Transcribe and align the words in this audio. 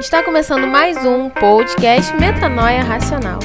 Está 0.00 0.22
começando 0.22 0.66
mais 0.66 1.04
um 1.04 1.28
podcast 1.28 2.16
Metanoia 2.16 2.82
Racional. 2.82 3.38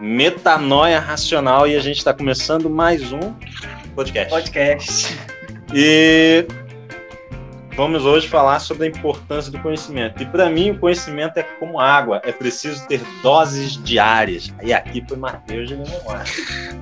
Metanoia 0.00 0.98
Racional 0.98 1.68
e 1.68 1.76
a 1.76 1.80
gente 1.80 1.98
está 1.98 2.12
começando 2.12 2.68
mais 2.68 3.12
um 3.12 3.32
podcast. 3.94 4.30
Podcast. 4.30 5.18
E 5.72 6.44
vamos 7.76 8.04
hoje 8.04 8.28
falar 8.28 8.60
sobre 8.60 8.86
a 8.86 8.88
importância 8.88 9.50
do 9.50 9.58
conhecimento. 9.60 10.22
E 10.22 10.26
para 10.26 10.48
mim, 10.48 10.70
o 10.70 10.78
conhecimento 10.78 11.38
é 11.38 11.42
como 11.42 11.80
água, 11.80 12.20
é 12.24 12.32
preciso 12.32 12.86
ter 12.86 13.00
doses 13.22 13.82
diárias. 13.82 14.52
E 14.62 14.72
aqui 14.72 15.04
foi 15.06 15.16
Mateus 15.16 15.68
de 15.68 15.76
memória. 15.76 16.24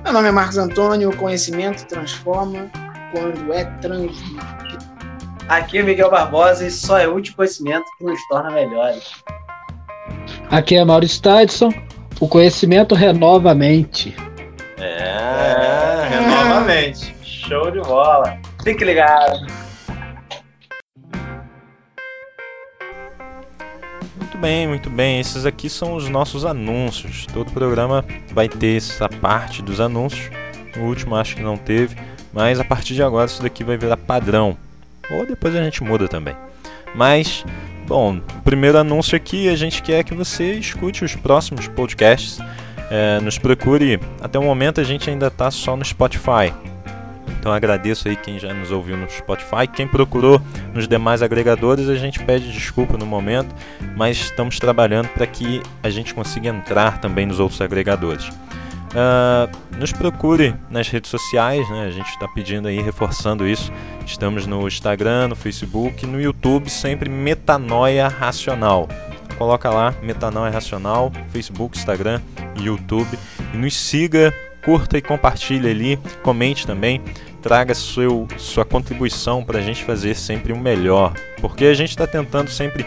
Meu 0.03 0.13
nome 0.13 0.27
é 0.29 0.31
Marcos 0.31 0.57
Antônio, 0.57 1.09
o 1.09 1.15
conhecimento 1.15 1.85
transforma 1.85 2.69
quando 3.11 3.53
é 3.53 3.65
transmitido. 3.81 4.93
Aqui 5.49 5.79
é 5.79 5.83
Miguel 5.83 6.09
Barbosa 6.09 6.65
e 6.65 6.71
só 6.71 6.97
é 6.97 7.07
útil 7.07 7.35
conhecimento 7.35 7.85
que 7.97 8.05
nos 8.05 8.19
torna 8.27 8.49
melhores. 8.51 9.23
Aqui 10.49 10.75
é 10.75 10.85
Maurício 10.85 11.21
Tadson, 11.21 11.69
o 12.19 12.27
conhecimento 12.27 12.95
renova 12.95 13.51
a 13.51 13.55
mente. 13.55 14.15
É, 14.77 16.07
renovamente. 16.09 17.13
Show 17.23 17.71
de 17.71 17.81
bola. 17.81 18.37
Fique 18.63 18.85
ligado. 18.85 19.45
Bem, 24.43 24.67
muito 24.67 24.89
bem. 24.89 25.21
Esses 25.21 25.45
aqui 25.45 25.69
são 25.69 25.95
os 25.95 26.09
nossos 26.09 26.43
anúncios. 26.43 27.25
Todo 27.27 27.49
programa 27.53 28.03
vai 28.33 28.49
ter 28.49 28.75
essa 28.75 29.07
parte 29.07 29.61
dos 29.61 29.79
anúncios. 29.79 30.29
No 30.75 30.83
último 30.83 31.15
acho 31.15 31.37
que 31.37 31.41
não 31.41 31.55
teve, 31.55 31.95
mas 32.33 32.59
a 32.59 32.65
partir 32.65 32.93
de 32.93 33.01
agora 33.01 33.25
isso 33.25 33.41
daqui 33.41 33.63
vai 33.63 33.77
virar 33.77 33.95
padrão. 33.95 34.57
Ou 35.09 35.25
depois 35.25 35.55
a 35.55 35.63
gente 35.63 35.81
muda 35.81 36.09
também. 36.09 36.35
Mas, 36.93 37.45
bom, 37.87 38.17
o 38.17 38.41
primeiro 38.41 38.77
anúncio 38.77 39.15
aqui 39.15 39.47
a 39.47 39.55
gente 39.55 39.81
quer 39.81 40.03
que 40.03 40.13
você 40.13 40.51
escute 40.55 41.05
os 41.05 41.15
próximos 41.15 41.69
podcasts. 41.69 42.37
É, 42.91 43.21
nos 43.21 43.37
procure. 43.37 43.97
Até 44.21 44.37
o 44.37 44.43
momento 44.43 44.81
a 44.81 44.83
gente 44.83 45.09
ainda 45.09 45.27
está 45.27 45.49
só 45.51 45.77
no 45.77 45.85
Spotify. 45.85 46.53
Então 47.39 47.51
agradeço 47.51 48.07
aí 48.07 48.15
quem 48.15 48.39
já 48.39 48.53
nos 48.53 48.71
ouviu 48.71 48.95
no 48.95 49.09
Spotify. 49.09 49.67
Quem 49.71 49.87
procurou 49.87 50.41
nos 50.73 50.87
demais 50.87 51.21
agregadores, 51.21 51.89
a 51.89 51.95
gente 51.95 52.23
pede 52.23 52.51
desculpa 52.51 52.97
no 52.97 53.05
momento, 53.05 53.53
mas 53.95 54.17
estamos 54.17 54.59
trabalhando 54.59 55.09
para 55.09 55.27
que 55.27 55.61
a 55.81 55.89
gente 55.89 56.13
consiga 56.13 56.49
entrar 56.49 56.99
também 56.99 57.25
nos 57.25 57.39
outros 57.39 57.59
agregadores. 57.61 58.29
Uh, 58.93 59.49
nos 59.79 59.91
procure 59.91 60.53
nas 60.69 60.87
redes 60.87 61.09
sociais, 61.09 61.67
né? 61.69 61.85
a 61.87 61.89
gente 61.89 62.09
está 62.09 62.27
pedindo 62.27 62.67
aí, 62.67 62.79
reforçando 62.79 63.47
isso. 63.47 63.71
Estamos 64.05 64.45
no 64.45 64.67
Instagram, 64.67 65.29
no 65.29 65.35
Facebook, 65.35 66.05
no 66.05 66.21
YouTube, 66.21 66.69
sempre 66.69 67.09
Metanoia 67.09 68.07
Racional. 68.07 68.87
Coloca 69.37 69.69
lá 69.69 69.95
Metanoia 70.03 70.51
Racional, 70.51 71.11
Facebook, 71.29 71.75
Instagram, 71.75 72.21
YouTube 72.55 73.17
e 73.51 73.57
nos 73.57 73.75
siga, 73.75 74.31
curta 74.63 74.97
e 74.97 75.01
compartilhe 75.01 75.69
ali, 75.69 75.99
comente 76.21 76.65
também, 76.65 77.01
traga 77.41 77.73
seu, 77.73 78.27
sua 78.37 78.63
contribuição 78.63 79.43
para 79.43 79.59
a 79.59 79.61
gente 79.61 79.83
fazer 79.83 80.15
sempre 80.15 80.53
o 80.53 80.57
melhor, 80.57 81.13
porque 81.41 81.65
a 81.65 81.73
gente 81.73 81.89
está 81.89 82.07
tentando 82.07 82.49
sempre 82.49 82.85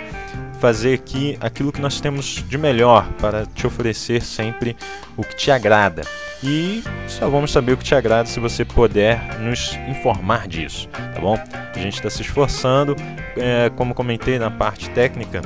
fazer 0.60 0.94
aqui 0.94 1.36
aquilo 1.41 1.70
que 1.70 1.80
nós 1.80 2.00
temos 2.00 2.42
de 2.48 2.56
melhor 2.58 3.06
para 3.20 3.44
te 3.44 3.66
oferecer 3.66 4.22
sempre 4.22 4.74
o 5.16 5.22
que 5.22 5.36
te 5.36 5.50
agrada. 5.50 6.02
E 6.42 6.83
só 7.06 7.28
vamos 7.28 7.50
saber 7.50 7.72
o 7.72 7.77
que 7.77 7.84
te 7.84 7.94
agrada 7.94 8.27
se 8.27 8.40
você 8.40 8.64
puder 8.64 9.38
nos 9.40 9.78
informar 9.88 10.48
disso, 10.48 10.88
tá 10.88 11.20
bom? 11.20 11.38
A 11.74 11.78
gente 11.78 11.94
está 11.94 12.08
se 12.11 12.22
esforçando, 12.22 12.96
é, 13.36 13.70
como 13.70 13.95
comentei 13.95 14.39
na 14.39 14.51
parte 14.51 14.89
técnica, 14.90 15.42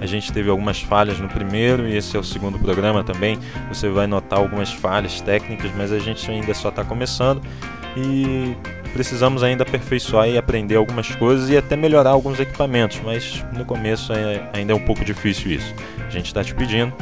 a 0.00 0.06
gente 0.06 0.32
teve 0.32 0.48
algumas 0.48 0.80
falhas 0.80 1.18
no 1.18 1.28
primeiro 1.28 1.88
e 1.88 1.96
esse 1.96 2.16
é 2.16 2.20
o 2.20 2.24
segundo 2.24 2.56
programa 2.58 3.02
também. 3.02 3.38
Você 3.68 3.88
vai 3.88 4.06
notar 4.06 4.38
algumas 4.38 4.72
falhas 4.72 5.20
técnicas, 5.20 5.72
mas 5.76 5.92
a 5.92 5.98
gente 5.98 6.30
ainda 6.30 6.54
só 6.54 6.68
está 6.68 6.84
começando 6.84 7.42
e 7.96 8.54
precisamos 8.92 9.42
ainda 9.42 9.64
aperfeiçoar 9.64 10.28
e 10.28 10.38
aprender 10.38 10.76
algumas 10.76 11.12
coisas 11.14 11.50
e 11.50 11.56
até 11.56 11.74
melhorar 11.76 12.10
alguns 12.10 12.38
equipamentos, 12.40 13.00
mas 13.04 13.44
no 13.52 13.64
começo 13.64 14.12
é, 14.12 14.48
ainda 14.52 14.72
é 14.72 14.76
um 14.76 14.84
pouco 14.84 15.04
difícil 15.04 15.50
isso. 15.52 15.74
A 16.06 16.10
gente 16.10 16.26
está 16.26 16.44
te 16.44 16.54
pedindo, 16.54 16.92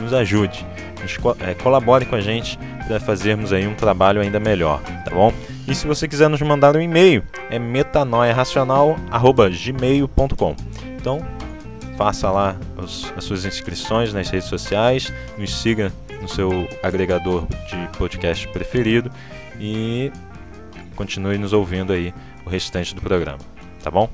nos 0.00 0.12
ajude, 0.12 0.66
nos, 1.00 1.16
é, 1.40 1.54
colabore 1.54 2.04
com 2.06 2.16
a 2.16 2.20
gente 2.20 2.58
para 2.86 3.00
fazermos 3.00 3.52
aí 3.52 3.66
um 3.66 3.74
trabalho 3.74 4.20
ainda 4.20 4.38
melhor, 4.38 4.80
tá 5.04 5.10
bom? 5.10 5.32
E 5.66 5.74
se 5.74 5.86
você 5.86 6.06
quiser 6.06 6.28
nos 6.28 6.42
mandar 6.42 6.76
um 6.76 6.80
e-mail, 6.80 7.24
é 7.50 7.58
metanoiaracional@gmail.com. 7.58 10.56
Então, 10.96 11.33
faça 11.96 12.30
lá 12.30 12.56
os, 12.76 13.12
as 13.16 13.24
suas 13.24 13.44
inscrições 13.44 14.12
nas 14.12 14.28
redes 14.28 14.48
sociais, 14.48 15.12
nos 15.38 15.54
siga 15.54 15.92
no 16.20 16.28
seu 16.28 16.50
agregador 16.82 17.46
de 17.68 17.98
podcast 17.98 18.46
preferido 18.48 19.10
e 19.60 20.10
continue 20.96 21.38
nos 21.38 21.52
ouvindo 21.52 21.92
aí 21.92 22.14
o 22.46 22.50
restante 22.50 22.94
do 22.94 23.00
programa, 23.00 23.38
tá 23.82 23.90
bom? 23.90 24.08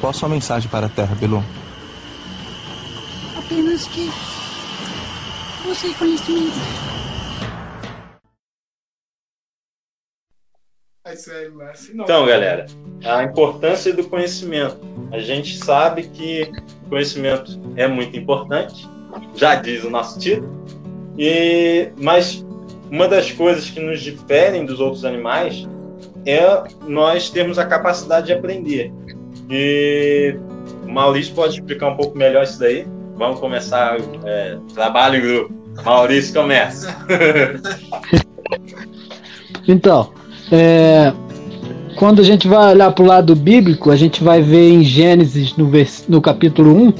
Qual 0.00 0.10
a 0.10 0.12
sua 0.12 0.28
mensagem 0.28 0.68
para 0.68 0.86
a 0.86 0.88
Terra, 0.88 1.14
Belu? 1.14 1.44
Apenas 3.38 3.86
que 3.86 4.10
você 5.64 5.90
é 5.90 5.94
conhecimento. 5.94 7.11
Então, 12.04 12.26
galera, 12.26 12.66
a 13.04 13.24
importância 13.24 13.92
do 13.92 14.04
conhecimento. 14.04 14.78
A 15.10 15.18
gente 15.18 15.58
sabe 15.58 16.04
que 16.04 16.48
conhecimento 16.88 17.60
é 17.74 17.88
muito 17.88 18.16
importante, 18.16 18.88
já 19.34 19.56
diz 19.56 19.82
o 19.82 19.90
nosso 19.90 20.20
título, 20.20 20.64
e, 21.18 21.90
mas 21.96 22.46
uma 22.88 23.08
das 23.08 23.32
coisas 23.32 23.68
que 23.68 23.80
nos 23.80 24.00
diferem 24.00 24.64
dos 24.64 24.78
outros 24.78 25.04
animais 25.04 25.68
é 26.24 26.62
nós 26.86 27.30
termos 27.30 27.58
a 27.58 27.66
capacidade 27.66 28.26
de 28.26 28.32
aprender. 28.32 28.92
E 29.50 30.36
o 30.84 30.88
Maurício 30.88 31.34
pode 31.34 31.54
explicar 31.54 31.88
um 31.88 31.96
pouco 31.96 32.16
melhor 32.16 32.44
isso 32.44 32.60
daí. 32.60 32.86
Vamos 33.16 33.40
começar 33.40 33.96
é, 34.24 34.56
trabalho 34.72 35.16
em 35.16 35.20
grupo. 35.20 35.82
Maurício 35.84 36.32
começa. 36.32 36.96
Então, 39.68 40.12
é, 40.52 41.14
quando 41.96 42.20
a 42.20 42.24
gente 42.24 42.46
vai 42.46 42.74
olhar 42.74 42.92
para 42.92 43.02
o 43.02 43.06
lado 43.06 43.34
bíblico, 43.34 43.90
a 43.90 43.96
gente 43.96 44.22
vai 44.22 44.42
ver 44.42 44.70
em 44.70 44.84
Gênesis, 44.84 45.56
no, 45.56 45.66
vers, 45.68 46.04
no 46.06 46.20
capítulo 46.20 46.76
1, 46.76 46.92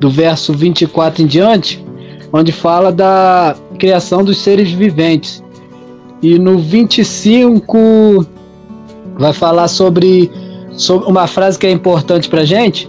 do 0.00 0.08
verso 0.08 0.54
24 0.54 1.22
em 1.22 1.26
diante, 1.26 1.84
onde 2.32 2.50
fala 2.50 2.90
da 2.90 3.54
criação 3.78 4.24
dos 4.24 4.38
seres 4.38 4.70
viventes. 4.72 5.44
E 6.22 6.38
no 6.38 6.58
25 6.58 8.26
vai 9.18 9.34
falar 9.34 9.68
sobre, 9.68 10.30
sobre 10.72 11.08
uma 11.08 11.26
frase 11.26 11.58
que 11.58 11.66
é 11.66 11.70
importante 11.70 12.28
para 12.28 12.40
a 12.40 12.46
gente, 12.46 12.88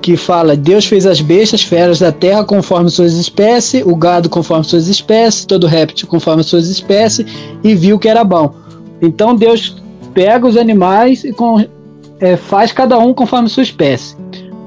que 0.00 0.16
fala: 0.16 0.56
Deus 0.56 0.86
fez 0.86 1.04
as 1.04 1.20
bestas, 1.20 1.62
feras 1.62 1.98
da 1.98 2.10
terra 2.10 2.42
conforme 2.44 2.88
suas 2.88 3.12
espécies, 3.14 3.84
o 3.84 3.94
gado 3.94 4.30
conforme 4.30 4.64
suas 4.64 4.88
espécies, 4.88 5.44
todo 5.44 5.66
réptil 5.66 6.08
conforme 6.08 6.42
suas 6.42 6.68
espécies, 6.68 7.26
e 7.62 7.74
viu 7.74 7.98
que 7.98 8.08
era 8.08 8.24
bom. 8.24 8.54
Então 9.00 9.34
Deus 9.34 9.76
pega 10.12 10.46
os 10.46 10.56
animais 10.56 11.24
e 11.24 11.32
com, 11.32 11.64
é, 12.20 12.36
faz 12.36 12.72
cada 12.72 12.98
um 12.98 13.14
conforme 13.14 13.48
sua 13.48 13.62
espécie. 13.62 14.16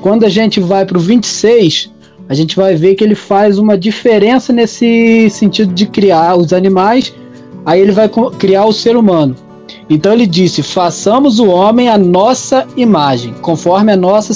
Quando 0.02 0.25
a 0.25 0.30
gente 0.30 0.60
vai 0.60 0.86
para 0.86 0.98
o 0.98 1.02
26, 1.02 1.92
a 2.28 2.34
gente 2.34 2.56
vai 2.56 2.75
ver 2.75 2.96
que 2.96 3.04
ele 3.04 3.16
faz 3.16 3.57
uma 3.57 3.78
diferença 3.78 4.52
nesse 4.52 5.30
sentido 5.30 5.74
de 5.74 5.86
criar 5.86 6.36
os 6.36 6.54
animais, 6.54 7.13
aí 7.66 7.81
ele 7.81 7.92
vai 7.92 8.10
criar 8.38 8.66
o 8.66 8.74
ser 8.74 8.96
humano. 8.96 9.36
Então 9.90 10.13
ele 10.13 10.25
disse: 10.25 10.63
façamos 10.63 11.40
o 11.40 11.48
homem 11.48 11.90
a 11.90 11.98
nossa 11.98 12.66
imagem, 12.75 13.34
conforme 13.42 13.92
a 13.92 13.98
nossa 13.98 14.34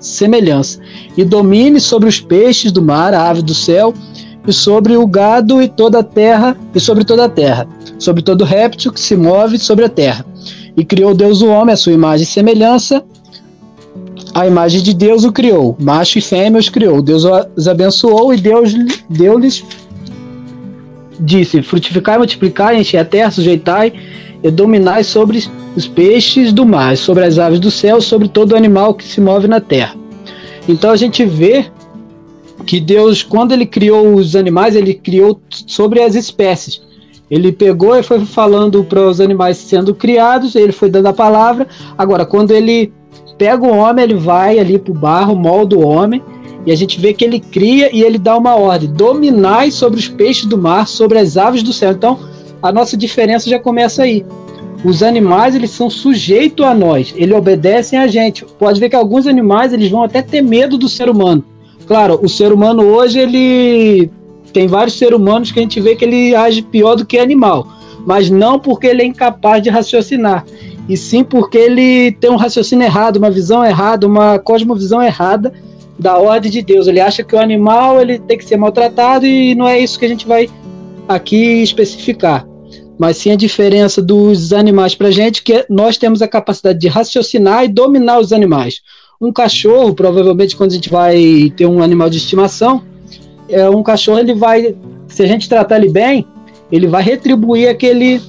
semelhança, 0.00 0.80
e 1.16 1.24
domine 1.24 1.80
sobre 1.80 2.08
os 2.08 2.20
peixes 2.20 2.70
do 2.70 2.82
mar, 2.82 3.12
a 3.12 3.28
ave 3.28 3.42
do 3.42 3.54
céu, 3.54 3.92
e 4.46 4.52
sobre 4.52 4.96
o 4.96 5.06
gado 5.06 5.62
e 5.62 5.68
toda 5.68 6.00
a 6.00 6.02
terra, 6.02 6.56
e 6.74 6.80
sobre 6.80 7.04
toda 7.04 7.24
a 7.24 7.28
terra, 7.28 7.66
sobre 7.98 8.22
todo 8.22 8.44
réptil 8.44 8.92
que 8.92 9.00
se 9.00 9.16
move 9.16 9.58
sobre 9.58 9.84
a 9.84 9.88
terra. 9.88 10.24
E 10.76 10.84
criou 10.84 11.14
Deus 11.14 11.40
o 11.40 11.48
homem, 11.48 11.72
a 11.72 11.76
sua 11.76 11.92
imagem 11.92 12.24
e 12.24 12.26
semelhança. 12.26 13.02
A 14.34 14.46
imagem 14.46 14.82
de 14.82 14.92
Deus 14.92 15.24
o 15.24 15.30
criou, 15.30 15.76
macho 15.80 16.18
e 16.18 16.22
fêmea 16.22 16.58
os 16.58 16.68
criou. 16.68 17.00
Deus 17.00 17.24
os 17.56 17.68
abençoou 17.68 18.34
e 18.34 18.36
Deus 18.36 18.74
deu-lhes 19.08 19.64
disse: 21.20 21.62
frutificai, 21.62 22.18
multiplicai, 22.18 22.78
enchei 22.78 22.98
a 22.98 23.04
terra, 23.04 23.30
sujeitai 23.30 23.92
e 24.42 24.50
dominai 24.50 25.04
sobre 25.04 25.44
os 25.74 25.88
peixes 25.88 26.52
do 26.52 26.66
mar, 26.66 26.96
sobre 26.96 27.24
as 27.24 27.38
aves 27.38 27.60
do 27.60 27.70
céu, 27.70 28.00
sobre 28.00 28.28
todo 28.28 28.56
animal 28.56 28.94
que 28.94 29.04
se 29.04 29.20
move 29.20 29.48
na 29.48 29.60
terra. 29.60 29.96
Então 30.68 30.90
a 30.90 30.96
gente 30.96 31.24
vê 31.24 31.66
que 32.64 32.80
Deus, 32.80 33.22
quando 33.22 33.52
ele 33.52 33.66
criou 33.66 34.14
os 34.14 34.34
animais, 34.34 34.74
ele 34.74 34.94
criou 34.94 35.40
sobre 35.48 36.02
as 36.02 36.14
espécies. 36.14 36.82
Ele 37.30 37.52
pegou 37.52 37.96
e 37.96 38.02
foi 38.02 38.24
falando 38.24 38.84
para 38.84 39.08
os 39.08 39.20
animais 39.20 39.56
sendo 39.56 39.94
criados, 39.94 40.54
ele 40.54 40.72
foi 40.72 40.90
dando 40.90 41.06
a 41.06 41.12
palavra. 41.12 41.66
Agora, 41.96 42.26
quando 42.26 42.50
ele 42.50 42.92
pega 43.38 43.64
o 43.64 43.76
homem, 43.76 44.04
ele 44.04 44.14
vai 44.14 44.58
ali 44.58 44.78
para 44.78 44.92
o 44.92 44.94
barro, 44.94 45.34
molda 45.34 45.76
o 45.76 45.86
homem, 45.86 46.22
e 46.66 46.72
a 46.72 46.76
gente 46.76 47.00
vê 47.00 47.12
que 47.12 47.24
ele 47.24 47.40
cria 47.40 47.94
e 47.94 48.02
ele 48.02 48.18
dá 48.18 48.36
uma 48.36 48.54
ordem: 48.54 48.92
dominai 48.92 49.70
sobre 49.70 49.98
os 49.98 50.08
peixes 50.08 50.46
do 50.46 50.58
mar, 50.58 50.86
sobre 50.86 51.18
as 51.18 51.36
aves 51.36 51.62
do 51.62 51.72
céu. 51.72 51.92
Então, 51.92 52.18
a 52.62 52.72
nossa 52.72 52.96
diferença 52.96 53.48
já 53.48 53.58
começa 53.58 54.02
aí. 54.02 54.24
Os 54.84 55.02
animais, 55.02 55.54
eles 55.54 55.70
são 55.70 55.88
sujeitos 55.88 56.64
a 56.64 56.74
nós, 56.74 57.14
eles 57.16 57.34
obedecem 57.34 57.98
a 57.98 58.06
gente. 58.06 58.44
Pode 58.58 58.78
ver 58.78 58.90
que 58.90 58.96
alguns 58.96 59.26
animais, 59.26 59.72
eles 59.72 59.90
vão 59.90 60.02
até 60.02 60.20
ter 60.20 60.42
medo 60.42 60.76
do 60.76 60.90
ser 60.90 61.08
humano. 61.08 61.42
Claro, 61.86 62.18
o 62.22 62.28
ser 62.28 62.52
humano 62.52 62.82
hoje, 62.82 63.18
ele 63.18 64.10
tem 64.52 64.66
vários 64.66 64.96
seres 64.96 65.18
humanos 65.18 65.52
que 65.52 65.58
a 65.58 65.62
gente 65.62 65.80
vê 65.80 65.94
que 65.96 66.04
ele 66.04 66.34
age 66.34 66.62
pior 66.62 66.94
do 66.94 67.04
que 67.04 67.18
animal, 67.18 67.66
mas 68.06 68.30
não 68.30 68.58
porque 68.58 68.86
ele 68.86 69.02
é 69.02 69.04
incapaz 69.04 69.62
de 69.62 69.68
raciocinar, 69.68 70.44
e 70.88 70.96
sim 70.96 71.24
porque 71.24 71.58
ele 71.58 72.12
tem 72.12 72.30
um 72.30 72.36
raciocínio 72.36 72.84
errado, 72.84 73.16
uma 73.16 73.30
visão 73.30 73.64
errada, 73.64 74.06
uma 74.06 74.38
cosmovisão 74.38 75.02
errada 75.02 75.52
da 75.98 76.18
ordem 76.18 76.50
de 76.50 76.62
Deus. 76.62 76.86
Ele 76.86 77.00
acha 77.00 77.22
que 77.22 77.34
o 77.34 77.40
animal 77.40 78.00
ele 78.00 78.18
tem 78.18 78.36
que 78.36 78.44
ser 78.44 78.56
maltratado 78.56 79.26
e 79.26 79.54
não 79.54 79.66
é 79.66 79.78
isso 79.78 79.98
que 79.98 80.04
a 80.04 80.08
gente 80.08 80.26
vai 80.26 80.48
aqui 81.08 81.62
especificar. 81.62 82.46
Mas 82.98 83.16
sim 83.16 83.32
a 83.32 83.36
diferença 83.36 84.00
dos 84.00 84.52
animais 84.52 84.94
para 84.94 85.08
a 85.08 85.10
gente, 85.10 85.42
que 85.42 85.64
nós 85.68 85.96
temos 85.96 86.22
a 86.22 86.28
capacidade 86.28 86.78
de 86.78 86.88
raciocinar 86.88 87.64
e 87.64 87.68
dominar 87.68 88.20
os 88.20 88.32
animais. 88.32 88.80
Um 89.20 89.32
cachorro, 89.32 89.94
provavelmente, 89.94 90.56
quando 90.56 90.72
a 90.72 90.74
gente 90.74 90.90
vai 90.90 91.52
ter 91.56 91.66
um 91.66 91.82
animal 91.82 92.10
de 92.10 92.18
estimação, 92.18 92.82
é, 93.48 93.68
um 93.70 93.82
cachorro 93.82 94.18
ele 94.18 94.34
vai, 94.34 94.74
se 95.06 95.22
a 95.22 95.26
gente 95.26 95.48
tratar 95.48 95.76
ele 95.76 95.88
bem, 95.88 96.26
ele 96.70 96.86
vai 96.86 97.02
retribuir 97.02 97.68
aquele 97.68 98.20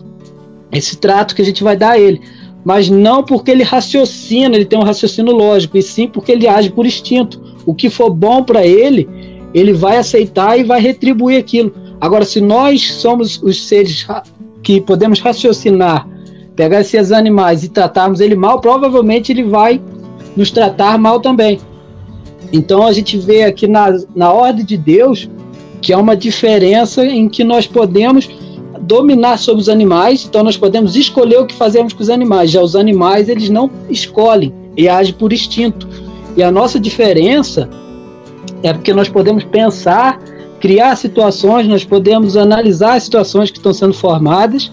esse 0.72 0.98
trato 0.98 1.36
que 1.36 1.42
a 1.42 1.46
gente 1.46 1.64
vai 1.64 1.78
dar 1.78 1.92
a 1.92 2.00
ele, 2.00 2.22
mas 2.64 2.90
não 2.90 3.24
porque 3.24 3.52
ele 3.52 3.64
raciocina, 3.64 4.56
ele 4.56 4.66
tem 4.66 4.78
um 4.78 4.84
raciocínio 4.84 5.34
lógico, 5.34 5.78
e 5.78 5.82
sim 5.82 6.08
porque 6.08 6.32
ele 6.32 6.48
age 6.48 6.70
por 6.70 6.86
instinto. 6.86 7.42
O 7.66 7.74
que 7.74 7.90
for 7.90 8.10
bom 8.10 8.44
para 8.44 8.66
ele, 8.66 9.08
ele 9.54 9.72
vai 9.72 9.98
aceitar 9.98 10.60
e 10.60 10.64
vai 10.64 10.82
retribuir 10.82 11.40
aquilo. 11.40 11.74
Agora, 12.02 12.26
se 12.26 12.42
nós 12.42 12.94
somos 12.96 13.42
os 13.42 13.68
seres 13.68 14.06
que 14.62 14.82
podemos 14.82 15.20
raciocinar, 15.20 16.08
pegar 16.56 16.82
esses 16.82 17.12
animais 17.12 17.64
e 17.64 17.70
tratarmos 17.70 18.20
ele 18.20 18.36
mal, 18.36 18.60
provavelmente 18.60 19.32
ele 19.32 19.44
vai 19.44 19.82
nos 20.36 20.52
tratar 20.52 20.98
mal 20.98 21.20
também. 21.20 21.60
Então 22.52 22.86
a 22.86 22.94
gente 22.94 23.18
vê 23.18 23.44
aqui 23.44 23.68
na, 23.68 23.88
na 24.16 24.32
ordem 24.32 24.66
de 24.66 24.78
Deus 24.78 25.30
que 25.82 25.94
há 25.94 25.98
uma 25.98 26.16
diferença 26.16 27.06
em 27.06 27.30
que 27.30 27.44
nós 27.44 27.68
podemos 27.68 28.30
dominar 28.82 29.38
sobre 29.38 29.62
os 29.62 29.70
animais, 29.70 30.26
então 30.28 30.44
nós 30.44 30.58
podemos 30.58 30.96
escolher 30.96 31.40
o 31.40 31.46
que 31.46 31.56
fazemos 31.56 31.94
com 31.94 32.02
os 32.02 32.10
animais. 32.10 32.52
Já 32.52 32.62
os 32.62 32.76
animais, 32.76 33.30
eles 33.30 33.50
não 33.50 33.70
escolhem 33.90 34.54
e 34.78 34.88
agem 34.88 35.14
por 35.14 35.34
instinto. 35.34 35.88
E 36.36 36.44
a 36.44 36.52
nossa 36.52 36.80
diferença 36.80 37.70
é 38.62 38.74
porque 38.74 38.94
nós 38.94 39.10
podemos 39.10 39.44
pensar, 39.44 40.20
criar 40.60 40.96
situações, 40.96 41.68
nós 41.68 41.84
podemos 41.84 42.36
analisar 42.36 42.96
as 42.96 43.04
situações 43.04 43.52
que 43.52 43.58
estão 43.58 43.74
sendo 43.74 43.94
formadas 43.94 44.72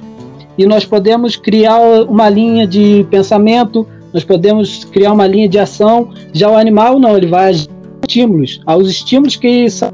e 0.59 0.67
nós 0.67 0.85
podemos 0.85 1.37
criar 1.37 1.79
uma 2.09 2.29
linha 2.29 2.67
de 2.67 3.07
pensamento, 3.11 3.87
nós 4.13 4.25
podemos 4.25 4.85
criar 4.85 5.13
uma 5.13 5.27
linha 5.27 5.49
de 5.49 5.59
ação. 5.59 6.11
Já 6.33 6.51
o 6.51 6.57
animal 6.57 6.99
não, 6.99 7.17
ele 7.17 7.27
vai 7.27 7.51
agir 7.51 7.69
estímulos, 8.03 8.61
aos 8.67 8.89
estímulos 8.89 9.37
que 9.37 9.71
são 9.71 9.91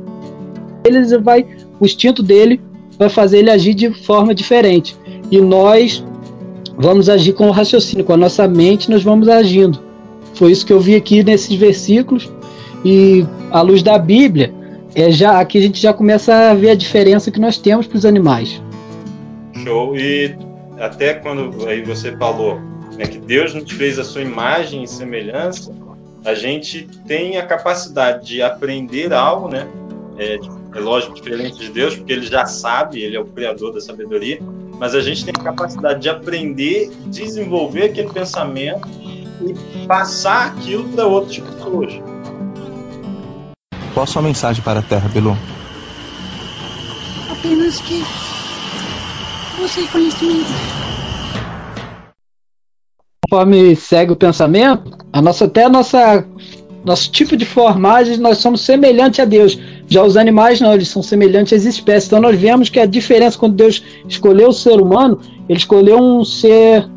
ele 0.84 1.18
vai 1.18 1.46
o 1.78 1.84
instinto 1.84 2.22
dele 2.22 2.60
vai 2.98 3.08
fazer 3.08 3.38
ele 3.38 3.50
agir 3.50 3.74
de 3.74 3.90
forma 4.02 4.34
diferente. 4.34 4.96
E 5.30 5.40
nós 5.40 6.04
vamos 6.76 7.08
agir 7.08 7.34
com 7.34 7.48
o 7.48 7.50
raciocínio, 7.52 8.04
com 8.04 8.12
a 8.12 8.16
nossa 8.16 8.48
mente 8.48 8.90
nós 8.90 9.02
vamos 9.02 9.28
agindo. 9.28 9.78
Foi 10.34 10.50
isso 10.50 10.66
que 10.66 10.72
eu 10.72 10.80
vi 10.80 10.96
aqui 10.96 11.22
nesses 11.22 11.54
versículos 11.54 12.30
e 12.84 13.24
à 13.50 13.60
luz 13.60 13.82
da 13.82 13.98
Bíblia, 13.98 14.52
é 14.94 15.10
já 15.10 15.38
aqui 15.40 15.58
a 15.58 15.62
gente 15.62 15.80
já 15.80 15.92
começa 15.92 16.50
a 16.50 16.54
ver 16.54 16.70
a 16.70 16.74
diferença 16.74 17.30
que 17.30 17.40
nós 17.40 17.58
temos 17.58 17.86
para 17.86 17.98
os 17.98 18.04
animais. 18.04 18.60
Show. 19.64 19.96
E 19.96 20.34
até 20.78 21.14
quando 21.14 21.66
aí 21.66 21.82
você 21.82 22.16
falou 22.16 22.58
né, 22.98 23.06
que 23.06 23.18
Deus 23.18 23.54
nos 23.54 23.70
fez 23.70 23.96
a 23.98 24.04
sua 24.04 24.22
imagem 24.22 24.82
e 24.82 24.88
semelhança, 24.88 25.72
a 26.24 26.34
gente 26.34 26.88
tem 27.06 27.38
a 27.38 27.46
capacidade 27.46 28.26
de 28.26 28.42
aprender 28.42 29.12
algo, 29.12 29.48
né? 29.48 29.68
É, 30.18 30.36
é 30.74 30.80
lógico, 30.80 31.14
diferente 31.14 31.58
de 31.58 31.70
Deus, 31.70 31.94
porque 31.94 32.12
ele 32.12 32.26
já 32.26 32.44
sabe, 32.44 33.00
ele 33.00 33.16
é 33.16 33.20
o 33.20 33.24
criador 33.24 33.72
da 33.72 33.80
sabedoria, 33.80 34.40
mas 34.78 34.96
a 34.96 35.00
gente 35.00 35.24
tem 35.24 35.32
a 35.38 35.44
capacidade 35.44 36.00
de 36.00 36.08
aprender, 36.08 36.90
desenvolver 37.06 37.84
aquele 37.84 38.10
pensamento 38.10 38.88
e 39.00 39.86
passar 39.86 40.48
aquilo 40.48 40.88
para 40.88 41.06
outras 41.06 41.38
pessoas. 41.38 41.94
Qual 43.94 44.02
a 44.02 44.06
sua 44.06 44.22
mensagem 44.22 44.62
para 44.62 44.80
a 44.80 44.82
Terra, 44.82 45.08
Belu? 45.08 45.38
Apenas 47.30 47.80
que 47.80 48.02
você 49.60 49.86
conhecimento. 49.86 50.97
Conforme 53.28 53.76
segue 53.76 54.12
o 54.12 54.16
pensamento, 54.16 54.90
a 55.12 55.20
nossa, 55.20 55.44
até 55.44 55.64
a 55.64 55.68
nossa 55.68 56.24
nosso 56.84 57.10
tipo 57.10 57.36
de 57.36 57.44
formagem, 57.44 58.16
nós 58.16 58.38
somos 58.38 58.62
semelhantes 58.62 59.20
a 59.20 59.24
Deus. 59.26 59.58
Já 59.86 60.02
os 60.02 60.16
animais 60.16 60.60
não, 60.60 60.72
eles 60.72 60.88
são 60.88 61.02
semelhantes 61.02 61.52
às 61.52 61.64
espécies. 61.66 62.06
Então 62.06 62.20
nós 62.20 62.38
vemos 62.38 62.70
que 62.70 62.80
a 62.80 62.86
diferença 62.86 63.38
quando 63.38 63.54
Deus 63.54 63.82
escolheu 64.08 64.48
o 64.48 64.52
ser 64.52 64.80
humano, 64.80 65.20
ele 65.48 65.58
escolheu 65.58 65.98
um 65.98 66.24
ser 66.24 66.88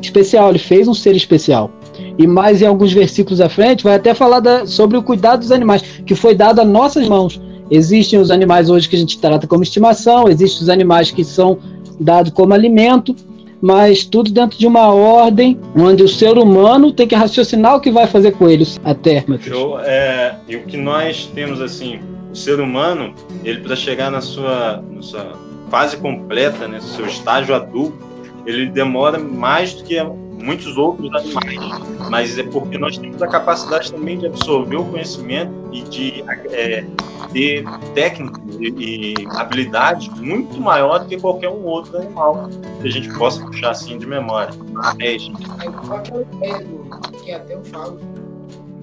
especial, 0.00 0.50
ele 0.50 0.58
fez 0.58 0.86
um 0.86 0.94
ser 0.94 1.16
especial. 1.16 1.70
E 2.16 2.26
mais 2.26 2.62
em 2.62 2.66
alguns 2.66 2.92
versículos 2.92 3.40
à 3.40 3.48
frente, 3.48 3.82
vai 3.82 3.94
até 3.94 4.14
falar 4.14 4.40
da, 4.40 4.66
sobre 4.66 4.96
o 4.96 5.02
cuidado 5.02 5.40
dos 5.40 5.50
animais, 5.50 5.82
que 6.06 6.14
foi 6.14 6.34
dado 6.34 6.60
a 6.60 6.64
nossas 6.64 7.08
mãos. 7.08 7.40
Existem 7.70 8.18
os 8.18 8.30
animais 8.30 8.68
hoje 8.70 8.88
que 8.88 8.96
a 8.96 8.98
gente 8.98 9.18
trata 9.18 9.46
como 9.46 9.62
estimação, 9.62 10.28
existem 10.28 10.62
os 10.62 10.68
animais 10.68 11.10
que 11.10 11.24
são 11.24 11.58
dados 11.98 12.32
como 12.32 12.52
alimento, 12.52 13.14
mas 13.60 14.04
tudo 14.04 14.30
dentro 14.30 14.58
de 14.58 14.66
uma 14.66 14.92
ordem 14.92 15.58
onde 15.76 16.02
o 16.02 16.08
ser 16.08 16.38
humano 16.38 16.92
tem 16.92 17.06
que 17.06 17.14
raciocinar 17.14 17.76
o 17.76 17.80
que 17.80 17.90
vai 17.90 18.06
fazer 18.06 18.32
com 18.32 18.48
eles 18.48 18.80
até. 18.84 19.24
Show. 19.40 19.78
É, 19.80 20.36
e 20.48 20.56
o 20.56 20.62
que 20.64 20.76
nós 20.76 21.30
temos 21.34 21.60
assim, 21.60 22.00
o 22.32 22.36
ser 22.36 22.60
humano, 22.60 23.14
ele 23.44 23.60
para 23.60 23.76
chegar 23.76 24.10
na 24.10 24.20
sua, 24.20 24.82
na 24.90 25.02
sua 25.02 25.32
fase 25.70 25.96
completa, 25.96 26.66
né, 26.66 26.80
seu 26.80 27.06
estágio 27.06 27.54
adulto, 27.54 27.98
ele 28.46 28.66
demora 28.66 29.18
mais 29.18 29.74
do 29.74 29.84
que 29.84 29.98
muitos 30.40 30.76
outros 30.76 31.12
animais, 31.14 32.10
mas 32.10 32.38
é 32.38 32.42
porque 32.42 32.78
nós 32.78 32.96
temos 32.98 33.22
a 33.22 33.28
capacidade 33.28 33.92
também 33.92 34.18
de 34.18 34.26
absorver 34.26 34.76
o 34.76 34.84
conhecimento 34.84 35.52
e 35.72 35.82
de 35.82 36.24
é, 36.50 36.84
ter 37.32 37.64
técnica 37.94 38.40
e, 38.58 39.14
e 39.14 39.26
habilidade 39.36 40.10
muito 40.20 40.60
maior 40.60 41.00
do 41.00 41.06
que 41.06 41.20
qualquer 41.20 41.48
um 41.48 41.64
outro 41.64 41.98
animal 41.98 42.48
que 42.80 42.88
a 42.88 42.90
gente 42.90 43.12
possa 43.16 43.44
puxar 43.44 43.70
assim 43.70 43.98
de 43.98 44.06
memória. 44.06 44.54
É, 45.00 45.16
ideia 45.16 46.58
do 46.64 47.18
que 47.22 47.32
até 47.32 47.54
eu 47.54 47.64
falo, 47.64 48.00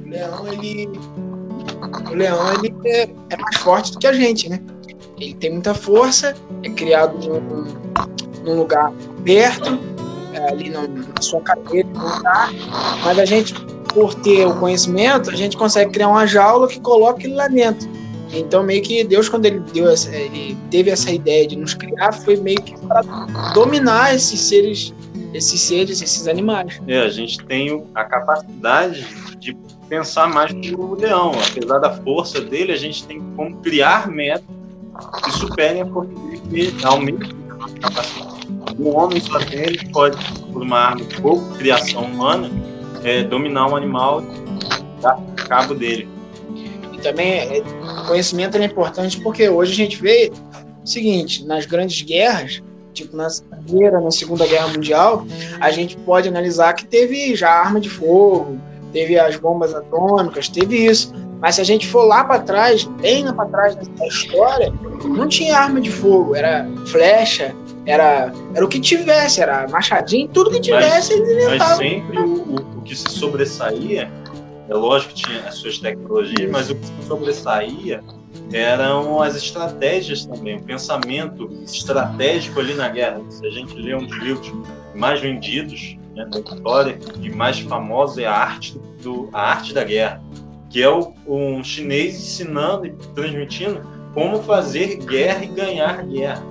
o 0.05 0.09
leão 0.09 0.47
ele 0.47 0.89
o 2.09 2.13
leão 2.13 2.53
ele 2.53 2.73
é, 2.85 3.03
é 3.03 3.37
mais 3.37 3.57
forte 3.57 3.91
do 3.91 3.99
que 3.99 4.07
a 4.07 4.13
gente, 4.13 4.49
né? 4.49 4.59
Ele 5.19 5.33
tem 5.33 5.51
muita 5.51 5.73
força, 5.73 6.35
é 6.63 6.69
criado 6.69 7.17
num, 7.17 7.65
num 8.43 8.59
lugar 8.59 8.93
aberto, 9.17 9.79
é, 9.96 9.96
ali 10.45 10.69
na, 10.69 10.87
na 10.87 11.21
sua 11.21 11.41
cadeira, 11.41 11.87
tá, 12.21 12.49
mas 13.03 13.19
a 13.19 13.25
gente, 13.25 13.53
por 13.93 14.13
ter 14.15 14.45
o 14.45 14.55
conhecimento, 14.59 15.29
a 15.29 15.35
gente 15.35 15.57
consegue 15.57 15.91
criar 15.91 16.09
uma 16.09 16.25
jaula 16.25 16.67
que 16.67 16.79
coloca 16.79 17.23
ele 17.23 17.35
lá 17.35 17.47
dentro. 17.47 17.87
Então, 18.31 18.63
meio 18.63 18.81
que 18.81 19.03
Deus, 19.03 19.29
quando 19.29 19.45
ele, 19.45 19.59
deu 19.59 19.89
essa, 19.89 20.13
ele 20.13 20.57
teve 20.69 20.89
essa 20.89 21.11
ideia 21.11 21.47
de 21.47 21.55
nos 21.55 21.73
criar, 21.73 22.11
foi 22.11 22.35
meio 22.37 22.61
que 22.61 22.77
para 22.85 23.01
dominar 23.53 24.13
esses 24.13 24.39
seres, 24.41 24.93
esses 25.33 25.61
seres, 25.61 26.01
esses 26.01 26.27
animais. 26.27 26.79
É, 26.87 26.99
a 26.99 27.09
gente 27.09 27.43
tem 27.45 27.85
a 27.95 28.03
capacidade 28.03 29.05
de 29.39 29.55
pensar 29.87 30.27
mais 30.27 30.51
que 30.51 30.75
o 30.75 30.95
leão. 30.95 31.31
Apesar 31.49 31.79
da 31.79 31.91
força 32.01 32.41
dele, 32.41 32.73
a 32.73 32.77
gente 32.77 33.05
tem 33.05 33.21
como 33.35 33.55
criar 33.57 34.07
métodos 34.09 34.57
que 35.23 35.31
superem 35.31 35.81
a 35.81 35.85
força 35.85 36.11
dele 36.49 36.75
e 36.81 36.85
aumentem 36.85 37.31
a 37.49 37.89
capacidade 37.89 38.36
o 38.77 38.95
homem 38.95 39.19
só 39.19 39.39
ele 39.51 39.89
pode, 39.91 40.17
por 40.51 40.61
uma 40.61 40.79
arma 40.79 41.03
de 41.03 41.21
pouco, 41.21 41.57
criação 41.57 42.03
humana, 42.03 42.49
é, 43.03 43.23
dominar 43.23 43.67
um 43.67 43.75
animal 43.75 44.21
e 44.21 45.01
dar 45.01 45.19
cabo 45.47 45.73
dele. 45.73 46.07
E 46.93 46.97
também, 46.99 47.39
é, 47.39 47.61
conhecimento 48.07 48.57
é 48.57 48.65
importante 48.65 49.19
porque 49.21 49.47
hoje 49.49 49.73
a 49.73 49.75
gente 49.75 50.01
vê 50.01 50.31
o 50.83 50.87
seguinte, 50.87 51.45
nas 51.45 51.65
grandes 51.65 52.01
guerras, 52.01 52.61
tipo 52.93 53.15
na 53.15 53.27
Primeira, 53.63 54.01
na 54.01 54.11
Segunda 54.11 54.45
Guerra 54.47 54.69
Mundial, 54.69 55.25
a 55.59 55.71
gente 55.71 55.95
pode 55.97 56.27
analisar 56.27 56.73
que 56.73 56.85
teve 56.85 57.35
já 57.35 57.49
arma 57.49 57.79
de 57.79 57.89
fogo, 57.89 58.57
teve 58.91 59.19
as 59.19 59.35
bombas 59.37 59.73
atômicas, 59.73 60.49
teve 60.49 60.85
isso. 60.85 61.13
Mas 61.39 61.55
se 61.55 61.61
a 61.61 61.63
gente 61.63 61.87
for 61.87 62.03
lá 62.03 62.23
para 62.23 62.39
trás, 62.39 62.83
bem 62.99 63.23
lá 63.23 63.33
para 63.33 63.45
trás 63.45 63.75
da 63.75 64.07
história, 64.07 64.73
não 65.03 65.27
tinha 65.27 65.55
arma 65.55 65.79
de 65.79 65.91
fogo, 65.91 66.35
era 66.35 66.67
flecha, 66.87 67.55
era, 67.87 68.33
era 68.53 68.65
o 68.65 68.67
que 68.67 68.79
tivesse, 68.81 69.41
era 69.41 69.65
machadinho, 69.69 70.27
tudo 70.27 70.51
que 70.51 70.59
tivesse 70.59 71.17
mas, 71.17 71.29
eles 71.29 71.45
inventavam. 71.45 71.77
Mas 71.77 71.77
sempre 71.77 72.19
o, 72.19 72.25
o, 72.25 72.55
o, 72.77 72.81
que 72.81 72.95
se 72.95 73.09
sobressaía, 73.09 74.11
é 74.69 74.73
lógico 74.73 75.13
que 75.13 75.23
tinha 75.23 75.47
as 75.47 75.55
suas 75.55 75.79
tecnologias, 75.79 76.51
mas 76.51 76.69
o 76.69 76.75
que 76.75 76.85
se 76.85 77.07
sobressaía 77.07 78.03
eram 78.51 79.21
as 79.21 79.35
estratégias 79.37 80.25
também, 80.25 80.57
o 80.57 80.63
pensamento 80.63 81.49
estratégico 81.63 82.59
ali 82.59 82.73
na 82.73 82.89
guerra. 82.89 83.21
Se 83.29 83.45
a 83.47 83.49
gente 83.49 83.73
lê 83.75 83.95
um 83.95 84.05
dos 84.05 84.17
livros 84.17 84.51
mais 84.93 85.21
vendidos 85.21 85.97
né, 86.13 86.25
da 86.25 86.39
história 86.39 86.99
e 87.21 87.29
mais 87.29 87.59
famoso 87.59 88.19
é 88.19 88.25
a 88.25 88.33
arte, 88.33 88.77
do, 89.01 89.29
a 89.31 89.41
arte 89.51 89.73
da 89.73 89.85
guerra, 89.85 90.21
que 90.69 90.83
é 90.83 90.89
o, 90.89 91.13
um 91.25 91.63
chinês 91.63 92.15
ensinando 92.15 92.85
e 92.85 92.91
transmitindo 93.15 93.81
como 94.13 94.43
fazer 94.43 94.97
guerra 94.97 95.45
e 95.45 95.47
ganhar 95.47 96.05
guerra. 96.05 96.43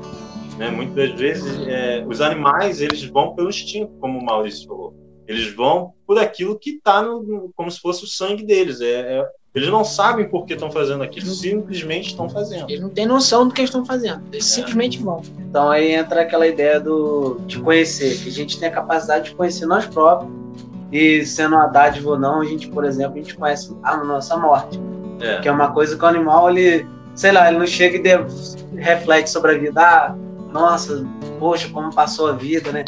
Né? 0.59 0.71
Muitas 0.71 1.13
vezes 1.13 1.67
é, 1.67 2.05
os 2.07 2.21
animais 2.21 2.81
eles 2.81 3.05
vão 3.05 3.35
pelo 3.35 3.49
instinto, 3.49 3.93
como 4.01 4.19
o 4.19 4.25
Maurício 4.25 4.67
falou. 4.67 4.95
Eles 5.27 5.53
vão 5.55 5.93
por 6.07 6.19
aquilo 6.19 6.59
que 6.59 6.71
está 6.71 7.05
como 7.55 7.71
se 7.71 7.81
fosse 7.81 8.05
o 8.05 8.07
sangue 8.07 8.45
deles. 8.45 8.81
É, 8.81 9.19
é 9.19 9.29
eles 9.57 9.71
não 9.71 9.83
sabem 9.83 10.29
por 10.29 10.45
que 10.45 10.53
estão 10.53 10.71
fazendo 10.71 11.03
aquilo, 11.03 11.27
simplesmente 11.27 12.09
estão 12.09 12.29
fazendo. 12.29 12.69
Eles 12.69 12.83
não 12.83 12.91
têm 12.91 13.07
noção 13.07 13.49
do 13.49 13.55
que 13.55 13.63
estão 13.63 13.87
fazendo, 13.87 14.23
eles 14.31 14.51
é. 14.53 14.55
simplesmente 14.55 15.03
vão. 15.03 15.23
Então 15.49 15.71
aí 15.71 15.93
entra 15.93 16.21
aquela 16.21 16.47
ideia 16.47 16.79
do, 16.79 17.41
de 17.47 17.59
conhecer, 17.59 18.23
que 18.23 18.29
a 18.29 18.33
gente 18.33 18.61
tem 18.61 18.69
a 18.69 18.73
capacidade 18.73 19.31
de 19.31 19.35
conhecer 19.35 19.65
nós 19.65 19.87
próprios. 19.87 20.31
E 20.93 21.25
sendo 21.25 21.57
uma 21.57 21.67
dádiva 21.67 22.11
ou 22.11 22.19
não, 22.19 22.43
a 22.43 22.45
gente, 22.45 22.69
por 22.69 22.85
exemplo, 22.85 23.15
a 23.15 23.17
gente 23.17 23.35
conhece 23.35 23.75
a 23.83 23.97
nossa 23.97 24.37
morte. 24.37 24.79
É. 25.21 25.41
Que 25.41 25.49
é 25.49 25.53
uma 25.53 25.73
coisa 25.73 25.97
que 25.97 26.05
o 26.05 26.07
animal, 26.07 26.51
ele, 26.51 26.87
sei 27.15 27.33
lá, 27.33 27.49
ele 27.49 27.59
não 27.59 27.67
chega 27.67 27.97
e 27.97 28.03
de, 28.03 28.77
reflete 28.77 29.31
sobre 29.31 29.53
a 29.53 29.59
vida. 29.59 29.81
Ah, 29.81 30.15
nossa, 30.53 31.07
poxa, 31.38 31.69
como 31.69 31.95
passou 31.95 32.29
a 32.29 32.33
vida, 32.33 32.73
né? 32.73 32.85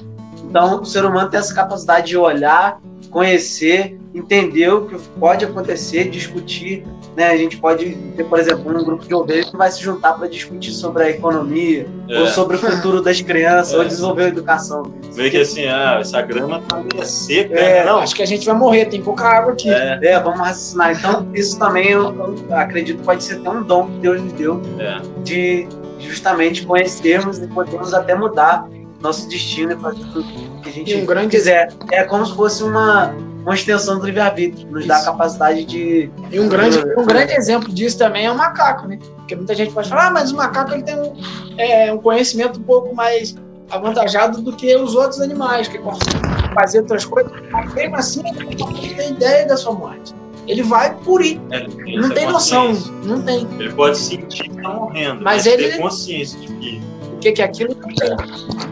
Então, 0.49 0.81
o 0.81 0.85
ser 0.85 1.05
humano 1.05 1.29
tem 1.29 1.39
essa 1.39 1.55
capacidade 1.55 2.09
de 2.09 2.17
olhar, 2.17 2.81
conhecer, 3.11 3.99
entender 4.15 4.69
o 4.73 4.87
que 4.87 4.99
pode 5.19 5.45
acontecer, 5.45 6.09
discutir. 6.09 6.85
Né? 7.17 7.29
A 7.29 7.37
gente 7.37 7.57
pode 7.57 7.91
ter, 8.17 8.25
por 8.25 8.39
exemplo, 8.39 8.71
um 8.71 8.85
grupo 8.85 9.07
de 9.07 9.15
ovelhas 9.15 9.51
que 9.51 9.57
vai 9.57 9.71
se 9.71 9.83
juntar 9.83 10.15
para 10.15 10.29
discutir 10.29 10.73
sobre 10.73 11.03
a 11.05 11.11
economia, 11.11 11.87
é. 12.09 12.21
ou 12.21 12.27
sobre 12.29 12.57
o 12.57 12.59
futuro 12.59 13.03
das 13.03 13.21
crianças, 13.21 13.75
é. 13.75 13.79
ou 13.79 13.85
desenvolver 13.85 14.25
a 14.25 14.29
educação. 14.29 14.83
Vê 15.13 15.31
que 15.31 15.39
assim, 15.39 15.67
ah, 15.67 15.99
essa 16.01 16.23
grama 16.23 16.63
tá 16.69 16.77
meio 16.77 17.05
seca. 17.05 17.55
É, 17.55 17.85
não. 17.85 17.99
Acho 17.99 18.15
que 18.15 18.23
a 18.23 18.27
gente 18.27 18.47
vai 18.47 18.57
morrer, 18.57 18.87
tem 18.87 19.03
pouca 19.03 19.25
água 19.25 19.53
aqui. 19.53 19.71
É, 19.71 19.99
é 20.03 20.21
vamos 20.21 20.39
raciocinar. 20.39 20.93
Então, 20.93 21.29
isso 21.35 21.59
também 21.59 21.91
eu, 21.91 22.37
eu, 22.49 22.57
acredito 22.57 23.03
pode 23.03 23.23
ser 23.23 23.37
até 23.37 23.51
um 23.51 23.63
dom 23.63 23.87
que 23.87 23.99
Deus 23.99 24.23
nos 24.23 24.33
deu 24.33 24.63
é. 24.79 25.01
de 25.23 25.69
justamente 25.99 26.65
conhecermos 26.65 27.39
e 27.39 27.47
podermos 27.47 27.95
até 27.95 28.15
mudar 28.15 28.69
nosso 29.01 29.29
destino 29.29 29.73
e 29.73 29.77
fazer 29.77 30.05
tudo 30.13 30.25
que 30.63 30.69
a 30.69 30.73
gente 30.73 30.97
um 30.97 31.07
grande... 31.07 31.29
quiser. 31.29 31.73
É 31.93 32.05
como 32.05 32.27
se 32.27 32.35
fosse 32.35 32.63
uma, 32.65 33.15
uma 33.43 33.55
extensão 33.55 33.99
do 33.99 34.07
livre-arbítrio, 34.07 34.67
nos 34.69 34.81
Isso. 34.81 34.89
dá 34.89 34.99
a 34.99 35.05
capacidade 35.05 35.65
de. 35.65 36.11
E 36.31 36.41
um 36.41 36.49
grande, 36.49 36.79
um 36.97 37.07
grande 37.07 37.33
exemplo 37.33 37.73
disso 37.73 37.99
também 37.99 38.27
é 38.27 38.31
o 38.31 38.37
macaco, 38.37 38.89
né? 38.89 38.99
Porque 39.17 39.37
muita 39.37 39.55
gente 39.55 39.73
pode 39.73 39.89
falar, 39.89 40.09
ah, 40.09 40.11
mas 40.11 40.33
o 40.33 40.37
macaco 40.37 40.73
ele 40.73 40.83
tem 40.83 40.99
um, 40.99 41.13
é, 41.57 41.93
um 41.93 41.99
conhecimento 41.99 42.59
um 42.59 42.65
pouco 42.65 42.95
mais 42.95 43.35
avantajado 43.71 44.41
do 44.41 44.53
que 44.53 44.75
os 44.77 44.95
outros 44.95 45.21
animais, 45.21 45.69
que 45.69 45.79
conseguem 45.79 46.23
fazer 46.55 46.81
outras 46.81 47.05
coisas, 47.05 47.31
mas 47.53 47.73
mesmo 47.75 47.97
assim 47.97 48.23
ele 48.27 48.57
não 48.57 48.73
tem 48.73 49.11
ideia 49.11 49.47
da 49.47 49.57
sua 49.57 49.73
morte. 49.73 50.15
Ele 50.49 50.63
vai 50.63 50.95
por 50.97 51.23
ir. 51.23 51.41
É, 51.51 51.67
não 51.99 52.09
tem 52.09 52.27
noção, 52.27 52.73
não 53.05 53.23
tem. 53.23 53.47
Ele 53.59 53.73
pode 53.75 53.99
sentir 53.99 54.45
que 54.45 54.57
está 54.57 54.69
morrendo, 54.71 55.23
mas, 55.23 55.45
mas 55.45 55.47
ele 55.47 55.69
tem 55.69 55.81
consciência 55.81 56.41
de 56.41 56.47
que 56.55 56.81
o 57.13 57.19
que, 57.19 57.33
que 57.33 57.43
é 57.43 57.45
aquilo, 57.45 57.77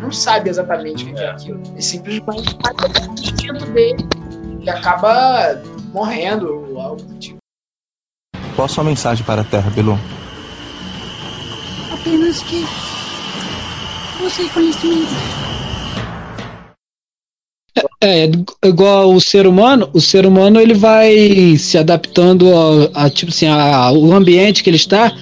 não 0.00 0.10
sabe 0.10 0.48
exatamente 0.48 1.04
o 1.04 1.08
que, 1.08 1.14
que 1.14 1.20
é 1.20 1.30
aquilo. 1.30 1.60
Ele 1.72 1.82
simplesmente 1.82 2.56
faz 2.64 3.08
o 3.08 3.12
instinto 3.12 3.66
dele 3.72 4.08
e 4.60 4.70
acaba 4.70 5.62
morrendo 5.92 6.64
ou 6.70 6.80
algo 6.80 7.02
do 7.02 7.18
tipo. 7.18 7.36
Qual 8.54 8.64
a 8.64 8.68
sua 8.68 8.84
mensagem 8.84 9.24
para 9.24 9.42
a 9.42 9.44
Terra, 9.44 9.70
Belu? 9.70 9.98
Apenas 11.92 12.42
que 12.44 12.64
você 14.20 14.48
conhecimento. 14.48 15.12
É, 18.00 18.24
é, 18.24 18.30
igual 18.68 19.14
o 19.14 19.20
ser 19.20 19.46
humano, 19.46 19.88
o 19.94 20.00
ser 20.00 20.26
humano 20.26 20.60
ele 20.60 20.74
vai 20.74 21.56
se 21.56 21.78
adaptando 21.78 22.46
a, 22.94 23.04
a 23.06 23.10
tipo 23.10 23.32
assim, 23.32 23.46
a, 23.46 23.90
o 23.90 24.12
ambiente 24.12 24.62
que 24.62 24.68
ele 24.68 24.76
está. 24.76 25.12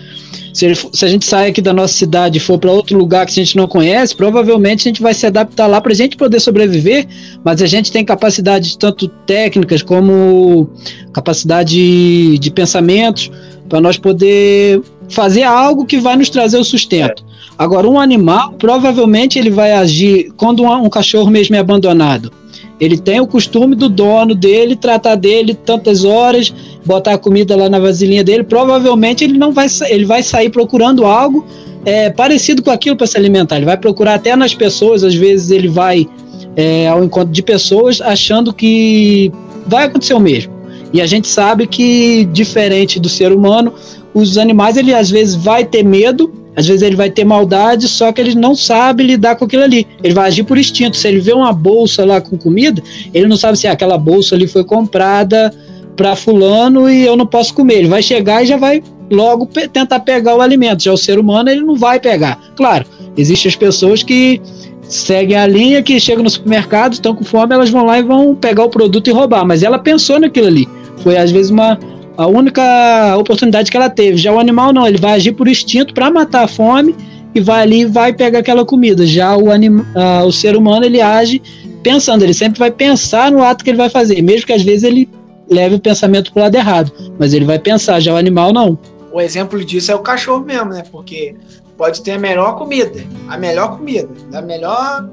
Se, 0.52 0.66
ele, 0.66 0.74
se 0.74 1.04
a 1.04 1.08
gente 1.08 1.24
sair 1.24 1.50
aqui 1.50 1.60
da 1.60 1.72
nossa 1.72 1.94
cidade 1.94 2.38
e 2.38 2.40
for 2.40 2.58
para 2.58 2.70
outro 2.70 2.96
lugar 2.96 3.26
que 3.26 3.32
a 3.32 3.44
gente 3.44 3.56
não 3.56 3.66
conhece, 3.66 4.14
provavelmente 4.14 4.80
a 4.80 4.90
gente 4.90 5.02
vai 5.02 5.12
se 5.12 5.26
adaptar 5.26 5.66
lá 5.66 5.80
para 5.80 5.92
a 5.92 5.94
gente 5.94 6.16
poder 6.16 6.38
sobreviver, 6.40 7.06
mas 7.44 7.60
a 7.60 7.66
gente 7.66 7.90
tem 7.90 8.04
capacidades 8.04 8.76
tanto 8.76 9.08
técnicas 9.26 9.82
como 9.82 10.68
capacidade 11.12 11.74
de, 11.74 12.38
de 12.38 12.50
pensamentos 12.50 13.30
para 13.68 13.80
nós 13.80 13.98
poder 13.98 14.80
fazer 15.08 15.42
algo 15.42 15.86
que 15.86 15.98
vai 15.98 16.16
nos 16.16 16.30
trazer 16.30 16.58
o 16.58 16.64
sustento. 16.64 17.24
Agora, 17.58 17.88
um 17.88 17.98
animal, 18.00 18.52
provavelmente 18.52 19.38
ele 19.38 19.50
vai 19.50 19.72
agir 19.72 20.32
quando 20.36 20.62
um, 20.62 20.84
um 20.84 20.88
cachorro 20.88 21.30
mesmo 21.30 21.54
é 21.56 21.58
abandonado 21.60 22.32
ele 22.80 22.98
tem 22.98 23.20
o 23.20 23.26
costume 23.26 23.74
do 23.74 23.88
dono 23.88 24.34
dele 24.34 24.74
tratar 24.74 25.14
dele 25.14 25.54
tantas 25.54 26.04
horas, 26.04 26.52
botar 26.84 27.14
a 27.14 27.18
comida 27.18 27.54
lá 27.56 27.68
na 27.68 27.78
vasilhinha 27.78 28.24
dele. 28.24 28.42
Provavelmente 28.42 29.24
ele 29.24 29.38
não 29.38 29.52
vai, 29.52 29.66
ele 29.88 30.04
vai 30.04 30.22
sair 30.22 30.50
procurando 30.50 31.04
algo 31.04 31.44
é, 31.84 32.10
parecido 32.10 32.62
com 32.62 32.70
aquilo 32.70 32.96
para 32.96 33.06
se 33.06 33.16
alimentar. 33.16 33.56
Ele 33.56 33.66
vai 33.66 33.76
procurar 33.76 34.14
até 34.14 34.34
nas 34.34 34.54
pessoas. 34.54 35.04
Às 35.04 35.14
vezes 35.14 35.50
ele 35.50 35.68
vai 35.68 36.08
é, 36.56 36.88
ao 36.88 37.04
encontro 37.04 37.32
de 37.32 37.42
pessoas 37.42 38.00
achando 38.00 38.52
que 38.52 39.32
vai 39.66 39.84
acontecer 39.84 40.14
o 40.14 40.20
mesmo. 40.20 40.52
E 40.92 41.00
a 41.00 41.06
gente 41.06 41.28
sabe 41.28 41.66
que 41.66 42.24
diferente 42.26 43.00
do 43.00 43.08
ser 43.08 43.32
humano, 43.32 43.72
os 44.12 44.38
animais 44.38 44.76
ele 44.76 44.94
às 44.94 45.10
vezes 45.10 45.34
vai 45.34 45.64
ter 45.64 45.82
medo 45.84 46.32
às 46.56 46.66
vezes 46.66 46.82
ele 46.82 46.96
vai 46.96 47.10
ter 47.10 47.24
maldade, 47.24 47.88
só 47.88 48.12
que 48.12 48.20
ele 48.20 48.34
não 48.34 48.54
sabe 48.54 49.02
lidar 49.02 49.36
com 49.36 49.44
aquilo 49.44 49.64
ali. 49.64 49.86
Ele 50.02 50.14
vai 50.14 50.28
agir 50.28 50.44
por 50.44 50.56
instinto. 50.56 50.96
Se 50.96 51.08
ele 51.08 51.20
vê 51.20 51.32
uma 51.32 51.52
bolsa 51.52 52.04
lá 52.04 52.20
com 52.20 52.36
comida, 52.38 52.82
ele 53.12 53.26
não 53.26 53.36
sabe 53.36 53.58
se 53.58 53.66
aquela 53.66 53.98
bolsa 53.98 54.34
ali 54.34 54.46
foi 54.46 54.64
comprada 54.64 55.52
para 55.96 56.14
fulano 56.16 56.88
e 56.88 57.04
eu 57.04 57.16
não 57.16 57.26
posso 57.26 57.54
comer. 57.54 57.78
Ele 57.78 57.88
vai 57.88 58.02
chegar 58.02 58.42
e 58.42 58.46
já 58.46 58.56
vai 58.56 58.82
logo 59.10 59.46
pe 59.46 59.68
tentar 59.68 60.00
pegar 60.00 60.36
o 60.36 60.40
alimento. 60.40 60.82
Já 60.82 60.92
o 60.92 60.96
ser 60.96 61.18
humano 61.18 61.50
ele 61.50 61.62
não 61.62 61.74
vai 61.74 61.98
pegar. 61.98 62.38
Claro, 62.56 62.86
existem 63.16 63.48
as 63.48 63.56
pessoas 63.56 64.02
que 64.02 64.40
seguem 64.82 65.36
a 65.36 65.46
linha 65.46 65.82
que 65.82 65.98
chegam 65.98 66.22
no 66.22 66.30
supermercado, 66.30 66.92
estão 66.92 67.14
com 67.14 67.24
fome, 67.24 67.54
elas 67.54 67.70
vão 67.70 67.84
lá 67.84 67.98
e 67.98 68.02
vão 68.02 68.34
pegar 68.34 68.64
o 68.64 68.70
produto 68.70 69.08
e 69.08 69.12
roubar. 69.12 69.44
Mas 69.44 69.62
ela 69.62 69.78
pensou 69.78 70.20
naquilo 70.20 70.46
ali. 70.46 70.68
Foi 70.98 71.16
às 71.16 71.30
vezes 71.30 71.50
uma 71.50 71.78
a 72.16 72.26
única 72.26 73.16
oportunidade 73.16 73.70
que 73.70 73.76
ela 73.76 73.90
teve. 73.90 74.16
Já 74.16 74.32
o 74.32 74.38
animal 74.38 74.72
não, 74.72 74.86
ele 74.86 74.98
vai 74.98 75.14
agir 75.14 75.32
por 75.32 75.48
instinto 75.48 75.92
para 75.92 76.10
matar 76.10 76.44
a 76.44 76.48
fome 76.48 76.94
e 77.34 77.40
vai 77.40 77.62
ali 77.62 77.80
e 77.80 77.84
vai 77.84 78.12
pegar 78.12 78.38
aquela 78.38 78.64
comida. 78.64 79.06
Já 79.06 79.36
o, 79.36 79.50
anim, 79.50 79.78
uh, 79.78 80.24
o 80.26 80.32
ser 80.32 80.56
humano 80.56 80.84
ele 80.84 81.00
age 81.00 81.42
pensando, 81.82 82.22
ele 82.22 82.34
sempre 82.34 82.58
vai 82.58 82.70
pensar 82.70 83.30
no 83.30 83.42
ato 83.42 83.64
que 83.64 83.70
ele 83.70 83.76
vai 83.76 83.90
fazer, 83.90 84.22
mesmo 84.22 84.46
que 84.46 84.52
às 84.52 84.62
vezes 84.62 84.84
ele 84.84 85.08
leve 85.50 85.74
o 85.74 85.80
pensamento 85.80 86.32
para 86.32 86.40
o 86.40 86.42
lado 86.44 86.54
errado, 86.54 86.92
mas 87.18 87.34
ele 87.34 87.44
vai 87.44 87.58
pensar. 87.58 88.00
Já 88.00 88.14
o 88.14 88.16
animal 88.16 88.52
não. 88.52 88.78
O 89.12 89.20
exemplo 89.20 89.62
disso 89.64 89.92
é 89.92 89.94
o 89.94 90.00
cachorro 90.00 90.44
mesmo, 90.44 90.70
né? 90.70 90.82
Porque 90.90 91.34
pode 91.76 92.02
ter 92.02 92.12
a 92.12 92.18
melhor 92.18 92.56
comida, 92.56 93.04
a 93.28 93.36
melhor 93.36 93.76
comida, 93.76 94.08
da 94.30 94.40
melhor 94.40 95.08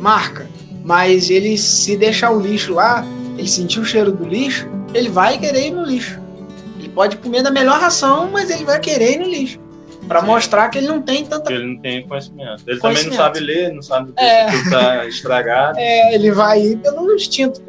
marca, 0.00 0.48
mas 0.84 1.28
ele 1.30 1.58
se 1.58 1.96
deixar 1.96 2.30
o 2.30 2.40
lixo 2.40 2.74
lá, 2.74 3.04
ele 3.36 3.48
sentir 3.48 3.80
o 3.80 3.84
cheiro 3.84 4.12
do 4.12 4.24
lixo, 4.24 4.68
ele 4.92 5.08
vai 5.08 5.38
querer 5.38 5.68
ir 5.68 5.70
no 5.72 5.84
lixo 5.84 6.23
pode 6.94 7.16
comer 7.16 7.42
da 7.42 7.50
melhor 7.50 7.80
ração, 7.80 8.30
mas 8.30 8.50
ele 8.50 8.64
vai 8.64 8.78
querer 8.78 9.14
ir 9.14 9.18
no 9.18 9.28
lixo. 9.28 9.58
Para 10.06 10.20
mostrar 10.20 10.68
que 10.68 10.78
ele 10.78 10.86
não 10.86 11.00
tem 11.00 11.24
tanta. 11.24 11.50
Ele 11.52 11.74
não 11.74 11.80
tem 11.80 12.06
conhecimento. 12.06 12.62
Ele 12.66 12.78
conhecimento. 12.78 12.82
também 12.82 13.04
não 13.06 13.12
sabe 13.16 13.40
ler, 13.40 13.72
não 13.72 13.82
sabe 13.82 14.12
que 14.12 14.22
é. 14.22 14.46
tá 14.70 15.06
estragado. 15.06 15.78
É, 15.78 16.14
ele 16.14 16.30
vai 16.30 16.60
ir 16.60 16.76
pelo 16.78 17.14
instinto. 17.14 17.62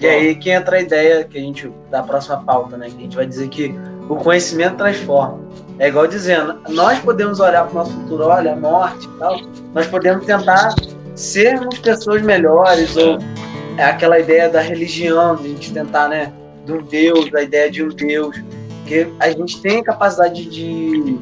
E 0.00 0.06
aí 0.06 0.34
que 0.34 0.50
entra 0.50 0.76
a 0.76 0.80
ideia 0.80 1.24
que 1.24 1.38
a 1.38 1.40
gente, 1.40 1.72
da 1.90 2.02
próxima 2.02 2.42
pauta, 2.44 2.76
né? 2.76 2.88
Que 2.88 2.96
a 2.96 3.00
gente 3.00 3.16
vai 3.16 3.26
dizer 3.26 3.48
que 3.48 3.74
o 4.08 4.16
conhecimento 4.16 4.76
transforma. 4.76 5.40
É 5.78 5.88
igual 5.88 6.06
dizendo, 6.06 6.60
nós 6.68 6.98
podemos 7.00 7.40
olhar 7.40 7.64
para 7.64 7.72
o 7.72 7.74
nosso 7.74 7.92
futuro, 7.92 8.26
olha, 8.26 8.52
a 8.52 8.56
morte 8.56 9.06
e 9.06 9.18
tal, 9.18 9.40
nós 9.74 9.86
podemos 9.86 10.24
tentar 10.24 10.74
sermos 11.14 11.78
pessoas 11.78 12.22
melhores, 12.22 12.96
ou 12.96 13.18
é 13.76 13.84
aquela 13.84 14.18
ideia 14.18 14.48
da 14.48 14.60
religião, 14.60 15.36
de 15.36 15.46
a 15.46 15.48
gente 15.48 15.72
tentar, 15.72 16.08
né? 16.08 16.32
Um 16.68 16.82
Deus, 16.82 17.30
da 17.30 17.42
ideia 17.42 17.70
de 17.70 17.82
um 17.82 17.88
Deus, 17.88 18.36
que 18.86 19.06
a 19.18 19.30
gente 19.30 19.60
tem 19.60 19.80
a 19.80 19.84
capacidade 19.84 20.44
de, 20.44 21.18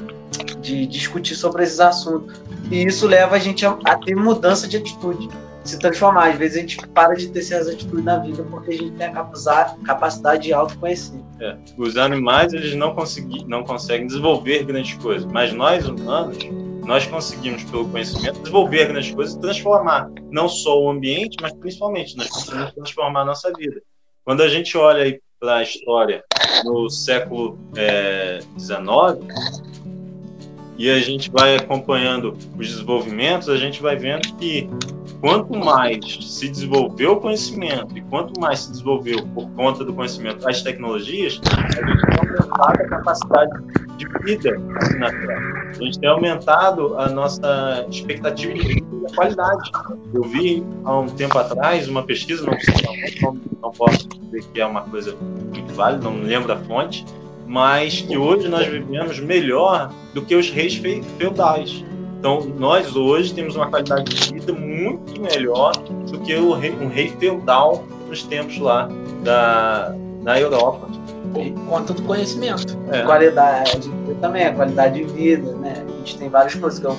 de 0.60 0.86
discutir 0.86 1.34
sobre 1.34 1.62
esses 1.62 1.80
assuntos. 1.80 2.40
E 2.70 2.84
isso 2.84 3.06
leva 3.06 3.36
a 3.36 3.38
gente 3.38 3.64
a, 3.64 3.78
a 3.84 3.96
ter 3.96 4.14
mudança 4.14 4.66
de 4.66 4.76
atitude 4.76 5.28
se 5.64 5.78
transformar. 5.78 6.30
Às 6.30 6.38
vezes 6.38 6.56
a 6.56 6.60
gente 6.60 6.88
para 6.88 7.14
de 7.14 7.28
ter 7.28 7.42
certas 7.42 7.68
atitudes 7.68 8.04
na 8.04 8.18
vida 8.18 8.42
porque 8.50 8.70
a 8.72 8.76
gente 8.76 8.92
tem 8.92 9.06
a 9.06 9.12
capacidade, 9.12 9.80
capacidade 9.80 10.42
de 10.44 10.52
autoconhecer. 10.52 11.20
É. 11.40 11.56
Os 11.76 11.96
animais 11.96 12.52
eles 12.52 12.74
não, 12.74 12.94
consegui, 12.94 13.44
não 13.44 13.62
conseguem 13.62 14.06
desenvolver 14.06 14.64
grandes 14.64 14.94
coisas, 14.94 15.30
mas 15.30 15.52
nós 15.52 15.86
humanos 15.86 16.38
nós 16.84 17.06
conseguimos 17.06 17.62
pelo 17.64 17.88
conhecimento 17.88 18.40
desenvolver 18.40 18.88
grandes 18.88 19.14
coisas 19.14 19.34
e 19.36 19.40
transformar 19.40 20.10
não 20.30 20.48
só 20.48 20.82
o 20.82 20.90
ambiente, 20.90 21.36
mas 21.40 21.52
principalmente 21.52 22.16
nós 22.16 22.28
conseguimos 22.28 22.72
transformar 22.72 23.20
a 23.20 23.24
nossa 23.26 23.52
vida. 23.52 23.80
Quando 24.24 24.42
a 24.42 24.48
gente 24.48 24.76
olha 24.76 25.20
para 25.40 25.56
a 25.56 25.62
história 25.62 26.22
no 26.64 26.90
século 26.90 27.58
XIX 27.74 27.78
é, 27.78 28.40
e 30.76 30.90
a 30.90 30.98
gente 30.98 31.30
vai 31.30 31.56
acompanhando 31.56 32.36
os 32.58 32.68
desenvolvimentos, 32.68 33.48
a 33.48 33.56
gente 33.56 33.80
vai 33.80 33.96
vendo 33.96 34.34
que 34.36 34.68
quanto 35.20 35.56
mais 35.56 35.98
se 36.20 36.48
desenvolveu 36.48 37.12
o 37.12 37.20
conhecimento 37.20 37.96
e 37.96 38.02
quanto 38.02 38.38
mais 38.38 38.60
se 38.60 38.70
desenvolveu 38.72 39.26
por 39.34 39.50
conta 39.52 39.82
do 39.82 39.94
conhecimento 39.94 40.46
as 40.48 40.62
tecnologias, 40.62 41.40
a 41.44 41.86
gente 41.86 42.06
tem 42.06 42.18
aumentado 42.18 42.82
a 42.82 42.88
capacidade 42.88 43.50
de 44.00 44.24
vida 44.24 44.58
na 44.98 45.10
Terra. 45.10 45.70
A 45.70 45.84
gente 45.84 46.00
tem 46.00 46.08
aumentado 46.08 46.98
a 46.98 47.08
nossa 47.08 47.86
expectativa 47.90 48.54
de 48.54 48.60
vida 48.60 48.86
e 49.02 49.06
a 49.06 49.14
qualidade. 49.14 49.70
Eu 50.14 50.22
vi 50.22 50.64
há 50.84 50.98
um 50.98 51.06
tempo 51.06 51.38
atrás 51.38 51.88
uma 51.88 52.02
pesquisa, 52.02 52.44
não, 52.44 52.56
não, 53.22 53.40
não 53.62 53.70
posso 53.70 54.08
dizer 54.08 54.44
que 54.52 54.60
é 54.60 54.66
uma 54.66 54.82
coisa 54.82 55.14
muito 55.16 55.72
válida, 55.74 56.04
não 56.04 56.20
lembro 56.22 56.52
a 56.52 56.56
fonte, 56.56 57.04
mas 57.46 58.00
que 58.00 58.16
hoje 58.16 58.48
nós 58.48 58.66
vivemos 58.66 59.20
melhor 59.20 59.92
do 60.14 60.22
que 60.22 60.34
os 60.34 60.50
reis 60.50 60.80
feudais. 61.18 61.84
Então, 62.18 62.40
nós 62.58 62.94
hoje 62.96 63.32
temos 63.32 63.56
uma 63.56 63.68
qualidade 63.68 64.04
de 64.04 64.34
vida 64.34 64.52
muito 64.52 65.20
melhor 65.20 65.72
do 65.72 66.20
que 66.20 66.34
o 66.34 66.52
rei, 66.52 66.70
um 66.72 66.88
rei 66.88 67.08
feudal 67.18 67.84
nos 68.08 68.22
tempos 68.24 68.58
lá 68.58 68.88
da, 69.24 69.94
da 70.22 70.38
Europa. 70.38 70.99
Conta 71.68 71.92
do 71.92 72.02
conhecimento. 72.02 72.78
É. 72.90 73.02
Qualidade 73.02 73.90
também, 74.20 74.46
a 74.46 74.52
qualidade 74.52 75.04
de 75.04 75.12
vida, 75.12 75.52
né? 75.54 75.84
A 75.86 75.98
gente 75.98 76.18
tem 76.18 76.28
várias 76.28 76.54
coisas 76.54 76.78
que, 76.78 76.86
eu, 76.86 76.96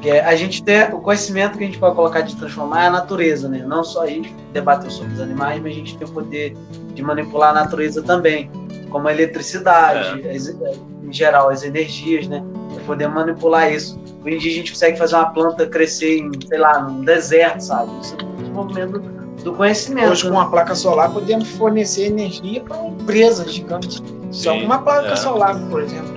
que 0.00 0.10
é, 0.10 0.24
a 0.24 0.34
gente 0.34 0.62
tem 0.62 0.82
o 0.92 1.00
conhecimento 1.00 1.56
que 1.56 1.64
a 1.64 1.66
gente 1.66 1.78
pode 1.78 1.94
colocar 1.94 2.22
de 2.22 2.36
transformar 2.36 2.84
é 2.84 2.86
a 2.88 2.90
natureza, 2.90 3.48
né? 3.48 3.64
Não 3.66 3.84
só 3.84 4.02
a 4.02 4.06
gente 4.06 4.34
debater 4.52 4.90
sobre 4.90 5.12
os 5.14 5.20
animais, 5.20 5.62
mas 5.62 5.72
a 5.72 5.76
gente 5.76 5.96
tem 5.96 6.06
o 6.06 6.10
poder 6.10 6.56
de 6.94 7.02
manipular 7.02 7.50
a 7.50 7.54
natureza 7.54 8.02
também, 8.02 8.50
como 8.90 9.08
a 9.08 9.12
eletricidade, 9.12 10.22
é. 10.26 10.34
as, 10.34 10.48
em 10.48 11.12
geral 11.12 11.48
as 11.48 11.62
energias, 11.62 12.26
né? 12.26 12.42
Poder 12.86 13.06
manipular 13.06 13.72
isso 13.72 14.02
Hoje 14.24 14.36
em 14.36 14.38
dia 14.38 14.52
a 14.52 14.54
gente 14.54 14.72
consegue 14.72 14.98
fazer 14.98 15.16
uma 15.16 15.30
planta 15.30 15.66
crescer 15.66 16.18
em, 16.18 16.30
sei 16.46 16.58
lá, 16.58 16.80
num 16.80 17.04
deserto, 17.04 17.60
sabe? 17.60 17.90
Isso 18.00 18.14
é 18.14 18.40
desenvolvimento 18.40 19.21
do 19.42 19.52
conhecimento. 19.52 20.12
Hoje, 20.12 20.24
com 20.24 20.30
uma 20.30 20.50
placa 20.50 20.74
solar, 20.74 21.10
podemos 21.12 21.48
fornecer 21.50 22.06
energia 22.06 22.60
para 22.62 22.76
uma 22.76 22.90
empresa 22.90 23.48
gigante. 23.48 24.02
Só 24.30 24.54
com 24.54 24.64
uma 24.64 24.78
placa 24.78 25.12
é. 25.12 25.16
solar, 25.16 25.58
por 25.68 25.82
exemplo. 25.82 26.12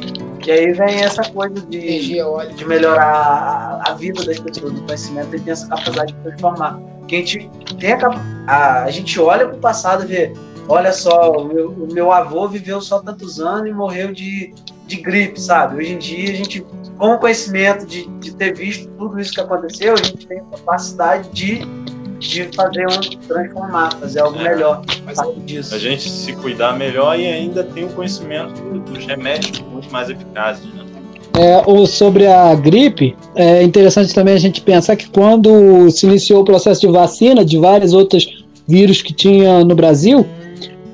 E 0.46 0.52
aí 0.52 0.72
vem 0.74 1.02
essa 1.02 1.24
coisa 1.32 1.60
de, 1.62 1.78
energia, 1.78 2.26
de 2.56 2.66
melhorar 2.66 3.82
a, 3.84 3.92
a, 3.92 3.94
vida 3.96 4.24
das 4.24 4.40
pessoas, 4.40 4.74
do 4.74 4.82
conhecimento, 4.84 5.36
e 5.36 5.40
tem 5.40 5.52
essa 5.52 5.68
capacidade 5.68 6.14
de 6.14 6.20
transformar. 6.20 6.80
Que 7.08 7.16
a 7.16 7.20
gente 7.20 7.50
tem 7.80 7.94
a, 7.94 8.10
a, 8.48 8.84
a 8.84 8.92
gente 8.92 9.20
olha 9.20 9.48
para 9.48 9.58
o 9.58 9.60
passado 9.60 10.04
e 10.04 10.08
vê, 10.08 10.34
olha 10.68 10.94
só, 10.94 11.32
o 11.32 11.46
meu, 11.46 11.72
o 11.72 11.92
meu 11.92 12.12
avô 12.12 12.48
viveu 12.48 12.80
só 12.80 13.00
tantos 13.00 13.40
anos 13.40 13.70
e 13.70 13.74
morreu 13.74 14.14
de, 14.14 14.54
de 14.86 14.98
gripe, 14.98 15.42
sabe? 15.42 15.78
Hoje 15.78 15.94
em 15.94 15.98
dia 15.98 16.32
a 16.32 16.36
gente 16.36 16.66
com 16.98 17.14
o 17.14 17.18
conhecimento 17.18 17.86
de, 17.86 18.06
de 18.20 18.34
ter 18.36 18.56
visto 18.56 18.88
tudo 18.98 19.20
isso 19.20 19.34
que 19.34 19.42
aconteceu, 19.42 19.94
a 19.94 19.98
gente 19.98 20.26
tem 20.28 20.40
a 20.40 20.44
capacidade 20.44 21.30
de, 21.30 21.62
de 22.28 22.50
fazer 22.56 22.86
um 22.88 23.28
transformar, 23.28 23.94
fazer 24.00 24.20
algo 24.20 24.40
é, 24.40 24.50
melhor 24.50 24.82
disso. 25.46 25.76
A 25.76 25.80
gente 25.80 26.10
se 26.10 26.34
cuidar 26.34 26.74
melhor 26.74 27.20
e 27.20 27.26
ainda 27.26 27.64
tem 27.64 27.86
o 27.86 27.90
conhecimento 27.90 28.62
dos 28.80 29.06
remédios 29.06 29.60
muito 29.62 29.92
mais 29.92 30.10
eficazes, 30.10 30.66
né? 30.74 30.86
É, 31.38 31.62
ou 31.66 31.86
sobre 31.86 32.28
a 32.28 32.56
gripe, 32.56 33.16
é 33.36 33.62
interessante 33.62 34.14
também 34.14 34.34
a 34.34 34.40
gente 34.40 34.62
pensar 34.62 34.96
que 34.96 35.10
quando 35.10 35.90
se 35.92 36.06
iniciou 36.06 36.42
o 36.42 36.46
processo 36.46 36.80
de 36.80 36.88
vacina 36.88 37.44
de 37.44 37.58
vários 37.58 37.92
outros 37.92 38.46
vírus 38.66 39.02
que 39.02 39.14
tinha 39.14 39.64
no 39.66 39.76
Brasil, 39.76 40.26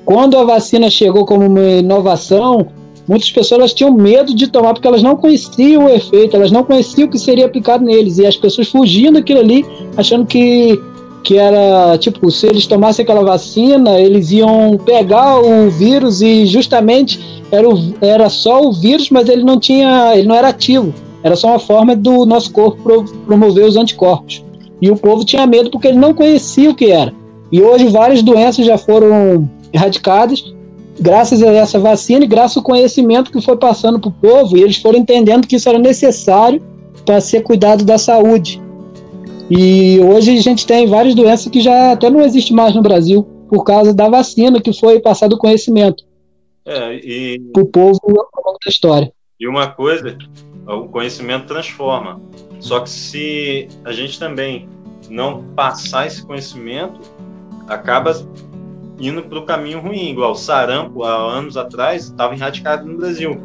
quando 0.04 0.36
a 0.36 0.42
vacina 0.42 0.90
chegou 0.90 1.24
como 1.24 1.46
uma 1.46 1.60
inovação, 1.60 2.66
muitas 3.06 3.30
pessoas 3.30 3.72
tinham 3.72 3.92
medo 3.92 4.34
de 4.34 4.48
tomar 4.48 4.74
porque 4.74 4.88
elas 4.88 5.02
não 5.02 5.14
conheciam 5.14 5.84
o 5.84 5.88
efeito, 5.88 6.34
elas 6.34 6.50
não 6.50 6.64
conheciam 6.64 7.06
o 7.06 7.10
que 7.10 7.20
seria 7.20 7.46
aplicado 7.46 7.84
neles 7.84 8.18
e 8.18 8.26
as 8.26 8.36
pessoas 8.36 8.68
fugiam 8.68 9.12
daquilo 9.12 9.38
ali, 9.38 9.64
achando 9.96 10.26
que 10.26 10.76
que 11.22 11.38
era 11.38 11.96
tipo 11.98 12.30
se 12.30 12.46
eles 12.46 12.66
tomassem 12.66 13.02
aquela 13.02 13.22
vacina 13.22 13.98
eles 13.98 14.30
iam 14.32 14.76
pegar 14.84 15.38
o 15.40 15.70
vírus 15.70 16.20
e 16.20 16.46
justamente 16.46 17.42
era, 17.52 17.68
o, 17.68 17.94
era 18.00 18.30
só 18.30 18.64
o 18.66 18.72
vírus, 18.72 19.10
mas 19.10 19.28
ele 19.28 19.44
não 19.44 19.60
tinha, 19.60 20.16
ele 20.16 20.26
não 20.26 20.34
era 20.34 20.48
ativo, 20.48 20.94
era 21.22 21.36
só 21.36 21.48
uma 21.48 21.58
forma 21.58 21.94
do 21.94 22.24
nosso 22.24 22.50
corpo 22.50 23.04
promover 23.26 23.66
os 23.66 23.76
anticorpos. 23.76 24.42
E 24.80 24.90
o 24.90 24.96
povo 24.96 25.24
tinha 25.24 25.46
medo 25.46 25.70
porque 25.70 25.88
ele 25.88 25.98
não 25.98 26.14
conhecia 26.14 26.70
o 26.70 26.74
que 26.74 26.90
era. 26.90 27.12
E 27.52 27.62
hoje 27.62 27.88
várias 27.88 28.22
doenças 28.22 28.64
já 28.64 28.78
foram 28.78 29.48
erradicadas 29.72 30.52
graças 30.98 31.42
a 31.42 31.52
essa 31.52 31.78
vacina 31.78 32.24
e 32.24 32.28
graças 32.28 32.56
ao 32.56 32.62
conhecimento 32.62 33.30
que 33.30 33.40
foi 33.40 33.56
passando 33.56 33.98
para 33.98 34.08
o 34.08 34.12
povo, 34.12 34.56
e 34.56 34.62
eles 34.62 34.76
foram 34.76 34.98
entendendo 34.98 35.46
que 35.46 35.56
isso 35.56 35.68
era 35.68 35.78
necessário 35.78 36.62
para 37.04 37.20
ser 37.20 37.42
cuidado 37.42 37.84
da 37.84 37.98
saúde. 37.98 38.61
E 39.50 40.00
hoje 40.00 40.36
a 40.36 40.40
gente 40.40 40.66
tem 40.66 40.86
várias 40.86 41.14
doenças 41.14 41.50
que 41.50 41.60
já 41.60 41.92
até 41.92 42.08
não 42.08 42.22
existem 42.22 42.56
mais 42.56 42.74
no 42.74 42.82
Brasil 42.82 43.24
por 43.48 43.64
causa 43.64 43.92
da 43.92 44.08
vacina 44.08 44.60
que 44.60 44.72
foi 44.72 45.00
passado 45.00 45.34
o 45.34 45.38
conhecimento 45.38 46.04
é, 46.64 46.94
e... 46.94 47.40
para 47.52 47.62
o 47.62 47.66
povo 47.66 48.00
ao 48.06 48.44
longo 48.44 48.58
da 48.64 48.68
história. 48.68 49.12
E 49.38 49.48
uma 49.48 49.66
coisa, 49.66 50.16
o 50.66 50.88
conhecimento 50.88 51.46
transforma. 51.46 52.20
Só 52.60 52.80
que 52.80 52.90
se 52.90 53.68
a 53.84 53.92
gente 53.92 54.18
também 54.18 54.68
não 55.10 55.42
passar 55.56 56.06
esse 56.06 56.24
conhecimento, 56.24 57.00
acaba 57.66 58.12
indo 59.00 59.22
para 59.24 59.38
o 59.38 59.44
caminho 59.44 59.80
ruim, 59.80 60.10
igual 60.10 60.32
o 60.32 60.36
sarampo, 60.36 61.02
há 61.02 61.14
anos 61.14 61.56
atrás, 61.56 62.04
estava 62.04 62.34
erradicado 62.34 62.86
no 62.86 62.96
Brasil. 62.96 63.40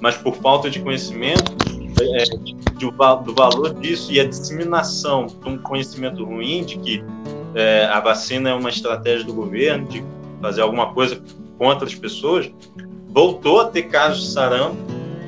Mas 0.00 0.16
por 0.16 0.34
falta 0.36 0.68
de 0.68 0.80
conhecimento 0.80 1.56
é, 2.00 2.24
de, 2.36 2.54
de, 2.54 2.90
do 3.24 3.34
valor 3.34 3.74
disso 3.74 4.12
e 4.12 4.20
a 4.20 4.26
disseminação 4.26 5.26
de 5.26 5.48
um 5.48 5.58
conhecimento 5.58 6.24
ruim 6.24 6.64
de 6.64 6.78
que 6.78 7.04
é, 7.54 7.86
a 7.86 8.00
vacina 8.00 8.50
é 8.50 8.54
uma 8.54 8.68
estratégia 8.68 9.26
do 9.26 9.34
governo 9.34 9.86
de 9.88 10.04
fazer 10.40 10.62
alguma 10.62 10.92
coisa 10.92 11.20
contra 11.58 11.86
as 11.86 11.94
pessoas, 11.94 12.50
voltou 13.08 13.60
a 13.60 13.66
ter 13.66 13.82
casos 13.84 14.22
de 14.24 14.32
sarampo 14.32 14.76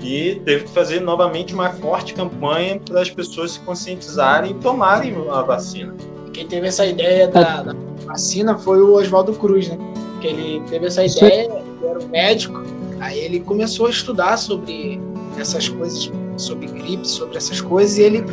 e 0.03 0.41
teve 0.45 0.65
que 0.65 0.71
fazer 0.71 1.01
novamente 1.01 1.55
uma 1.55 1.71
forte 1.71 2.15
campanha 2.15 2.81
para 2.81 3.01
as 3.01 3.11
pessoas 3.11 3.53
se 3.53 3.61
conscientizarem 3.61 4.53
e 4.53 4.55
tomarem 4.55 5.15
a 5.31 5.43
vacina. 5.43 5.95
Quem 6.33 6.47
teve 6.47 6.67
essa 6.67 6.87
ideia 6.87 7.29
da, 7.29 7.63
da 7.63 7.75
vacina 8.07 8.57
foi 8.59 8.81
o 8.81 8.95
Oswaldo 8.95 9.35
Cruz, 9.35 9.69
né? 9.69 9.79
Que 10.21 10.29
ele 10.29 10.63
teve 10.69 10.87
essa 10.87 11.05
ideia, 11.05 11.53
ele 11.53 11.87
era 11.87 11.99
um 12.01 12.09
médico, 12.09 12.63
aí 13.01 13.19
ele 13.19 13.41
começou 13.41 13.87
a 13.87 13.91
estudar 13.91 14.37
sobre 14.39 15.01
essas 15.39 15.69
coisas, 15.69 16.11
sobre 16.43 16.67
gripe, 16.67 17.07
sobre 17.07 17.37
essas 17.37 17.61
coisas, 17.61 17.99
e 17.99 18.03
ele, 18.03 18.25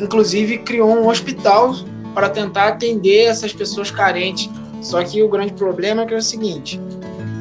inclusive, 0.00 0.58
criou 0.58 0.90
um 0.90 1.08
hospital 1.08 1.74
para 2.14 2.28
tentar 2.28 2.68
atender 2.68 3.24
essas 3.24 3.52
pessoas 3.52 3.90
carentes. 3.90 4.48
Só 4.80 5.02
que 5.02 5.22
o 5.22 5.28
grande 5.28 5.52
problema 5.52 6.02
é 6.02 6.06
que 6.06 6.14
é 6.14 6.16
o 6.16 6.22
seguinte: 6.22 6.80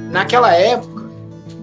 naquela 0.09 0.53
época, 0.53 1.09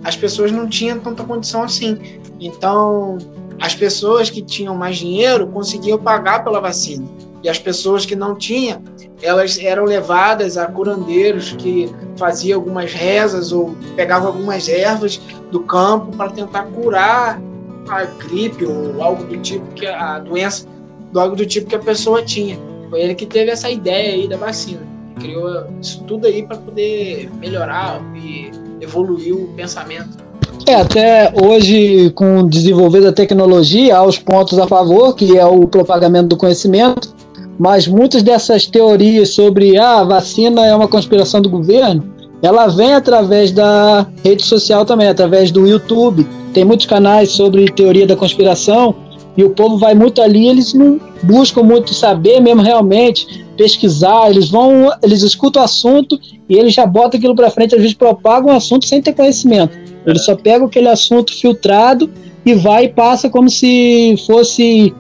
as 0.04 0.16
pessoas 0.16 0.52
não 0.52 0.68
tinham 0.68 0.98
tanta 0.98 1.24
condição 1.24 1.62
assim. 1.62 2.20
Então, 2.40 3.18
as 3.60 3.74
pessoas 3.74 4.30
que 4.30 4.42
tinham 4.42 4.74
mais 4.74 4.96
dinheiro 4.96 5.46
conseguiam 5.48 5.98
pagar 5.98 6.44
pela 6.44 6.60
vacina. 6.60 7.06
E 7.42 7.48
as 7.48 7.58
pessoas 7.58 8.04
que 8.04 8.16
não 8.16 8.34
tinham, 8.34 8.82
elas 9.22 9.58
eram 9.58 9.84
levadas 9.84 10.56
a 10.56 10.66
curandeiros 10.66 11.52
que 11.52 11.88
faziam 12.16 12.58
algumas 12.58 12.92
rezas 12.92 13.52
ou 13.52 13.76
pegavam 13.94 14.28
algumas 14.28 14.68
ervas 14.68 15.20
do 15.50 15.60
campo 15.60 16.16
para 16.16 16.30
tentar 16.30 16.64
curar 16.64 17.40
a 17.90 18.04
gripe 18.04 18.64
ou 18.64 19.02
algo 19.02 19.24
do 19.24 19.36
tipo 19.38 19.66
que 19.74 19.86
a 19.86 20.18
doença, 20.18 20.66
do 21.12 21.20
algo 21.20 21.36
do 21.36 21.46
tipo 21.46 21.68
que 21.68 21.76
a 21.76 21.80
pessoa 21.80 22.22
tinha. 22.22 22.58
Foi 22.90 23.00
ele 23.00 23.14
que 23.14 23.26
teve 23.26 23.50
essa 23.50 23.70
ideia 23.70 24.14
aí 24.14 24.28
da 24.28 24.36
vacina. 24.36 24.80
Criou 25.18 25.66
isso 25.80 26.02
tudo 26.04 26.26
aí 26.26 26.42
para 26.42 26.56
poder 26.56 27.30
melhorar 27.38 28.00
e 28.14 28.50
evoluir 28.80 29.34
o 29.34 29.48
pensamento. 29.48 30.28
É, 30.66 30.74
até 30.74 31.32
hoje, 31.42 32.10
com 32.10 32.40
o 32.40 32.48
desenvolver 32.48 33.00
da 33.00 33.12
tecnologia, 33.12 33.96
há 33.96 34.04
os 34.04 34.18
pontos 34.18 34.58
a 34.58 34.66
favor, 34.66 35.14
que 35.14 35.36
é 35.36 35.44
o 35.44 35.66
propagamento 35.66 36.28
do 36.28 36.36
conhecimento, 36.36 37.14
mas 37.58 37.88
muitas 37.88 38.22
dessas 38.22 38.66
teorias 38.66 39.30
sobre 39.30 39.76
ah, 39.78 40.00
a 40.00 40.04
vacina 40.04 40.66
é 40.66 40.74
uma 40.74 40.86
conspiração 40.86 41.40
do 41.40 41.48
governo, 41.48 42.04
ela 42.42 42.68
vem 42.68 42.94
através 42.94 43.50
da 43.50 44.06
rede 44.24 44.44
social 44.44 44.84
também, 44.84 45.08
através 45.08 45.50
do 45.50 45.66
YouTube. 45.66 46.26
Tem 46.58 46.64
muitos 46.64 46.86
canais 46.86 47.30
sobre 47.30 47.70
teoria 47.70 48.04
da 48.04 48.16
conspiração 48.16 48.92
E 49.36 49.44
o 49.44 49.50
povo 49.50 49.78
vai 49.78 49.94
muito 49.94 50.20
ali, 50.20 50.48
eles 50.48 50.74
não 50.74 51.00
buscam 51.22 51.62
muito 51.62 51.94
saber 51.94 52.40
mesmo 52.40 52.62
realmente, 52.62 53.46
pesquisar, 53.56 54.28
eles 54.28 54.50
vão, 54.50 54.90
eles 55.00 55.22
escutam 55.22 55.62
o 55.62 55.64
assunto 55.64 56.18
e 56.48 56.56
eles 56.56 56.74
já 56.74 56.84
botam 56.84 57.16
aquilo 57.16 57.36
para 57.36 57.48
frente, 57.48 57.76
às 57.76 57.80
vezes 57.80 57.94
propagam 57.94 58.52
o 58.52 58.56
assunto 58.56 58.86
sem 58.86 59.00
ter 59.00 59.12
conhecimento. 59.12 59.78
Eles 60.04 60.24
só 60.24 60.34
pegam 60.34 60.66
aquele 60.66 60.88
assunto 60.88 61.32
filtrado 61.32 62.10
e 62.44 62.54
vai 62.54 62.86
e 62.86 62.88
passa 62.88 63.30
como 63.30 63.48
se 63.48 64.16
fosse 64.26 64.92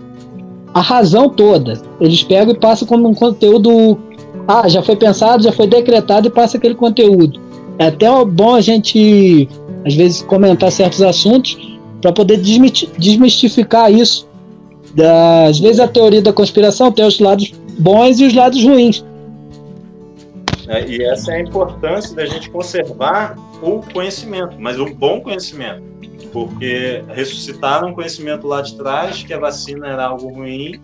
a 0.72 0.80
razão 0.80 1.28
toda. 1.28 1.82
Eles 2.00 2.22
pegam 2.22 2.54
e 2.54 2.56
passam 2.56 2.86
como 2.86 3.08
um 3.08 3.14
conteúdo. 3.14 3.98
Ah, 4.46 4.68
já 4.68 4.80
foi 4.80 4.94
pensado, 4.94 5.42
já 5.42 5.50
foi 5.50 5.66
decretado 5.66 6.28
e 6.28 6.30
passa 6.30 6.56
aquele 6.56 6.76
conteúdo. 6.76 7.47
É 7.78 7.86
até 7.86 8.06
bom 8.24 8.54
a 8.54 8.60
gente, 8.60 9.48
às 9.86 9.94
vezes, 9.94 10.22
comentar 10.22 10.70
certos 10.72 11.02
assuntos 11.02 11.78
para 12.00 12.12
poder 12.12 12.38
desmistificar 12.38 13.92
isso. 13.92 14.28
Às 15.48 15.58
vezes 15.60 15.80
a 15.80 15.86
teoria 15.86 16.22
da 16.22 16.32
conspiração 16.32 16.90
tem 16.90 17.04
os 17.04 17.20
lados 17.20 17.52
bons 17.78 18.18
e 18.18 18.26
os 18.26 18.34
lados 18.34 18.62
ruins. 18.62 19.04
É, 20.66 20.86
e 20.86 21.02
essa 21.02 21.32
é 21.32 21.36
a 21.36 21.40
importância 21.40 22.14
da 22.14 22.26
gente 22.26 22.50
conservar 22.50 23.36
o 23.62 23.80
conhecimento, 23.92 24.56
mas 24.58 24.78
o 24.78 24.86
bom 24.86 25.20
conhecimento. 25.20 25.82
Porque 26.32 27.02
ressuscitaram 27.08 27.88
um 27.88 27.94
conhecimento 27.94 28.46
lá 28.46 28.60
de 28.60 28.76
trás 28.76 29.22
que 29.22 29.32
a 29.32 29.38
vacina 29.38 29.86
era 29.86 30.06
algo 30.06 30.28
ruim, 30.28 30.78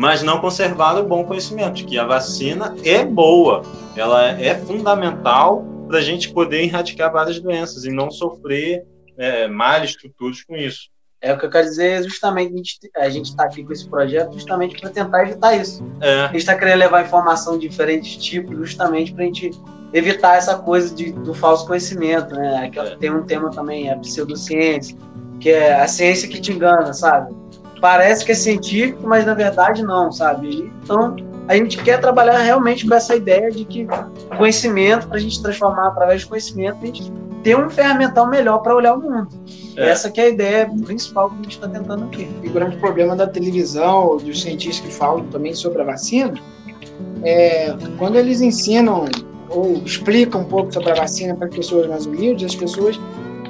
mas 0.00 0.22
não 0.22 0.40
conservaram 0.40 1.02
o 1.02 1.06
bom 1.06 1.26
conhecimento, 1.26 1.74
de 1.74 1.84
que 1.84 1.98
a 1.98 2.06
vacina 2.06 2.74
é 2.82 3.04
boa, 3.04 3.60
ela 3.94 4.30
é 4.30 4.54
fundamental 4.54 5.62
para 5.86 5.98
a 5.98 6.00
gente 6.00 6.32
poder 6.32 6.62
erradicar 6.62 7.12
várias 7.12 7.38
doenças 7.38 7.84
e 7.84 7.90
não 7.90 8.10
sofrer 8.10 8.82
é, 9.18 9.46
males 9.46 9.92
futuros 9.92 10.42
com 10.42 10.56
isso. 10.56 10.88
É 11.20 11.34
o 11.34 11.38
que 11.38 11.44
eu 11.44 11.50
quero 11.50 11.66
dizer, 11.66 12.02
justamente 12.02 12.78
a 12.96 13.10
gente 13.10 13.26
está 13.26 13.44
aqui 13.44 13.62
com 13.62 13.74
esse 13.74 13.86
projeto 13.86 14.32
justamente 14.32 14.80
para 14.80 14.88
tentar 14.88 15.22
evitar 15.22 15.54
isso. 15.54 15.84
É. 16.00 16.22
A 16.22 16.26
gente 16.28 16.36
está 16.38 16.54
querendo 16.54 16.78
levar 16.78 17.04
informação 17.04 17.58
de 17.58 17.68
diferentes 17.68 18.16
tipos, 18.16 18.56
justamente 18.56 19.12
para 19.12 19.24
a 19.24 19.26
gente 19.26 19.50
evitar 19.92 20.38
essa 20.38 20.56
coisa 20.56 20.94
de, 20.94 21.12
do 21.12 21.34
falso 21.34 21.66
conhecimento, 21.66 22.34
né? 22.34 22.70
É. 22.74 22.96
Tem 22.96 23.10
um 23.10 23.26
tema 23.26 23.50
também, 23.50 23.90
a 23.90 23.98
pseudociência, 23.98 24.96
que 25.38 25.50
é 25.50 25.74
a 25.74 25.86
ciência 25.86 26.26
que 26.26 26.40
te 26.40 26.52
engana, 26.52 26.94
sabe? 26.94 27.34
Parece 27.80 28.24
que 28.24 28.32
é 28.32 28.34
científico, 28.34 29.06
mas 29.06 29.24
na 29.24 29.34
verdade 29.34 29.82
não, 29.82 30.12
sabe? 30.12 30.70
Então, 30.82 31.16
a 31.48 31.54
gente 31.56 31.82
quer 31.82 32.00
trabalhar 32.00 32.38
realmente 32.38 32.86
com 32.86 32.94
essa 32.94 33.16
ideia 33.16 33.50
de 33.50 33.64
que 33.64 33.86
conhecimento, 34.36 35.08
para 35.08 35.16
a 35.16 35.20
gente 35.20 35.42
transformar 35.42 35.88
através 35.88 36.20
de 36.20 36.26
conhecimento, 36.26 36.78
a 36.82 36.86
gente 36.86 37.12
ter 37.42 37.56
um 37.56 37.70
ferramental 37.70 38.28
melhor 38.28 38.58
para 38.58 38.74
olhar 38.74 38.94
o 38.94 39.00
mundo. 39.00 39.28
É. 39.76 39.90
Essa 39.90 40.10
que 40.10 40.20
é 40.20 40.24
a 40.24 40.28
ideia 40.28 40.70
principal 40.84 41.30
que 41.30 41.34
a 41.34 41.42
gente 41.42 41.52
está 41.52 41.68
tentando 41.68 42.04
aqui. 42.04 42.28
E 42.42 42.48
o 42.48 42.52
grande 42.52 42.76
problema 42.76 43.16
da 43.16 43.26
televisão, 43.26 44.18
dos 44.18 44.42
cientistas 44.42 44.86
que 44.86 44.92
falam 44.92 45.26
também 45.26 45.54
sobre 45.54 45.80
a 45.82 45.84
vacina, 45.84 46.34
é 47.22 47.74
quando 47.98 48.16
eles 48.16 48.40
ensinam 48.40 49.06
ou 49.48 49.72
explicam 49.84 50.42
um 50.42 50.44
pouco 50.44 50.72
sobre 50.72 50.90
a 50.90 50.94
vacina 50.94 51.34
para 51.34 51.48
pessoas 51.48 51.86
mais 51.86 52.06
humildes, 52.06 52.44
as 52.44 52.54
pessoas, 52.54 53.00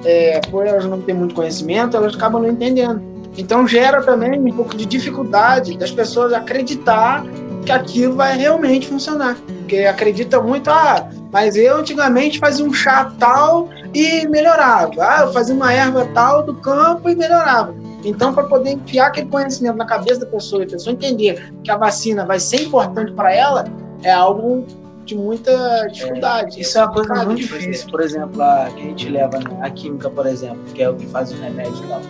é, 0.04 0.40
por 0.50 0.66
elas 0.66 0.86
não 0.86 1.00
terem 1.00 1.16
muito 1.16 1.34
conhecimento, 1.34 1.96
elas 1.96 2.14
acabam 2.14 2.42
não 2.42 2.48
entendendo. 2.48 3.09
Então 3.36 3.66
gera 3.66 4.02
também 4.02 4.38
um 4.38 4.52
pouco 4.52 4.76
de 4.76 4.84
dificuldade 4.84 5.76
das 5.78 5.90
pessoas 5.90 6.32
acreditar 6.32 7.24
que 7.64 7.72
aquilo 7.72 8.16
vai 8.16 8.36
realmente 8.36 8.88
funcionar. 8.88 9.36
Porque 9.46 9.78
acredita 9.78 10.40
muito, 10.40 10.68
ah, 10.70 11.08
mas 11.32 11.56
eu 11.56 11.76
antigamente 11.76 12.38
fazia 12.38 12.64
um 12.64 12.72
chá 12.72 13.12
tal 13.18 13.68
e 13.94 14.26
melhorava. 14.28 14.92
Ah, 14.98 15.20
eu 15.22 15.32
fazia 15.32 15.54
uma 15.54 15.72
erva 15.72 16.06
tal 16.14 16.42
do 16.42 16.54
campo 16.54 17.08
e 17.08 17.14
melhorava. 17.14 17.74
Então, 18.04 18.32
para 18.32 18.44
poder 18.44 18.70
enfiar 18.72 19.08
aquele 19.08 19.28
conhecimento 19.28 19.76
na 19.76 19.84
cabeça 19.84 20.20
da 20.20 20.26
pessoa 20.26 20.62
e 20.62 20.66
a 20.66 20.70
pessoa 20.70 20.94
entender 20.94 21.52
que 21.62 21.70
a 21.70 21.76
vacina 21.76 22.24
vai 22.24 22.40
ser 22.40 22.62
importante 22.62 23.12
para 23.12 23.34
ela, 23.34 23.64
é 24.02 24.10
algo 24.10 24.66
de 25.04 25.14
muita 25.14 25.86
dificuldade. 25.88 26.56
É, 26.56 26.62
isso 26.62 26.78
é 26.78 26.84
uma 26.84 26.92
coisa 26.92 27.24
muito 27.24 27.42
difícil, 27.42 27.90
por 27.90 28.00
exemplo, 28.00 28.42
a, 28.42 28.70
que 28.74 28.80
a 28.80 28.84
gente 28.84 29.08
leva 29.08 29.38
a 29.60 29.70
química, 29.70 30.08
por 30.08 30.26
exemplo, 30.26 30.60
que 30.74 30.82
é 30.82 30.88
o 30.88 30.94
que 30.94 31.06
faz 31.06 31.30
o 31.30 31.36
remédio 31.36 31.82
tal. 31.88 32.00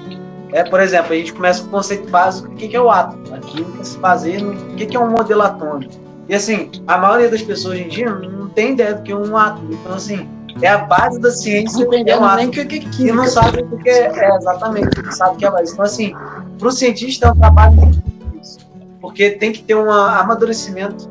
É, 0.52 0.64
por 0.64 0.80
exemplo, 0.80 1.12
a 1.12 1.16
gente 1.16 1.32
começa 1.32 1.62
com 1.62 1.68
o 1.68 1.70
conceito 1.70 2.10
básico 2.10 2.48
do 2.48 2.56
que 2.56 2.74
é 2.74 2.80
o 2.80 2.90
átomo. 2.90 3.34
A 3.34 3.38
química 3.38 3.84
se 3.84 3.98
baseia 3.98 4.40
no 4.40 4.76
que 4.76 4.96
é 4.96 5.00
um 5.00 5.10
modelo 5.10 5.42
atômico. 5.42 5.92
E 6.28 6.34
assim, 6.34 6.70
a 6.86 6.98
maioria 6.98 7.28
das 7.28 7.42
pessoas 7.42 7.74
hoje 7.74 7.84
em 7.84 7.88
dia 7.88 8.10
não 8.10 8.48
tem 8.48 8.72
ideia 8.72 8.94
do 8.94 9.02
que 9.02 9.12
é 9.12 9.16
um 9.16 9.36
átomo. 9.36 9.72
Então, 9.72 9.94
assim, 9.94 10.28
é 10.62 10.68
a 10.68 10.78
base 10.78 11.20
da 11.20 11.30
ciência. 11.30 11.84
Não 11.84 11.92
entendeu 11.92 12.16
é 12.16 12.20
um 12.20 12.36
nem 12.36 12.50
que, 12.50 12.64
que, 12.64 12.80
que 12.80 13.08
E 13.08 13.12
não 13.12 13.26
sabe 13.26 13.62
o 13.62 13.78
que 13.78 13.88
é, 13.88 14.06
é 14.06 14.36
exatamente, 14.36 15.02
não 15.02 15.12
sabe 15.12 15.34
o 15.34 15.38
que 15.38 15.46
é 15.46 15.50
mais. 15.50 15.72
Então, 15.72 15.84
assim, 15.84 16.14
para 16.58 16.68
o 16.68 16.72
cientista 16.72 17.28
é 17.28 17.30
um 17.30 17.36
trabalho 17.36 17.72
muito 17.72 18.02
difícil. 18.32 18.60
Porque 19.00 19.30
tem 19.30 19.52
que 19.52 19.62
ter 19.62 19.74
um 19.74 19.90
amadurecimento 19.90 21.08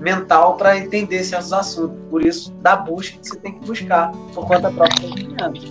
mental 0.00 0.56
para 0.56 0.76
entender 0.78 1.22
certos 1.22 1.52
assuntos. 1.52 1.96
Por 2.10 2.24
isso, 2.24 2.52
da 2.54 2.74
busca 2.74 3.18
que 3.18 3.28
você 3.28 3.38
tem 3.38 3.52
que 3.52 3.66
buscar 3.66 4.10
por 4.34 4.46
conta 4.46 4.70
própria. 4.70 5.08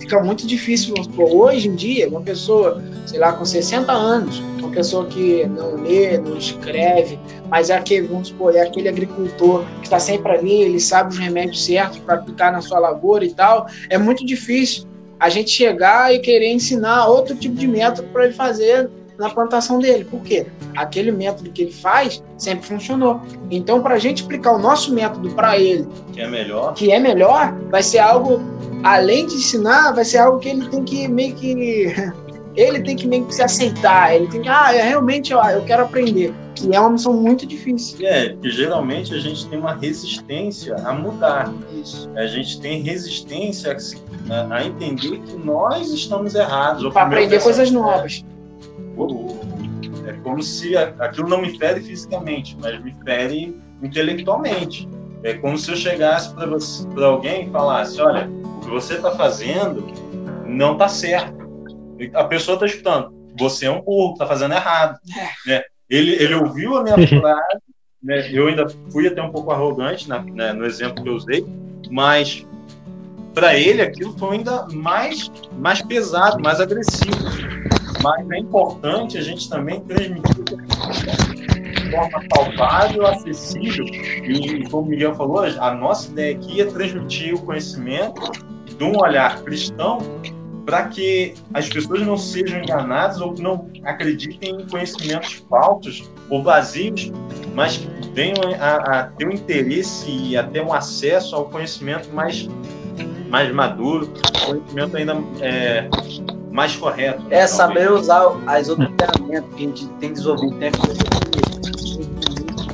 Fica 0.00 0.22
muito 0.22 0.46
difícil, 0.46 0.94
hoje 1.18 1.68
em 1.68 1.74
dia, 1.74 2.08
uma 2.08 2.22
pessoa, 2.22 2.82
sei 3.06 3.18
lá, 3.18 3.32
com 3.32 3.44
60 3.44 3.92
anos, 3.92 4.38
uma 4.58 4.70
pessoa 4.70 5.06
que 5.06 5.44
não 5.46 5.82
lê, 5.82 6.16
não 6.18 6.36
escreve, 6.36 7.18
mas 7.48 7.70
é 7.70 7.76
aquele, 7.76 8.06
vamos 8.06 8.28
supor, 8.28 8.54
é 8.54 8.60
aquele 8.60 8.88
agricultor 8.88 9.64
que 9.80 9.84
está 9.84 9.98
sempre 9.98 10.32
ali, 10.32 10.62
ele 10.62 10.80
sabe 10.80 11.12
os 11.12 11.18
remédios 11.18 11.64
certos 11.64 11.98
para 11.98 12.14
aplicar 12.14 12.52
na 12.52 12.60
sua 12.60 12.78
lavoura 12.78 13.24
e 13.24 13.34
tal, 13.34 13.66
é 13.88 13.98
muito 13.98 14.24
difícil 14.24 14.86
a 15.18 15.28
gente 15.28 15.50
chegar 15.50 16.14
e 16.14 16.18
querer 16.18 16.50
ensinar 16.50 17.06
outro 17.06 17.36
tipo 17.36 17.54
de 17.54 17.66
método 17.66 18.08
para 18.08 18.24
ele 18.24 18.32
fazer 18.32 18.88
na 19.20 19.28
plantação 19.28 19.78
dele. 19.78 20.04
Por 20.04 20.22
quê? 20.22 20.46
Aquele 20.74 21.12
método 21.12 21.50
que 21.50 21.62
ele 21.62 21.72
faz 21.72 22.22
sempre 22.38 22.66
funcionou. 22.66 23.20
Então, 23.50 23.82
para 23.82 23.94
a 23.94 23.98
gente 23.98 24.22
explicar 24.22 24.52
o 24.52 24.58
nosso 24.58 24.94
método 24.94 25.30
para 25.34 25.58
ele, 25.58 25.86
que 26.12 26.22
é 26.22 26.26
melhor, 26.26 26.72
que 26.72 26.90
é 26.90 26.98
melhor, 26.98 27.54
vai 27.70 27.82
ser 27.82 27.98
algo 27.98 28.40
além 28.82 29.26
de 29.26 29.34
ensinar, 29.34 29.92
vai 29.92 30.06
ser 30.06 30.18
algo 30.18 30.38
que 30.38 30.48
ele 30.48 30.66
tem 30.68 30.82
que 30.82 31.06
meio 31.06 31.34
que 31.34 31.94
ele 32.56 32.80
tem 32.80 32.96
que 32.96 33.06
meio 33.06 33.26
que 33.26 33.34
se 33.34 33.42
aceitar. 33.42 34.14
Ele 34.16 34.26
tem 34.26 34.40
que, 34.40 34.48
ah, 34.48 34.74
é, 34.74 34.88
realmente, 34.88 35.34
ó, 35.34 35.50
eu 35.50 35.62
quero 35.64 35.84
aprender. 35.84 36.32
Que 36.54 36.74
é 36.74 36.80
uma 36.80 36.90
missão 36.90 37.12
muito 37.12 37.46
difícil. 37.46 37.98
É, 38.06 38.30
que 38.30 38.50
geralmente 38.50 39.14
a 39.14 39.18
gente 39.18 39.46
tem 39.48 39.58
uma 39.58 39.74
resistência 39.74 40.76
a 40.76 40.92
mudar. 40.94 41.52
Isso. 41.74 42.10
A 42.16 42.26
gente 42.26 42.60
tem 42.60 42.82
resistência 42.82 43.76
a, 44.30 44.54
a 44.54 44.64
entender 44.64 45.18
que 45.20 45.36
nós 45.36 45.90
estamos 45.90 46.34
errados. 46.34 46.90
Para 46.92 47.02
aprender 47.02 47.42
coisas 47.42 47.70
novas. 47.70 48.24
É 48.26 48.39
como 50.22 50.42
se 50.42 50.76
aquilo 50.76 51.28
não 51.28 51.40
me 51.40 51.56
fere 51.58 51.80
fisicamente, 51.80 52.56
mas 52.60 52.82
me 52.82 52.94
fere 53.04 53.56
intelectualmente. 53.82 54.88
É 55.22 55.34
como 55.34 55.58
se 55.58 55.70
eu 55.70 55.76
chegasse 55.76 56.34
para 56.34 57.06
alguém 57.06 57.46
e 57.46 57.50
falasse: 57.50 58.00
olha, 58.00 58.28
o 58.28 58.60
que 58.60 58.70
você 58.70 58.94
está 58.94 59.12
fazendo 59.12 59.86
não 60.46 60.72
está 60.72 60.88
certo. 60.88 61.38
A 62.14 62.24
pessoa 62.24 62.54
está 62.54 62.66
escutando: 62.66 63.12
você 63.38 63.66
é 63.66 63.70
um 63.70 63.82
burro, 63.82 64.14
está 64.14 64.26
fazendo 64.26 64.54
errado. 64.54 64.98
É. 65.16 65.50
Né? 65.50 65.62
Ele, 65.88 66.12
ele 66.12 66.34
ouviu 66.34 66.76
a 66.76 66.84
minha 66.84 66.96
frase, 67.20 67.58
né? 68.02 68.30
eu 68.32 68.48
ainda 68.48 68.66
fui 68.90 69.06
até 69.06 69.20
um 69.20 69.30
pouco 69.30 69.50
arrogante 69.50 70.08
na, 70.08 70.22
né, 70.22 70.52
no 70.52 70.64
exemplo 70.64 71.02
que 71.02 71.08
eu 71.08 71.14
usei, 71.14 71.44
mas 71.90 72.46
para 73.34 73.56
ele 73.58 73.82
aquilo 73.82 74.16
foi 74.18 74.38
ainda 74.38 74.66
mais, 74.72 75.30
mais 75.58 75.82
pesado, 75.82 76.42
mais 76.42 76.60
agressivo. 76.60 77.16
Mas 78.02 78.30
é 78.30 78.38
importante 78.38 79.18
a 79.18 79.22
gente 79.22 79.48
também 79.48 79.80
transmitir 79.80 80.44
de 80.44 81.90
forma 81.90 82.22
palpável, 82.28 83.06
acessível. 83.06 83.84
E, 83.84 84.68
como 84.70 84.86
o 84.86 84.90
Miguel 84.90 85.14
falou, 85.14 85.40
a 85.40 85.74
nossa 85.74 86.10
ideia 86.10 86.36
aqui 86.36 86.60
é 86.60 86.64
transmitir 86.64 87.34
o 87.34 87.42
conhecimento 87.42 88.32
de 88.64 88.84
um 88.84 88.98
olhar 88.98 89.42
cristão 89.42 89.98
para 90.64 90.84
que 90.84 91.34
as 91.52 91.68
pessoas 91.68 92.06
não 92.06 92.16
sejam 92.16 92.60
enganadas 92.60 93.20
ou 93.20 93.34
não 93.38 93.68
acreditem 93.84 94.60
em 94.60 94.66
conhecimentos 94.68 95.42
falsos 95.48 96.08
ou 96.28 96.42
vazios, 96.42 97.10
mas 97.54 97.78
que 97.78 97.88
venham 98.12 98.36
a, 98.58 99.00
a 99.00 99.02
ter 99.04 99.26
um 99.26 99.32
interesse 99.32 100.10
e 100.10 100.36
até 100.36 100.62
um 100.62 100.72
acesso 100.72 101.34
ao 101.34 101.46
conhecimento 101.46 102.08
mais, 102.14 102.48
mais 103.28 103.52
maduro, 103.52 104.12
conhecimento 104.46 104.96
ainda 104.96 105.16
é, 105.40 105.88
mais 106.50 106.76
correto. 106.76 107.22
Né, 107.24 107.38
é 107.38 107.46
saber 107.46 107.90
usar 107.90 108.22
as 108.46 108.68
outras 108.68 108.90
ferramentas 108.98 109.54
que 109.54 109.64
a 109.64 109.68
gente 109.68 109.86
tem 110.00 110.12
desenvolvido. 110.12 110.58
Tem 110.58 110.70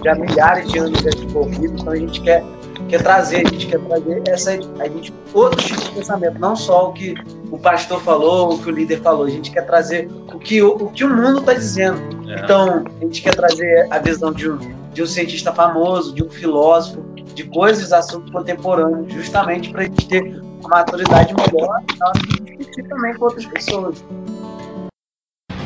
já 0.04 0.14
milhares 0.14 0.70
de 0.70 0.78
anos 0.78 1.02
desenvolvido, 1.02 1.74
então 1.80 1.92
a 1.92 1.96
gente 1.96 2.20
quer, 2.20 2.44
quer 2.88 3.02
trazer, 3.02 3.46
a 3.46 3.50
gente 3.50 3.66
quer 3.66 3.80
trazer 3.80 4.22
essa, 4.28 4.50
a 4.52 4.88
gente, 4.88 5.12
outros 5.34 5.64
tipos 5.64 5.84
de 5.84 5.90
pensamento, 5.90 6.38
não 6.38 6.54
só 6.54 6.90
o 6.90 6.92
que 6.92 7.14
o 7.50 7.58
pastor 7.58 8.00
falou, 8.02 8.54
o 8.54 8.58
que 8.58 8.68
o 8.68 8.72
líder 8.72 9.00
falou, 9.00 9.24
a 9.24 9.30
gente 9.30 9.50
quer 9.50 9.66
trazer 9.66 10.08
o 10.32 10.38
que 10.38 10.62
o, 10.62 10.76
o, 10.76 10.90
que 10.92 11.04
o 11.04 11.08
mundo 11.08 11.40
está 11.40 11.54
dizendo. 11.54 12.00
É. 12.30 12.40
Então, 12.40 12.84
a 13.00 13.04
gente 13.04 13.22
quer 13.22 13.34
trazer 13.34 13.88
a 13.90 13.98
visão 13.98 14.32
de 14.32 14.48
um, 14.48 14.58
de 14.92 15.02
um 15.02 15.06
cientista 15.06 15.52
famoso, 15.52 16.14
de 16.14 16.22
um 16.22 16.30
filósofo, 16.30 17.02
de 17.34 17.44
coisas, 17.44 17.92
assuntos 17.92 18.30
contemporâneos, 18.30 19.12
justamente 19.12 19.70
para 19.70 19.82
a 19.82 19.84
gente 19.84 20.08
ter 20.08 20.45
maturidade 20.68 21.34
melhor 21.34 21.82
e 22.38 22.56
discutir 22.56 22.88
também 22.88 23.14
com 23.14 23.24
outras 23.24 23.46
pessoas. 23.46 24.04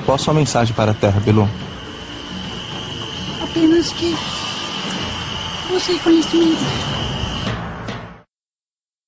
Qual 0.05 0.15
a 0.15 0.19
sua 0.19 0.35
mensagem 0.35 0.75
para 0.75 0.93
a 0.93 0.95
Terra, 0.95 1.21
Belu? 1.21 1.49
Apenas 3.43 3.93
que 3.93 4.15
você 5.71 5.99
conhecimento. 5.99 6.61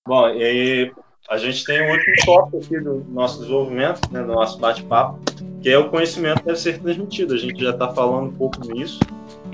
Bom, 0.07 0.29
e 0.29 0.93
a 1.31 1.39
gente 1.39 1.65
tem 1.65 1.83
um 1.83 1.93
último 1.93 2.15
tópico 2.25 2.57
aqui 2.59 2.81
do 2.81 3.05
nosso 3.09 3.39
desenvolvimento, 3.39 4.01
né, 4.13 4.21
do 4.23 4.33
nosso 4.33 4.59
bate-papo, 4.59 5.19
que 5.63 5.71
é 5.71 5.79
o 5.79 5.89
conhecimento 5.91 6.45
deve 6.45 6.59
ser 6.59 6.81
transmitido. 6.81 7.35
A 7.35 7.39
gente 7.39 7.63
já 7.63 7.71
está 7.71 7.93
falando 7.93 8.29
um 8.29 8.33
pouco 8.33 8.61
nisso, 8.67 8.99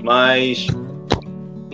mas 0.03 0.67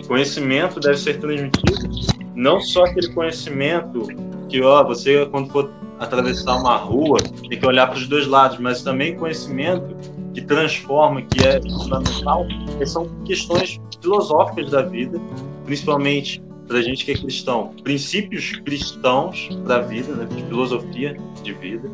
conhecimento 0.06 0.80
deve 0.80 0.96
ser 0.96 1.18
transmitido, 1.18 1.88
não 2.34 2.60
só 2.60 2.84
aquele 2.84 3.12
conhecimento 3.12 4.06
que, 4.48 4.60
ó, 4.62 4.82
você 4.84 5.26
quando 5.26 5.50
for 5.50 5.70
atravessar 5.98 6.56
uma 6.56 6.76
rua 6.76 7.18
tem 7.48 7.58
que 7.58 7.66
olhar 7.66 7.86
para 7.86 7.96
os 7.96 8.06
dois 8.06 8.26
lados, 8.26 8.58
mas 8.58 8.82
também 8.82 9.16
conhecimento 9.16 9.96
que 10.34 10.42
transforma, 10.42 11.22
que 11.22 11.46
é 11.46 11.60
fundamental, 11.62 12.46
são 12.84 13.08
questões 13.24 13.80
filosóficas 14.00 14.70
da 14.70 14.82
vida, 14.82 15.18
principalmente 15.64 16.42
para 16.68 16.78
a 16.78 16.82
gente 16.82 17.04
que 17.04 17.12
é 17.12 17.14
cristão, 17.14 17.72
princípios 17.82 18.56
cristãos 18.64 19.48
da 19.66 19.80
vida, 19.80 20.12
né, 20.14 20.26
de 20.26 20.42
filosofia 20.42 21.16
de 21.42 21.52
vida, 21.52 21.88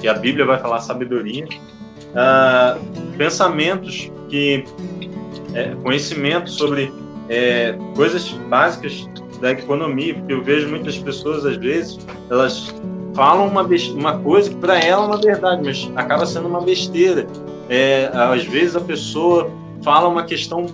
que 0.00 0.06
a 0.06 0.14
Bíblia 0.14 0.44
vai 0.44 0.60
falar 0.60 0.80
sabedoria, 0.80 1.46
uh, 1.46 3.16
pensamentos 3.16 4.10
que 4.28 4.64
é, 5.54 5.74
conhecimento 5.82 6.50
sobre 6.50 6.92
é, 7.28 7.76
coisas 7.94 8.28
básicas 8.48 9.08
da 9.40 9.52
economia, 9.52 10.14
porque 10.14 10.32
eu 10.32 10.42
vejo 10.42 10.68
muitas 10.68 10.98
pessoas 10.98 11.44
às 11.44 11.56
vezes 11.56 11.98
elas 12.30 12.74
falam 13.14 13.48
uma, 13.48 13.66
uma 13.94 14.18
coisa 14.18 14.50
que 14.50 14.56
para 14.56 14.78
ela 14.78 15.04
é 15.04 15.06
uma 15.06 15.16
verdade, 15.16 15.62
mas 15.64 15.90
acaba 15.96 16.26
sendo 16.26 16.46
uma 16.48 16.60
besteira. 16.60 17.26
É, 17.68 18.10
às 18.12 18.44
vezes 18.44 18.76
a 18.76 18.80
pessoa 18.80 19.50
fala 19.82 20.08
uma 20.08 20.24
questão, 20.24 20.66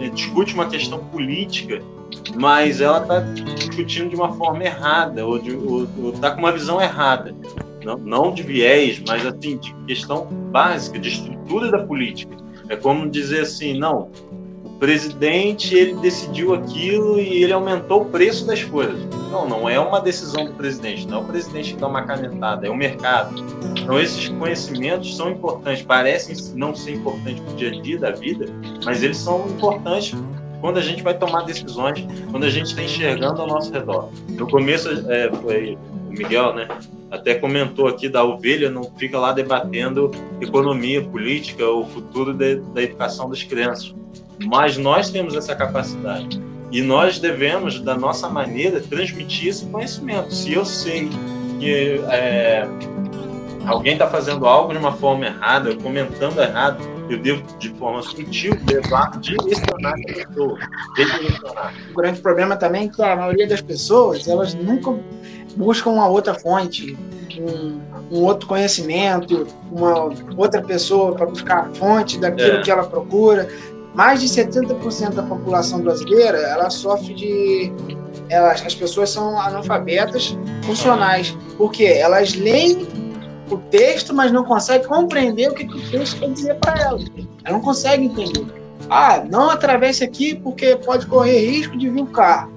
é, 0.00 0.08
discute 0.08 0.54
uma 0.54 0.66
questão 0.66 1.00
política, 1.06 1.82
mas 2.36 2.80
ela 2.80 3.02
está 3.02 3.20
discutindo 3.20 4.10
de 4.10 4.16
uma 4.16 4.32
forma 4.32 4.62
errada, 4.62 5.26
ou 5.26 5.38
está 6.14 6.30
com 6.30 6.38
uma 6.38 6.52
visão 6.52 6.80
errada. 6.80 7.34
Não, 7.84 7.96
não 7.96 8.32
de 8.32 8.42
viés, 8.42 9.02
mas 9.06 9.26
assim, 9.26 9.56
de 9.58 9.74
questão 9.86 10.26
básica, 10.50 10.98
de 10.98 11.08
estrutura 11.08 11.70
da 11.70 11.78
política. 11.78 12.36
É 12.68 12.76
como 12.76 13.08
dizer 13.08 13.40
assim, 13.40 13.78
não, 13.78 14.10
presidente 14.78 15.74
ele 15.74 15.94
decidiu 15.94 16.54
aquilo 16.54 17.18
e 17.18 17.42
ele 17.42 17.52
aumentou 17.52 18.02
o 18.02 18.04
preço 18.06 18.46
das 18.46 18.62
coisas. 18.62 19.04
Não, 19.30 19.48
não 19.48 19.68
é 19.68 19.78
uma 19.78 20.00
decisão 20.00 20.46
do 20.46 20.52
presidente, 20.52 21.06
não 21.06 21.18
é 21.18 21.20
o 21.20 21.24
presidente 21.24 21.74
que 21.74 21.80
dá 21.80 21.88
uma 21.88 22.02
canetada, 22.02 22.66
é 22.66 22.70
o 22.70 22.76
mercado. 22.76 23.34
Então 23.76 23.98
esses 23.98 24.28
conhecimentos 24.28 25.16
são 25.16 25.30
importantes, 25.30 25.82
parecem 25.82 26.36
não 26.54 26.74
ser 26.74 26.94
importantes 26.94 27.40
para 27.40 27.52
o 27.52 27.56
dia 27.56 27.68
a 27.70 27.82
dia 27.82 27.98
da 27.98 28.10
vida, 28.12 28.46
mas 28.84 29.02
eles 29.02 29.16
são 29.16 29.48
importantes 29.48 30.14
quando 30.60 30.78
a 30.78 30.82
gente 30.82 31.02
vai 31.02 31.16
tomar 31.16 31.42
decisões, 31.42 32.04
quando 32.30 32.44
a 32.44 32.50
gente 32.50 32.66
está 32.66 32.82
enxergando 32.82 33.40
ao 33.40 33.48
nosso 33.48 33.72
redor. 33.72 34.10
No 34.28 34.48
começo 34.48 34.88
é, 35.10 35.30
foi 35.42 35.78
o 36.08 36.10
Miguel, 36.10 36.54
né? 36.54 36.68
Até 37.10 37.34
comentou 37.34 37.86
aqui 37.86 38.08
da 38.08 38.24
ovelha, 38.24 38.68
não 38.68 38.84
fica 38.96 39.18
lá 39.18 39.32
debatendo 39.32 40.10
economia, 40.40 41.02
política, 41.02 41.66
o 41.68 41.84
futuro 41.86 42.34
de, 42.34 42.56
da 42.56 42.82
educação 42.82 43.30
das 43.30 43.42
crianças 43.42 43.94
mas 44.46 44.76
nós 44.76 45.10
temos 45.10 45.34
essa 45.34 45.54
capacidade. 45.54 46.40
E 46.70 46.82
nós 46.82 47.18
devemos, 47.18 47.80
da 47.80 47.96
nossa 47.96 48.28
maneira, 48.28 48.80
transmitir 48.80 49.48
esse 49.48 49.64
conhecimento. 49.66 50.34
Se 50.34 50.52
eu 50.52 50.64
sei 50.64 51.08
que 51.58 52.00
é, 52.10 52.68
alguém 53.66 53.94
está 53.94 54.06
fazendo 54.06 54.46
algo 54.46 54.72
de 54.72 54.78
uma 54.78 54.92
forma 54.92 55.26
errada, 55.26 55.74
comentando 55.76 56.40
errado, 56.40 56.78
eu 57.08 57.18
devo, 57.18 57.42
de 57.58 57.70
forma 57.70 58.02
sutil, 58.02 58.52
levar, 58.70 59.18
direcionar 59.18 59.94
a 59.94 60.12
pessoa. 60.12 60.58
Direcionar. 60.94 61.74
O 61.90 61.94
grande 61.94 62.20
problema 62.20 62.56
também 62.56 62.86
é 62.86 62.88
que 62.88 63.02
a 63.02 63.16
maioria 63.16 63.48
das 63.48 63.62
pessoas, 63.62 64.28
elas 64.28 64.52
nunca 64.54 64.94
buscam 65.56 65.90
uma 65.90 66.06
outra 66.06 66.34
fonte, 66.34 66.96
um, 67.40 67.80
um 68.10 68.24
outro 68.24 68.46
conhecimento, 68.46 69.46
uma 69.72 70.10
outra 70.36 70.60
pessoa 70.60 71.14
para 71.14 71.26
buscar 71.26 71.60
a 71.60 71.74
fonte 71.74 72.18
daquilo 72.18 72.58
é. 72.58 72.62
que 72.62 72.70
ela 72.70 72.84
procura 72.84 73.48
mais 73.98 74.20
de 74.20 74.28
70% 74.28 75.14
da 75.14 75.24
população 75.24 75.80
brasileira 75.80 76.38
ela 76.38 76.70
sofre 76.70 77.14
de 77.14 77.72
elas, 78.30 78.64
as 78.64 78.72
pessoas 78.72 79.10
são 79.10 79.36
analfabetas 79.36 80.38
funcionais 80.62 81.36
porque 81.56 81.82
elas 81.84 82.32
leem 82.36 82.86
o 83.50 83.56
texto 83.56 84.14
mas 84.14 84.30
não 84.30 84.44
conseguem 84.44 84.86
compreender 84.86 85.50
o 85.50 85.54
que, 85.54 85.66
que 85.66 85.76
o 85.76 85.90
texto 85.90 86.20
quer 86.20 86.30
dizer 86.30 86.54
para 86.60 86.80
elas. 86.80 87.06
Ela 87.44 87.56
não 87.56 87.60
consegue 87.60 88.04
entender. 88.04 88.46
Ah 88.88 89.24
não 89.28 89.50
atravesse 89.50 90.04
aqui 90.04 90.36
porque 90.36 90.76
pode 90.76 91.04
correr 91.06 91.50
risco 91.50 91.76
de 91.76 91.90
vir 91.90 92.00
um 92.00 92.06
carro. 92.06 92.52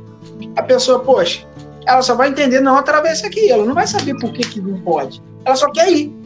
A 0.56 0.62
pessoa 0.62 1.00
poxa 1.00 1.44
ela 1.88 2.04
só 2.04 2.14
vai 2.14 2.30
entender 2.30 2.62
não 2.62 2.78
atravesse 2.78 3.26
aqui. 3.26 3.50
Ela 3.50 3.66
não 3.66 3.74
vai 3.74 3.88
saber 3.88 4.16
por 4.20 4.32
que 4.32 4.44
que 4.44 4.62
não 4.62 4.80
pode. 4.82 5.20
Ela 5.44 5.56
só 5.56 5.72
quer 5.72 5.92
ir 5.92 6.21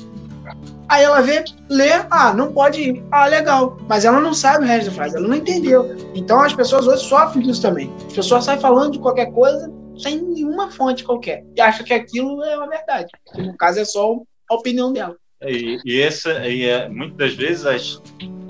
Aí 0.87 1.03
ela 1.03 1.21
vê, 1.21 1.43
lê, 1.69 1.91
ah, 2.09 2.33
não 2.33 2.51
pode 2.53 2.81
ir. 2.81 3.03
Ah, 3.11 3.25
legal. 3.25 3.77
Mas 3.87 4.05
ela 4.05 4.19
não 4.19 4.33
sabe 4.33 4.65
o 4.65 4.67
resto 4.67 4.89
da 4.89 4.95
frase, 4.95 5.17
ela 5.17 5.27
não 5.27 5.35
entendeu. 5.35 5.95
Então 6.13 6.41
as 6.41 6.53
pessoas 6.53 6.87
hoje 6.87 7.03
sofrem 7.03 7.43
disso 7.43 7.61
também. 7.61 7.91
As 8.07 8.13
pessoas 8.13 8.43
saem 8.43 8.59
falando 8.59 8.93
de 8.93 8.99
qualquer 8.99 9.31
coisa 9.31 9.71
sem 9.97 10.21
nenhuma 10.21 10.69
fonte 10.71 11.03
qualquer. 11.03 11.43
E 11.55 11.61
acham 11.61 11.85
que 11.85 11.93
aquilo 11.93 12.43
é 12.43 12.57
uma 12.57 12.67
verdade. 12.67 13.09
No 13.37 13.55
caso 13.57 13.79
é 13.79 13.85
só 13.85 14.21
a 14.49 14.55
opinião 14.55 14.91
dela. 14.93 15.15
E, 15.41 15.79
e 15.85 16.01
essa, 16.01 16.47
e 16.47 16.65
é, 16.65 16.87
muitas 16.89 17.17
das 17.17 17.33
vezes 17.35 17.65
as, 17.65 18.01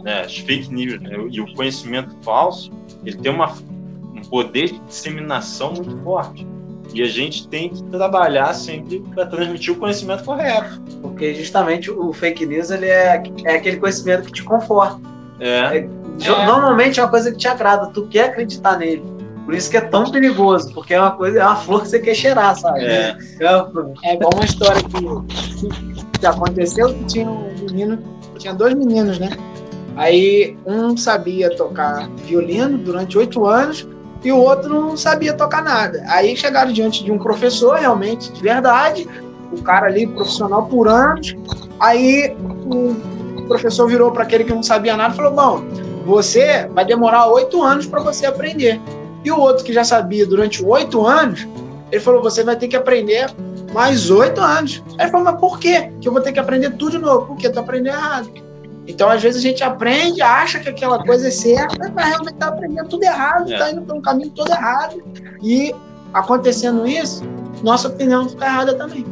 né, 0.04 0.22
as 0.22 0.38
fake 0.38 0.74
news 0.74 1.02
né, 1.02 1.12
e 1.32 1.42
o 1.42 1.54
conhecimento 1.56 2.16
falso, 2.24 2.72
ele 3.04 3.18
tem 3.18 3.32
uma, 3.32 3.52
um 3.52 4.22
poder 4.30 4.72
de 4.72 4.80
disseminação 4.80 5.74
muito 5.74 5.98
forte. 6.04 6.46
E 6.96 7.04
a 7.04 7.08
gente 7.08 7.46
tem 7.50 7.68
que 7.68 7.84
trabalhar 7.84 8.54
sempre 8.54 9.04
para 9.14 9.26
transmitir 9.26 9.74
o 9.74 9.76
conhecimento 9.76 10.24
correto. 10.24 10.82
Porque 11.02 11.36
justamente 11.36 11.92
o 11.92 12.14
fake 12.14 12.46
news 12.46 12.72
ele 12.72 12.86
é, 12.86 13.22
é 13.44 13.56
aquele 13.56 13.76
conhecimento 13.76 14.28
que 14.28 14.32
te 14.32 14.44
conforta. 14.44 15.02
É. 15.38 15.78
é. 15.78 15.90
Normalmente 16.46 17.02
é 17.02 17.04
uma 17.04 17.10
coisa 17.10 17.34
que 17.34 17.38
te 17.38 17.50
agrada, 17.50 17.88
tu 17.88 18.08
quer 18.08 18.30
acreditar 18.30 18.78
nele. 18.78 19.04
Por 19.44 19.54
isso 19.54 19.70
que 19.70 19.76
é 19.76 19.82
tão 19.82 20.10
perigoso, 20.10 20.74
porque 20.74 20.94
é 20.94 21.02
uma 21.02 21.12
coisa, 21.12 21.42
é 21.42 21.44
uma 21.46 21.58
flor 21.58 21.82
que 21.82 21.90
você 21.90 22.00
quer 22.00 22.16
cheirar, 22.16 22.56
sabe? 22.56 22.86
É, 22.86 23.18
é, 23.42 23.66
é 24.06 24.14
igual 24.16 24.32
uma 24.34 24.46
história 24.46 24.82
que, 24.82 26.18
que 26.20 26.26
aconteceu 26.26 26.94
que 26.94 27.04
tinha 27.04 27.30
um 27.30 27.54
menino, 27.60 28.00
tinha 28.40 28.54
dois 28.54 28.74
meninos, 28.74 29.20
né? 29.20 29.32
Aí 29.98 30.58
um 30.66 30.96
sabia 30.96 31.54
tocar 31.56 32.10
violino 32.26 32.78
durante 32.78 33.18
oito 33.18 33.46
anos 33.46 33.86
e 34.26 34.32
o 34.32 34.38
outro 34.38 34.70
não 34.70 34.98
sabia 34.98 35.34
tocar 35.34 35.64
nada. 35.64 36.04
Aí 36.08 36.36
chegaram 36.36 36.74
diante 36.74 37.04
de 37.04 37.12
um 37.12 37.20
professor, 37.20 37.78
realmente, 37.78 38.34
de 38.34 38.42
verdade, 38.42 39.08
o 39.52 39.62
cara 39.62 39.86
ali, 39.86 40.08
profissional 40.08 40.66
por 40.66 40.88
anos. 40.88 41.36
Aí 41.80 42.36
o 42.66 43.46
professor 43.48 43.88
virou 43.88 44.12
para 44.12 44.24
aquele 44.24 44.44
que 44.44 44.52
não 44.52 44.64
sabia 44.64 44.98
nada 44.98 45.14
e 45.14 45.16
falou: 45.16 45.32
Bom, 45.32 45.64
você 46.08 46.68
vai 46.74 46.84
demorar 46.84 47.28
oito 47.28 47.62
anos 47.62 47.86
para 47.86 48.02
você 48.02 48.26
aprender. 48.26 48.82
E 49.24 49.32
o 49.32 49.40
outro 49.40 49.64
que 49.64 49.72
já 49.72 49.84
sabia 49.84 50.26
durante 50.26 50.66
oito 50.66 51.06
anos, 51.06 51.48
ele 51.92 52.02
falou: 52.02 52.24
Você 52.24 52.44
vai 52.44 52.56
ter 52.56 52.68
que 52.68 52.76
aprender 52.76 53.30
mais 53.74 54.10
oito 54.10 54.42
anos. 54.42 54.82
Aí 54.98 55.06
ele 55.06 55.12
falou: 55.12 55.26
Mas 55.26 55.40
por 55.40 55.60
quê? 55.60 55.92
Que 56.02 56.08
eu 56.08 56.12
vou 56.12 56.22
ter 56.22 56.32
que 56.32 56.40
aprender 56.40 56.72
tudo 56.72 56.92
de 56.94 56.98
novo? 56.98 57.28
Porque 57.28 57.48
tu 57.48 57.60
aprendeu 57.60 57.94
errado. 57.94 58.28
Então, 58.88 59.10
às 59.10 59.22
vezes, 59.22 59.40
a 59.40 59.42
gente 59.42 59.64
aprende, 59.64 60.22
acha 60.22 60.60
que 60.60 60.70
aquela 60.70 61.04
coisa 61.04 61.28
é 61.28 61.32
certa, 61.32 61.92
mas 61.94 62.06
realmente 62.08 62.34
está 62.34 62.48
aprendendo 62.48 62.88
tudo 62.88 63.04
errado, 63.04 63.52
está 63.52 63.70
é. 63.70 63.72
indo 63.72 63.82
para 63.82 63.96
um 63.96 64.02
caminho 64.02 64.30
todo 64.30 64.52
errado. 64.52 65.04
E 65.42 65.74
acontecendo 66.14 66.88
isso, 66.88 67.24
nossa 67.64 67.88
opinião 67.88 68.30
fica 68.30 68.46
errada 68.46 68.74
também. 68.76 69.06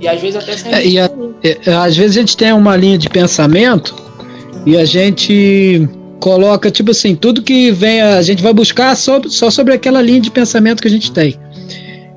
E 0.00 0.08
às 0.08 0.20
vezes 0.20 0.36
até 0.36 0.56
sem. 0.56 0.72
É, 0.72 0.86
e 0.86 0.98
a, 0.98 1.10
é, 1.42 1.74
às 1.74 1.96
vezes 1.96 2.16
a 2.16 2.20
gente 2.20 2.36
tem 2.36 2.52
uma 2.52 2.76
linha 2.76 2.98
de 2.98 3.08
pensamento 3.08 3.94
e 4.66 4.76
a 4.76 4.84
gente 4.84 5.88
coloca, 6.20 6.70
tipo 6.70 6.92
assim, 6.92 7.16
tudo 7.16 7.42
que 7.42 7.72
vem, 7.72 8.00
a 8.00 8.22
gente 8.22 8.42
vai 8.42 8.52
buscar 8.52 8.96
só, 8.96 9.20
só 9.28 9.50
sobre 9.50 9.74
aquela 9.74 10.00
linha 10.00 10.20
de 10.20 10.30
pensamento 10.30 10.80
que 10.80 10.88
a 10.88 10.90
gente 10.90 11.12
tem. 11.12 11.38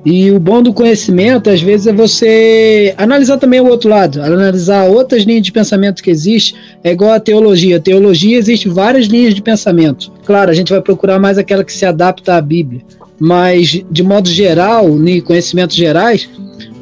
E 0.08 0.30
o 0.30 0.38
bom 0.38 0.62
do 0.62 0.72
conhecimento, 0.72 1.50
às 1.50 1.60
vezes, 1.60 1.88
é 1.88 1.92
você 1.92 2.94
analisar 2.96 3.38
também 3.38 3.58
o 3.58 3.66
outro 3.66 3.90
lado, 3.90 4.22
analisar 4.22 4.84
outras 4.84 5.24
linhas 5.24 5.42
de 5.42 5.50
pensamento 5.50 6.00
que 6.00 6.12
existem. 6.12 6.56
É 6.84 6.92
igual 6.92 7.10
a 7.10 7.18
teologia. 7.18 7.78
A 7.78 7.80
teologia 7.80 8.38
existe 8.38 8.68
várias 8.68 9.06
linhas 9.06 9.34
de 9.34 9.42
pensamento. 9.42 10.12
Claro, 10.24 10.48
a 10.48 10.54
gente 10.54 10.72
vai 10.72 10.80
procurar 10.80 11.18
mais 11.18 11.38
aquela 11.38 11.64
que 11.64 11.72
se 11.72 11.84
adapta 11.84 12.36
à 12.36 12.40
Bíblia. 12.40 12.82
Mas, 13.18 13.82
de 13.90 14.02
modo 14.04 14.28
geral, 14.28 14.88
em 15.04 15.20
conhecimentos 15.20 15.74
gerais, 15.74 16.30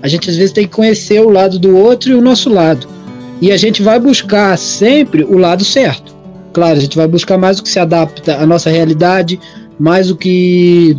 a 0.03 0.07
gente 0.07 0.29
às 0.29 0.37
vezes 0.37 0.53
tem 0.53 0.67
que 0.67 0.77
conhecer 0.77 1.23
o 1.23 1.31
lado 1.31 1.59
do 1.59 1.75
outro 1.75 2.11
e 2.11 2.15
o 2.15 2.21
nosso 2.21 2.51
lado. 2.51 2.87
E 3.41 3.51
a 3.51 3.57
gente 3.57 3.83
vai 3.83 3.99
buscar 3.99 4.59
sempre 4.59 5.25
o 5.25 5.39
lado 5.39 5.65
certo. 5.65 6.15
Claro, 6.53 6.77
a 6.77 6.81
gente 6.83 6.95
vai 6.95 7.09
buscar 7.09 7.39
mais 7.39 7.59
o 7.59 7.63
que 7.63 7.71
se 7.71 7.79
adapta 7.79 8.37
à 8.37 8.45
nossa 8.45 8.69
realidade, 8.69 9.41
mais 9.79 10.11
o 10.11 10.15
que 10.15 10.95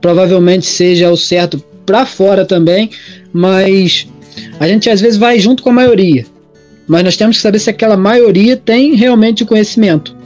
provavelmente 0.00 0.64
seja 0.64 1.10
o 1.10 1.16
certo 1.16 1.62
para 1.84 2.06
fora 2.06 2.44
também, 2.44 2.90
mas 3.32 4.06
a 4.60 4.68
gente 4.68 4.88
às 4.88 5.00
vezes 5.00 5.18
vai 5.18 5.40
junto 5.40 5.62
com 5.62 5.70
a 5.70 5.72
maioria. 5.72 6.24
mas 6.86 7.04
nós 7.04 7.16
temos 7.16 7.36
que 7.36 7.42
saber 7.42 7.58
se 7.58 7.70
aquela 7.70 7.96
maioria 7.96 8.56
tem 8.56 8.94
realmente 8.94 9.44
conhecimento. 9.44 10.16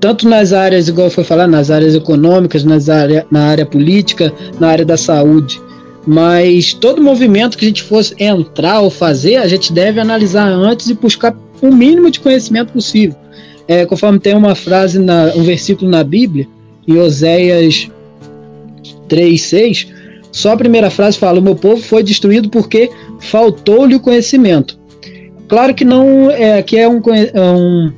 Tanto 0.00 0.28
nas 0.28 0.52
áreas, 0.52 0.88
igual 0.88 1.10
foi 1.10 1.22
falar, 1.22 1.46
nas 1.46 1.70
áreas 1.70 1.94
econômicas, 1.94 2.64
nas 2.64 2.88
área, 2.88 3.24
na 3.30 3.44
área 3.46 3.64
política, 3.64 4.32
na 4.58 4.68
área 4.68 4.84
da 4.84 4.96
saúde. 4.96 5.60
Mas 6.04 6.74
todo 6.74 7.00
movimento 7.00 7.56
que 7.56 7.64
a 7.64 7.68
gente 7.68 7.84
fosse 7.84 8.14
entrar 8.18 8.80
ou 8.80 8.90
fazer, 8.90 9.36
a 9.36 9.46
gente 9.46 9.72
deve 9.72 10.00
analisar 10.00 10.46
antes 10.48 10.88
e 10.88 10.94
buscar 10.94 11.36
o 11.60 11.72
mínimo 11.72 12.10
de 12.10 12.18
conhecimento 12.18 12.72
possível. 12.72 13.16
É, 13.68 13.86
conforme 13.86 14.18
tem 14.18 14.34
uma 14.34 14.56
frase, 14.56 14.98
na, 14.98 15.32
um 15.36 15.44
versículo 15.44 15.88
na 15.88 16.02
Bíblia, 16.02 16.48
em 16.86 16.98
Oséias 16.98 17.88
3,6, 19.12 19.88
só 20.32 20.52
a 20.52 20.56
primeira 20.56 20.90
frase 20.90 21.18
fala: 21.18 21.38
O 21.38 21.42
meu 21.42 21.54
povo 21.54 21.82
foi 21.82 22.02
destruído 22.02 22.48
porque 22.48 22.90
faltou-lhe 23.20 23.94
o 23.94 24.00
conhecimento. 24.00 24.78
Claro 25.46 25.74
que 25.74 25.84
não 25.84 26.30
é 26.30 26.62
que 26.62 26.78
é 26.78 26.88
um, 26.88 27.02
é 27.12 27.40
um, 27.40 27.92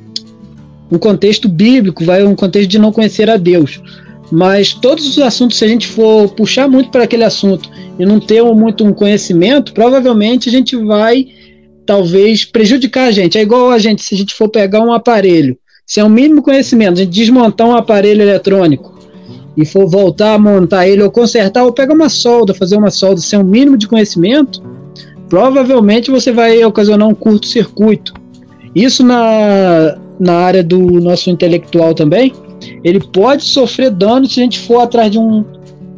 um 0.91 0.97
contexto 0.97 1.47
bíblico, 1.47 2.03
vai 2.03 2.23
um 2.23 2.35
contexto 2.35 2.69
de 2.69 2.77
não 2.77 2.91
conhecer 2.91 3.29
a 3.29 3.37
Deus. 3.37 3.81
Mas 4.29 4.73
todos 4.73 5.07
os 5.07 5.19
assuntos, 5.19 5.57
se 5.57 5.63
a 5.63 5.67
gente 5.67 5.87
for 5.87 6.27
puxar 6.29 6.67
muito 6.67 6.89
para 6.89 7.03
aquele 7.03 7.23
assunto 7.23 7.69
e 7.97 8.05
não 8.05 8.19
ter 8.19 8.43
muito 8.43 8.83
um 8.83 8.91
conhecimento, 8.91 9.71
provavelmente 9.71 10.49
a 10.49 10.51
gente 10.51 10.75
vai 10.75 11.27
talvez 11.85 12.43
prejudicar 12.43 13.07
a 13.07 13.11
gente. 13.11 13.37
É 13.37 13.41
igual 13.41 13.69
a 13.69 13.77
gente, 13.77 14.01
se 14.01 14.15
a 14.15 14.17
gente 14.17 14.33
for 14.33 14.49
pegar 14.49 14.81
um 14.81 14.91
aparelho, 14.91 15.57
se 15.85 15.99
é 15.99 16.03
o 16.03 16.07
um 16.07 16.09
mínimo 16.09 16.41
conhecimento, 16.41 16.93
a 16.93 17.03
gente 17.03 17.11
desmontar 17.11 17.67
um 17.67 17.75
aparelho 17.75 18.23
eletrônico 18.23 18.94
e 19.57 19.65
for 19.65 19.87
voltar 19.87 20.33
a 20.33 20.39
montar 20.39 20.87
ele 20.87 21.01
ou 21.01 21.11
consertar 21.11 21.63
ou 21.63 21.71
pegar 21.71 21.93
uma 21.93 22.09
solda, 22.09 22.53
fazer 22.53 22.77
uma 22.77 22.91
solda 22.91 23.21
sem 23.21 23.39
o 23.39 23.41
um 23.41 23.45
mínimo 23.45 23.77
de 23.77 23.87
conhecimento, 23.87 24.61
provavelmente 25.29 26.11
você 26.11 26.31
vai 26.31 26.63
ocasionar 26.63 27.07
um 27.07 27.15
curto-circuito. 27.15 28.13
Isso 28.73 29.03
na, 29.03 29.97
na 30.19 30.33
área 30.33 30.63
do 30.63 30.79
nosso 30.79 31.29
intelectual 31.29 31.93
também, 31.93 32.33
ele 32.83 32.99
pode 32.99 33.43
sofrer 33.43 33.91
dano 33.91 34.27
se 34.27 34.39
a 34.39 34.43
gente 34.43 34.59
for 34.59 34.79
atrás 34.79 35.11
de 35.11 35.19
um, 35.19 35.43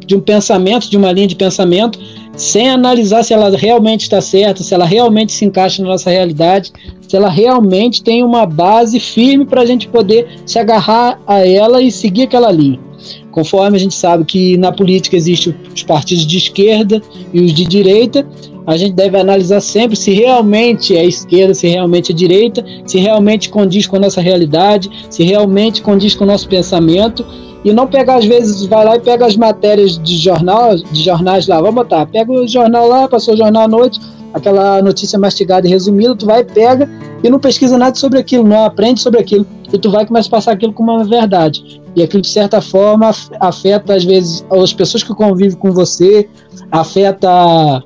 de 0.06 0.14
um 0.14 0.20
pensamento, 0.20 0.88
de 0.88 0.96
uma 0.96 1.10
linha 1.12 1.26
de 1.26 1.36
pensamento, 1.36 1.98
sem 2.36 2.70
analisar 2.70 3.24
se 3.24 3.34
ela 3.34 3.50
realmente 3.50 4.02
está 4.02 4.20
certa, 4.20 4.62
se 4.62 4.72
ela 4.72 4.84
realmente 4.84 5.32
se 5.32 5.44
encaixa 5.44 5.82
na 5.82 5.88
nossa 5.88 6.08
realidade, 6.08 6.72
se 7.00 7.16
ela 7.16 7.28
realmente 7.28 8.02
tem 8.02 8.22
uma 8.22 8.46
base 8.46 9.00
firme 9.00 9.44
para 9.44 9.62
a 9.62 9.66
gente 9.66 9.88
poder 9.88 10.28
se 10.46 10.58
agarrar 10.58 11.20
a 11.26 11.44
ela 11.46 11.82
e 11.82 11.90
seguir 11.90 12.22
aquela 12.22 12.52
linha. 12.52 12.87
Conforme 13.30 13.76
a 13.76 13.80
gente 13.80 13.94
sabe 13.94 14.24
que 14.24 14.56
na 14.56 14.72
política 14.72 15.16
existem 15.16 15.54
os 15.74 15.82
partidos 15.82 16.26
de 16.26 16.38
esquerda 16.38 17.02
e 17.32 17.40
os 17.40 17.52
de 17.52 17.64
direita, 17.64 18.26
a 18.66 18.76
gente 18.76 18.92
deve 18.92 19.16
analisar 19.16 19.60
sempre 19.60 19.96
se 19.96 20.12
realmente 20.12 20.94
é 20.94 21.02
esquerda, 21.02 21.54
se 21.54 21.66
realmente 21.66 22.12
é 22.12 22.14
direita, 22.14 22.62
se 22.84 22.98
realmente 22.98 23.48
condiz 23.48 23.86
com 23.86 23.96
a 23.96 24.00
nossa 24.00 24.20
realidade, 24.20 24.90
se 25.08 25.22
realmente 25.22 25.80
condiz 25.80 26.14
com 26.14 26.24
o 26.24 26.26
nosso 26.26 26.46
pensamento. 26.48 27.24
E 27.64 27.72
não 27.72 27.86
pegar 27.86 28.16
às 28.16 28.26
vezes 28.26 28.66
vai 28.66 28.84
lá 28.84 28.96
e 28.96 29.00
pega 29.00 29.26
as 29.26 29.36
matérias 29.36 29.98
de 29.98 30.16
jornal, 30.16 30.76
de 30.76 31.02
jornais 31.02 31.48
lá, 31.48 31.56
vamos 31.60 31.76
botar, 31.76 32.06
pega 32.06 32.30
o 32.30 32.46
jornal 32.46 32.86
lá, 32.86 33.08
passou 33.08 33.34
o 33.34 33.36
jornal 33.36 33.62
à 33.62 33.68
noite, 33.68 33.98
aquela 34.32 34.82
notícia 34.82 35.18
mastigada 35.18 35.66
e 35.66 35.70
resumida, 35.70 36.14
tu 36.14 36.26
vai 36.26 36.44
pega 36.44 36.88
e 37.22 37.28
não 37.28 37.38
pesquisa 37.38 37.76
nada 37.76 37.96
sobre 37.96 38.18
aquilo, 38.18 38.44
não 38.44 38.64
aprende 38.64 39.00
sobre 39.00 39.20
aquilo 39.20 39.46
e 39.72 39.78
tu 39.78 39.90
vai 39.90 40.06
começar 40.06 40.28
a 40.28 40.30
passar 40.30 40.52
aquilo 40.52 40.72
como 40.72 40.92
uma 40.92 41.04
verdade. 41.04 41.80
E 41.94 42.02
aquilo 42.02 42.22
de 42.22 42.28
certa 42.28 42.60
forma 42.60 43.10
afeta 43.40 43.94
às 43.94 44.04
vezes 44.04 44.44
as 44.50 44.72
pessoas 44.72 45.02
que 45.02 45.14
convivem 45.14 45.58
com 45.58 45.72
você, 45.72 46.28
afeta 46.70 47.82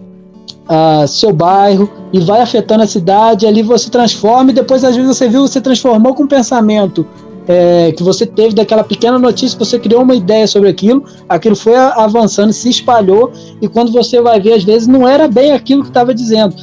uh, 0.73 1.09
seu 1.09 1.33
bairro 1.33 1.91
e 2.13 2.21
vai 2.21 2.41
afetando 2.41 2.83
a 2.83 2.87
cidade. 2.87 3.47
Ali 3.47 3.63
você 3.63 3.91
transforma 3.91 4.51
e 4.51 4.55
depois, 4.55 4.85
às 4.85 4.97
vezes, 4.97 5.17
você 5.17 5.29
viu, 5.29 5.43
você 5.43 5.61
transformou 5.61 6.15
com 6.15 6.25
um 6.25 6.29
pensamento 6.29 7.07
é, 7.49 7.93
que 7.93 8.03
você 8.03 8.27
teve 8.27 8.55
daquela 8.55 8.85
pequena 8.85 9.19
notícia, 9.19 9.59
você 9.59 9.79
criou 9.79 10.03
uma 10.03 10.15
ideia 10.15 10.47
sobre 10.47 10.69
aquilo, 10.69 11.05
aquilo 11.29 11.57
foi 11.57 11.77
avançando, 11.77 12.53
se 12.53 12.69
espalhou 12.69 13.33
e 13.61 13.69
quando 13.69 13.93
você 13.93 14.21
vai 14.21 14.41
ver, 14.41 14.55
às 14.55 14.65
vezes, 14.65 14.87
não 14.87 15.07
era 15.07 15.29
bem 15.29 15.53
aquilo 15.53 15.83
que 15.83 15.89
estava 15.89 16.15
dizendo. 16.15 16.55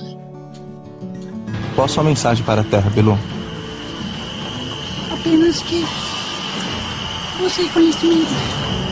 Qual 1.75 1.85
a 1.85 1.87
sua 1.87 2.03
mensagem 2.03 2.43
para 2.43 2.61
a 2.61 2.63
Terra, 2.63 2.89
Belu? 2.89 3.17
Apenas 5.11 5.61
que 5.61 5.85
você 7.41 7.63
conhecimento. 7.69 8.88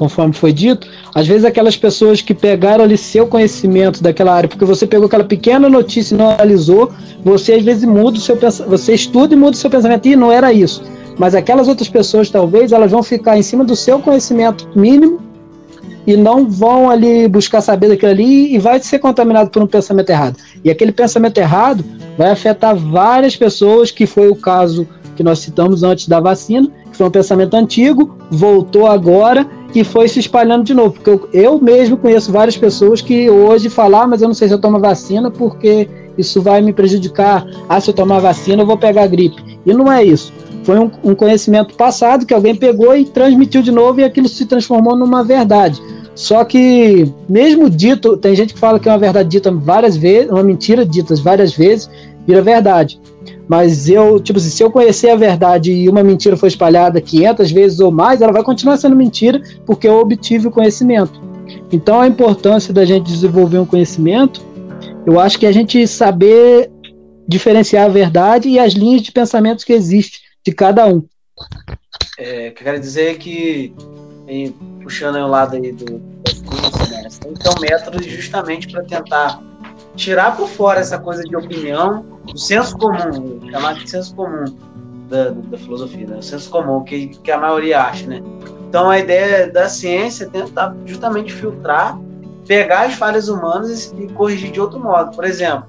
Conforme 0.00 0.32
foi 0.32 0.50
dito, 0.50 0.88
às 1.14 1.26
vezes 1.28 1.44
aquelas 1.44 1.76
pessoas 1.76 2.22
que 2.22 2.32
pegaram 2.32 2.84
ali 2.84 2.96
seu 2.96 3.26
conhecimento 3.26 4.02
daquela 4.02 4.32
área, 4.32 4.48
porque 4.48 4.64
você 4.64 4.86
pegou 4.86 5.04
aquela 5.04 5.24
pequena 5.24 5.68
notícia 5.68 6.14
e 6.14 6.16
não 6.16 6.30
analisou, 6.30 6.90
você 7.22 7.52
às 7.52 7.62
vezes 7.62 7.84
muda 7.84 8.16
o 8.16 8.20
seu 8.20 8.38
você 8.66 8.94
estuda 8.94 9.34
e 9.34 9.36
muda 9.36 9.50
o 9.50 9.56
seu 9.56 9.68
pensamento, 9.68 10.08
e 10.08 10.16
não 10.16 10.32
era 10.32 10.54
isso. 10.54 10.82
Mas 11.18 11.34
aquelas 11.34 11.68
outras 11.68 11.90
pessoas, 11.90 12.30
talvez, 12.30 12.72
elas 12.72 12.90
vão 12.90 13.02
ficar 13.02 13.36
em 13.36 13.42
cima 13.42 13.62
do 13.62 13.76
seu 13.76 13.98
conhecimento 13.98 14.66
mínimo 14.74 15.20
e 16.06 16.16
não 16.16 16.48
vão 16.48 16.90
ali 16.90 17.28
buscar 17.28 17.60
saber 17.60 17.88
daquilo 17.88 18.12
ali 18.12 18.54
e 18.54 18.58
vai 18.58 18.80
ser 18.80 18.98
contaminado 18.98 19.50
por 19.50 19.62
um 19.62 19.66
pensamento 19.66 20.10
errado. 20.10 20.36
E 20.64 20.70
aquele 20.70 20.92
pensamento 20.92 21.38
errado 21.38 21.84
vai 22.16 22.30
afetar 22.30 22.76
várias 22.76 23.36
pessoas, 23.36 23.90
que 23.90 24.06
foi 24.06 24.28
o 24.28 24.36
caso 24.36 24.86
que 25.16 25.22
nós 25.22 25.40
citamos 25.40 25.82
antes 25.82 26.08
da 26.08 26.18
vacina, 26.18 26.68
que 26.90 26.96
foi 26.96 27.06
um 27.06 27.10
pensamento 27.10 27.54
antigo, 27.54 28.16
voltou 28.30 28.86
agora 28.86 29.46
e 29.74 29.84
foi 29.84 30.08
se 30.08 30.18
espalhando 30.18 30.64
de 30.64 30.74
novo. 30.74 30.92
Porque 30.92 31.10
eu, 31.10 31.28
eu 31.32 31.60
mesmo 31.60 31.96
conheço 31.96 32.32
várias 32.32 32.56
pessoas 32.56 33.00
que 33.00 33.28
hoje 33.28 33.68
falam, 33.68 34.00
ah, 34.00 34.06
mas 34.06 34.22
eu 34.22 34.28
não 34.28 34.34
sei 34.34 34.48
se 34.48 34.54
eu 34.54 34.58
tomo 34.58 34.78
vacina 34.78 35.30
porque 35.30 35.88
isso 36.16 36.40
vai 36.40 36.60
me 36.60 36.72
prejudicar. 36.72 37.46
Ah, 37.68 37.80
se 37.80 37.90
eu 37.90 37.94
tomar 37.94 38.20
vacina 38.20 38.62
eu 38.62 38.66
vou 38.66 38.76
pegar 38.76 39.06
gripe. 39.06 39.60
E 39.64 39.72
não 39.72 39.92
é 39.92 40.02
isso. 40.02 40.32
Foi 40.62 40.78
um, 40.78 40.90
um 41.02 41.14
conhecimento 41.14 41.74
passado 41.74 42.26
que 42.26 42.34
alguém 42.34 42.54
pegou 42.54 42.94
e 42.96 43.04
transmitiu 43.04 43.62
de 43.62 43.70
novo 43.70 44.00
e 44.00 44.04
aquilo 44.04 44.28
se 44.28 44.44
transformou 44.46 44.96
numa 44.96 45.24
verdade. 45.24 45.80
Só 46.14 46.44
que, 46.44 47.10
mesmo 47.28 47.70
dito, 47.70 48.16
tem 48.16 48.34
gente 48.34 48.52
que 48.52 48.60
fala 48.60 48.78
que 48.78 48.88
é 48.88 48.92
uma 48.92 48.98
verdade 48.98 49.28
dita 49.28 49.50
várias 49.50 49.96
vezes, 49.96 50.30
uma 50.30 50.42
mentira 50.42 50.84
dita 50.84 51.14
várias 51.16 51.54
vezes, 51.54 51.88
vira 52.26 52.42
verdade. 52.42 53.00
Mas 53.48 53.88
eu, 53.88 54.20
tipo 54.20 54.38
assim, 54.38 54.50
se 54.50 54.62
eu 54.62 54.70
conhecer 54.70 55.10
a 55.10 55.16
verdade 55.16 55.72
e 55.72 55.88
uma 55.88 56.04
mentira 56.04 56.36
foi 56.36 56.48
espalhada 56.48 57.00
500 57.00 57.50
vezes 57.50 57.80
ou 57.80 57.90
mais, 57.90 58.20
ela 58.20 58.32
vai 58.32 58.42
continuar 58.42 58.76
sendo 58.76 58.94
mentira 58.94 59.42
porque 59.66 59.88
eu 59.88 59.98
obtive 59.98 60.48
o 60.48 60.50
conhecimento. 60.50 61.20
Então 61.72 62.00
a 62.00 62.06
importância 62.06 62.72
da 62.72 62.84
gente 62.84 63.10
desenvolver 63.10 63.58
um 63.58 63.66
conhecimento, 63.66 64.40
eu 65.06 65.18
acho 65.18 65.38
que 65.38 65.46
é 65.46 65.48
a 65.48 65.52
gente 65.52 65.86
saber 65.88 66.70
diferenciar 67.26 67.86
a 67.86 67.88
verdade 67.88 68.48
e 68.48 68.58
as 68.58 68.72
linhas 68.74 69.02
de 69.02 69.10
pensamentos 69.10 69.64
que 69.64 69.72
existem 69.72 70.20
de 70.44 70.52
cada 70.52 70.86
um. 70.86 71.06
É, 72.18 72.50
que 72.50 72.62
quero 72.62 72.78
dizer 72.78 73.12
é 73.12 73.14
que, 73.14 73.74
em, 74.26 74.52
puxando 74.82 75.16
o 75.16 75.26
lado 75.26 75.56
aí 75.56 75.72
do, 75.72 75.98
das 76.22 76.40
coisas, 76.40 76.90
né, 76.90 77.08
tem 77.20 77.34
que 77.34 77.40
ter 77.40 77.48
um 77.48 77.60
método 77.60 78.02
justamente 78.02 78.68
para 78.68 78.82
tentar 78.84 79.42
tirar 79.96 80.36
por 80.36 80.48
fora 80.48 80.80
essa 80.80 80.98
coisa 80.98 81.22
de 81.22 81.34
opinião 81.36 82.04
o 82.32 82.38
senso 82.38 82.76
comum, 82.76 83.40
chamar 83.50 83.74
de 83.74 83.90
senso 83.90 84.14
comum 84.14 84.44
da, 85.08 85.30
da 85.30 85.58
filosofia, 85.58 86.06
né? 86.06 86.16
o 86.18 86.22
senso 86.22 86.48
comum 86.50 86.84
que, 86.84 87.08
que 87.08 87.30
a 87.30 87.38
maioria 87.38 87.82
acha, 87.82 88.06
né? 88.06 88.22
Então 88.68 88.88
a 88.88 88.98
ideia 88.98 89.50
da 89.50 89.68
ciência 89.68 90.24
é 90.24 90.28
tentar 90.28 90.74
justamente 90.86 91.32
filtrar, 91.32 91.98
pegar 92.46 92.82
as 92.82 92.94
falhas 92.94 93.28
humanas 93.28 93.92
e, 93.92 94.04
e 94.04 94.08
corrigir 94.12 94.52
de 94.52 94.60
outro 94.60 94.78
modo. 94.78 95.14
Por 95.14 95.24
exemplo, 95.24 95.66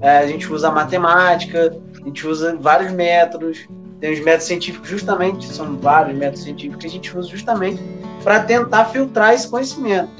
é, 0.00 0.18
a 0.18 0.26
gente 0.26 0.50
usa 0.52 0.68
a 0.68 0.70
matemática, 0.70 1.76
a 2.00 2.04
gente 2.04 2.26
usa 2.26 2.56
vários 2.60 2.92
métodos, 2.92 3.66
tem 4.00 4.12
os 4.12 4.20
métodos 4.20 4.46
científicos 4.46 4.88
justamente, 4.88 5.46
são 5.46 5.76
vários 5.76 6.16
métodos 6.16 6.42
científicos 6.42 6.80
que 6.80 6.86
a 6.86 6.90
gente 6.90 7.16
usa 7.16 7.28
justamente 7.28 7.82
para 8.22 8.40
tentar 8.40 8.86
filtrar 8.86 9.34
esse 9.34 9.48
conhecimento. 9.48 10.10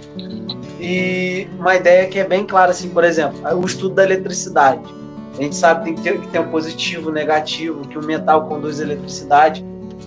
E 0.80 1.48
uma 1.58 1.74
ideia 1.74 2.06
que 2.08 2.18
é 2.18 2.24
bem 2.24 2.44
clara, 2.44 2.70
assim, 2.70 2.90
por 2.90 3.04
exemplo, 3.04 3.38
o 3.54 3.64
estudo 3.64 3.94
da 3.94 4.04
eletricidade 4.04 4.82
a 5.38 5.42
gente 5.42 5.54
sabe 5.54 5.84
tem 5.84 5.94
que 5.94 6.02
ter, 6.02 6.20
que 6.20 6.28
ter 6.28 6.40
um 6.40 6.48
positivo, 6.48 7.10
um 7.10 7.12
negativo, 7.12 7.86
que 7.86 7.98
o 7.98 8.02
metal 8.02 8.46
conduz 8.48 8.80
eletricidade. 8.80 9.64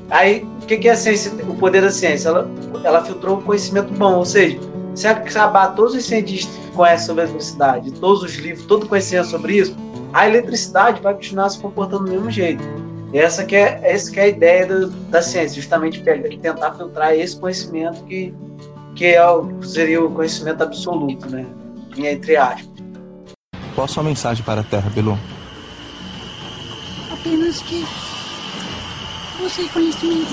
Aí, 0.10 0.44
o 0.62 0.66
que, 0.66 0.78
que 0.78 0.88
é 0.88 0.92
a 0.92 0.96
ciência, 0.96 1.32
o 1.48 1.56
poder 1.56 1.82
da 1.82 1.92
ciência? 1.92 2.30
Ela, 2.30 2.50
ela 2.84 3.06
filtrou 3.06 3.38
um 3.38 3.42
conhecimento 3.42 3.94
bom, 3.94 4.16
ou 4.16 4.26
seja, 4.26 4.60
se 4.96 5.08
acabar 5.08 5.76
todos 5.76 5.94
os 5.94 6.04
cientistas 6.04 6.56
que 6.56 6.72
conhecem 6.72 7.06
sobre 7.06 7.22
a 7.22 7.26
eletricidade, 7.26 7.92
todos 7.92 8.24
os 8.24 8.36
livros, 8.36 8.66
todo 8.66 8.88
conhecimento 8.88 9.28
sobre 9.28 9.58
isso, 9.58 9.76
a 10.12 10.28
eletricidade 10.28 11.00
vai 11.00 11.14
continuar 11.14 11.50
se 11.50 11.60
comportando 11.60 12.06
do 12.06 12.12
mesmo 12.12 12.32
jeito. 12.32 12.64
E 13.12 13.18
essa 13.18 13.44
que 13.44 13.56
é, 13.56 13.80
essa 13.84 14.12
que 14.12 14.20
é 14.20 14.24
a 14.24 14.28
ideia 14.28 14.68
do, 14.68 14.90
da 15.10 15.22
ciência, 15.22 15.56
justamente 15.56 16.04
tentar 16.04 16.74
filtrar 16.74 17.14
esse 17.14 17.40
conhecimento 17.40 18.04
que, 18.06 18.34
que 18.96 19.06
é 19.06 19.28
o, 19.28 19.64
seria 19.64 20.04
o 20.04 20.14
conhecimento 20.14 20.62
absoluto, 20.62 21.28
né? 21.30 21.46
Entre 21.98 22.38
aspas. 22.38 22.70
Qual 23.74 23.86
a 23.86 23.88
sua 23.88 24.04
mensagem 24.04 24.44
para 24.44 24.62
a 24.62 24.64
Terra, 24.64 24.90
Belu? 24.92 25.18
Apenas 27.12 27.62
que 27.64 27.84
você 29.42 29.64
é 29.64 29.70
conhecimento. 29.70 30.30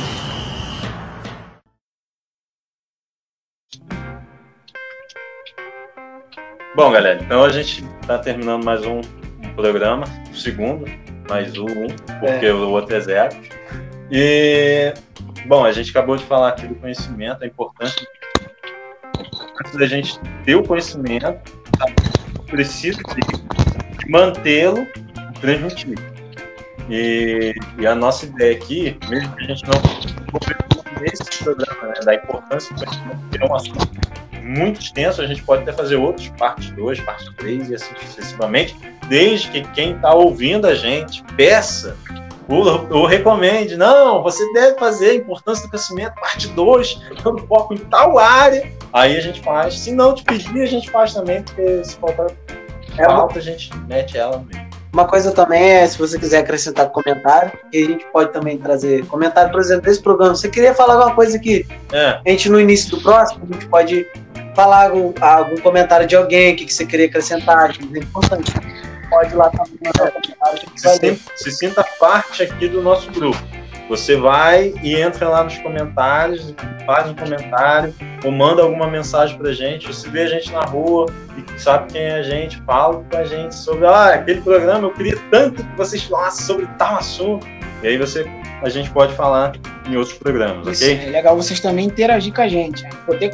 Bom, 6.76 6.92
galera, 6.92 7.22
então 7.22 7.42
a 7.42 7.48
gente 7.48 7.82
está 8.02 8.18
terminando 8.18 8.62
mais 8.62 8.84
um 8.84 9.00
programa, 9.54 10.04
o 10.30 10.36
segundo, 10.36 10.84
mais 11.28 11.56
o 11.56 11.64
um, 11.64 11.86
porque 12.20 12.46
é. 12.46 12.52
o 12.52 12.70
outro 12.70 12.94
é 12.94 13.00
zero. 13.00 13.36
E, 14.10 14.94
bom, 15.46 15.64
a 15.64 15.72
gente 15.72 15.90
acabou 15.90 16.16
de 16.16 16.24
falar 16.24 16.48
aqui 16.48 16.66
do 16.66 16.74
conhecimento, 16.76 17.42
a 17.42 17.46
importância 17.46 18.06
da 19.74 19.86
gente 19.86 20.18
ter 20.44 20.54
o 20.54 20.62
conhecimento, 20.62 21.34
precisa 22.46 22.98
de 22.98 24.10
mantê-lo 24.10 24.86
transmitir. 25.40 25.98
E, 26.88 27.52
e, 27.78 27.86
a 27.86 27.94
nossa 27.94 28.26
ideia 28.26 28.56
aqui, 28.56 28.96
mesmo 29.08 29.34
que 29.34 29.44
a 29.44 29.46
gente 29.48 29.64
não 29.64 29.72
nesse 31.00 31.44
programa, 31.44 31.88
né, 31.88 31.94
da 32.04 32.14
importância 32.14 32.74
do 32.74 32.84
conhecimento, 32.84 33.28
que 33.30 33.42
é 33.42 33.46
um 33.46 33.54
assunto 33.54 33.88
muito 34.42 34.80
extenso, 34.80 35.20
a 35.20 35.26
gente 35.26 35.42
pode 35.42 35.62
até 35.62 35.72
fazer 35.72 35.96
outros, 35.96 36.28
parte 36.38 36.72
2, 36.72 37.00
parte 37.00 37.34
3 37.34 37.70
e 37.70 37.74
assim 37.74 37.94
sucessivamente, 38.00 38.76
desde 39.08 39.48
que 39.50 39.62
quem 39.72 39.94
está 39.94 40.14
ouvindo 40.14 40.66
a 40.66 40.74
gente 40.74 41.22
peça 41.36 41.96
ou, 42.48 42.86
ou, 42.90 43.06
recomende, 43.06 43.76
não, 43.76 44.22
você 44.22 44.44
deve 44.52 44.78
fazer 44.78 45.10
a 45.10 45.14
importância 45.14 45.64
do 45.64 45.70
crescimento, 45.70 46.14
parte 46.14 46.46
2, 46.48 47.02
eu 47.24 47.38
foco 47.38 47.74
em 47.74 47.78
tal 47.78 48.18
área, 48.18 48.70
aí 48.92 49.16
a 49.16 49.20
gente 49.20 49.40
faz. 49.42 49.80
Se 49.80 49.90
não 49.90 50.14
te 50.14 50.22
pedir, 50.22 50.62
a 50.62 50.66
gente 50.66 50.88
faz 50.88 51.12
também, 51.12 51.42
porque 51.42 51.82
se 51.82 51.96
faltar 51.96 52.26
é 52.96 53.04
falta, 53.04 53.38
a 53.38 53.42
gente 53.42 53.70
mete 53.88 54.16
ela 54.16 54.38
mesmo. 54.38 54.66
Uma 54.92 55.04
coisa 55.04 55.30
também 55.32 55.62
é, 55.62 55.86
se 55.86 55.98
você 55.98 56.18
quiser 56.18 56.38
acrescentar 56.38 56.88
comentário, 56.88 57.52
a 57.72 57.76
gente 57.76 58.06
pode 58.06 58.32
também 58.32 58.56
trazer 58.56 59.04
comentário, 59.06 59.50
por 59.50 59.60
exemplo, 59.60 59.82
desse 59.82 60.00
programa. 60.00 60.34
Você 60.34 60.48
queria 60.48 60.72
falar 60.72 60.94
alguma 60.94 61.14
coisa 61.14 61.38
que 61.38 61.66
é. 61.92 62.20
a 62.24 62.30
gente, 62.30 62.48
no 62.48 62.58
início 62.58 62.96
do 62.96 63.02
próximo, 63.02 63.46
a 63.50 63.52
gente 63.52 63.66
pode 63.66 64.06
falar 64.54 64.84
algum, 64.84 65.12
algum 65.20 65.56
comentário 65.58 66.06
de 66.06 66.16
alguém, 66.16 66.56
que, 66.56 66.64
que 66.64 66.72
você 66.72 66.86
queria 66.86 67.06
acrescentar, 67.06 67.72
que 67.72 67.82
é 67.82 67.98
importante. 67.98 68.50
Pode 69.08 69.32
ir 69.32 69.36
lá 69.36 69.50
também 69.50 69.78
mandar 69.84 70.12
comentário. 70.12 70.58
Se, 70.74 70.88
sinta, 70.88 71.32
se 71.36 71.50
sinta 71.52 71.84
parte 71.98 72.42
aqui 72.42 72.68
do 72.68 72.82
nosso 72.82 73.10
grupo. 73.10 73.38
Você 73.88 74.16
vai 74.16 74.74
e 74.82 74.96
entra 74.96 75.28
lá 75.28 75.44
nos 75.44 75.56
comentários, 75.58 76.52
faz 76.84 77.08
um 77.08 77.14
comentário, 77.14 77.94
ou 78.24 78.32
manda 78.32 78.62
alguma 78.62 78.88
mensagem 78.88 79.38
pra 79.38 79.52
gente, 79.52 79.86
ou 79.86 79.92
se 79.92 80.08
vê 80.08 80.22
a 80.22 80.26
gente 80.26 80.50
na 80.50 80.62
rua 80.62 81.06
e 81.36 81.60
sabe 81.60 81.92
quem 81.92 82.02
é 82.02 82.16
a 82.16 82.22
gente, 82.22 82.60
fala 82.62 83.04
com 83.08 83.16
a 83.16 83.24
gente 83.24 83.54
sobre 83.54 83.86
ah, 83.86 84.14
aquele 84.14 84.40
programa, 84.40 84.88
eu 84.88 84.92
queria 84.92 85.16
tanto 85.30 85.62
que 85.62 85.76
vocês 85.76 86.02
falassem 86.02 86.44
sobre 86.44 86.66
tal 86.78 86.96
assunto. 86.96 87.46
E 87.82 87.86
aí 87.86 87.96
você, 87.96 88.28
a 88.66 88.70
gente 88.70 88.90
pode 88.90 89.14
falar 89.14 89.52
em 89.88 89.96
outros 89.96 90.18
programas, 90.18 90.66
isso, 90.66 90.84
ok? 90.84 91.06
É 91.06 91.10
legal 91.10 91.36
vocês 91.36 91.60
também 91.60 91.86
interagir 91.86 92.34
com 92.34 92.42
a 92.42 92.48
gente. 92.48 92.82
Né? 92.82 92.90
Poder, 93.06 93.30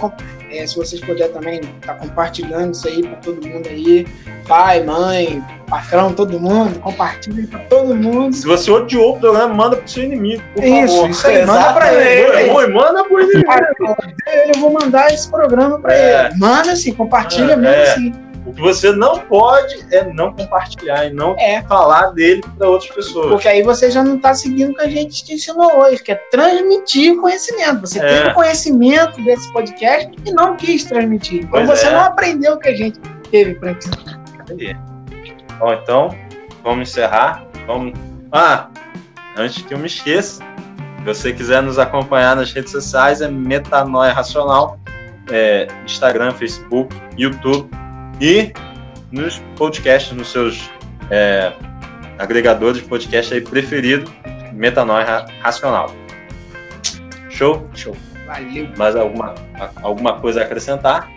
é, 0.51 0.67
se 0.67 0.77
vocês 0.77 1.01
puderem 1.01 1.33
também 1.33 1.61
estar 1.61 1.95
tá 1.95 1.95
compartilhando 1.95 2.73
isso 2.73 2.87
aí 2.87 3.03
para 3.03 3.17
todo 3.17 3.47
mundo 3.47 3.67
aí, 3.69 4.07
pai, 4.47 4.85
mãe, 4.85 5.43
patrão, 5.69 6.13
todo 6.13 6.39
mundo, 6.39 6.79
compartilha 6.81 7.47
para 7.49 7.61
todo 7.61 7.95
mundo. 7.95 8.35
Se 8.35 8.47
você 8.47 8.71
odiou 8.71 9.17
o 9.17 9.21
programa, 9.21 9.55
manda 9.55 9.77
pro 9.77 9.89
seu 9.89 10.05
inimigo, 10.05 10.43
por 10.55 10.63
isso, 10.63 10.95
favor. 10.95 11.11
Isso 11.11 11.27
aí, 11.27 11.47
manda 11.47 11.73
para 11.73 11.95
ele. 11.95 12.37
É 12.37 12.53
ruim, 12.53 12.73
manda 12.73 13.05
pro 13.05 13.21
inimigo. 13.21 13.51
Eu 14.55 14.61
vou 14.61 14.71
mandar 14.71 15.13
esse 15.13 15.31
programa 15.31 15.79
para 15.79 15.95
é. 15.95 16.27
ele. 16.27 16.39
Manda 16.39 16.73
assim, 16.73 16.93
compartilha 16.93 17.57
mesmo 17.57 17.83
assim. 17.83 18.32
O 18.53 18.55
que 18.55 18.61
você 18.61 18.93
não 18.93 19.19
pode 19.19 19.87
é 19.91 20.05
não 20.13 20.31
compartilhar 20.31 21.07
e 21.07 21.11
não 21.11 21.35
é. 21.39 21.63
falar 21.63 22.09
dele 22.09 22.43
para 22.59 22.69
outras 22.69 22.95
pessoas. 22.95 23.31
Porque 23.31 23.49
aí 23.49 23.63
você 23.63 23.91
já 23.91 24.05
não 24.05 24.17
está 24.17 24.35
seguindo 24.35 24.73
o 24.73 24.75
que 24.75 24.83
a 24.83 24.91
gente 24.91 25.25
te 25.25 25.33
ensinou 25.33 25.81
hoje, 25.81 26.03
que 26.03 26.13
é 26.13 26.17
transmitir 26.31 27.17
conhecimento. 27.17 27.81
Você 27.81 27.99
é. 27.99 28.07
teve 28.07 28.35
conhecimento 28.35 29.25
desse 29.25 29.51
podcast 29.55 30.13
e 30.27 30.31
não 30.33 30.55
quis 30.55 30.85
transmitir. 30.85 31.45
Então 31.45 31.51
pois 31.51 31.67
você 31.67 31.87
é. 31.87 31.93
não 31.93 32.01
aprendeu 32.01 32.55
o 32.55 32.59
que 32.59 32.69
a 32.69 32.77
gente 32.77 33.01
teve 33.31 33.55
para 33.55 33.73
ensinar. 33.73 34.21
Bom, 35.59 35.73
então, 35.73 36.15
vamos 36.63 36.91
encerrar. 36.91 37.47
Vamos. 37.67 37.99
Ah, 38.31 38.69
antes 39.35 39.63
que 39.63 39.73
eu 39.73 39.79
me 39.79 39.87
esqueça, 39.87 40.45
se 40.99 41.05
você 41.07 41.33
quiser 41.33 41.63
nos 41.63 41.79
acompanhar 41.79 42.37
nas 42.37 42.53
redes 42.53 42.71
sociais, 42.71 43.23
é 43.23 43.29
Metanoia 43.29 44.13
Racional. 44.13 44.79
É, 45.31 45.69
Instagram, 45.87 46.33
Facebook, 46.33 46.95
YouTube 47.17 47.71
e 48.21 48.53
nos 49.11 49.39
podcasts, 49.57 50.13
nos 50.13 50.31
seus 50.31 50.71
é, 51.11 51.53
agregadores 52.19 52.83
de 52.83 52.89
podcast 52.89 53.35
aí 53.35 53.41
preferido, 53.41 54.11
Metanoia 54.53 55.27
Racional. 55.41 55.95
Show? 57.31 57.69
Show. 57.75 57.97
Valeu. 58.27 58.69
Mais 58.77 58.97
alguma, 58.97 59.35
alguma 59.83 60.21
coisa 60.21 60.41
a 60.41 60.45
acrescentar? 60.45 61.11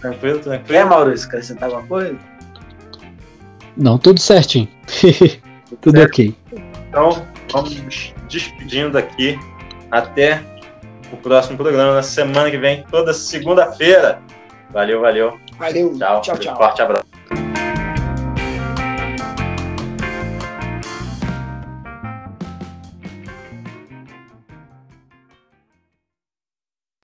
Tranquilo, 0.00 0.40
tranquilo. 0.40 0.64
Quer, 0.66 0.84
Maurício, 0.84 1.28
acrescentar 1.28 1.68
alguma 1.68 1.86
coisa? 1.86 2.18
Não, 3.76 3.98
tudo 3.98 4.20
certinho. 4.20 4.68
tudo 5.80 5.96
certo. 5.96 6.12
ok. 6.12 6.36
Então, 6.88 7.26
vamos 7.50 8.12
despedindo 8.28 8.98
aqui. 8.98 9.38
Até 9.90 10.42
o 11.12 11.16
próximo 11.16 11.56
programa, 11.56 11.94
na 11.94 12.02
semana 12.02 12.50
que 12.50 12.58
vem, 12.58 12.84
toda 12.90 13.12
segunda-feira. 13.12 14.20
Valeu, 14.72 15.00
valeu. 15.00 15.38
Valeu. 15.58 15.98
Tchau, 15.98 16.20
tchau. 16.22 16.38
tchau. 16.38 16.56
Forte 16.56 16.82
abraço. 16.82 17.21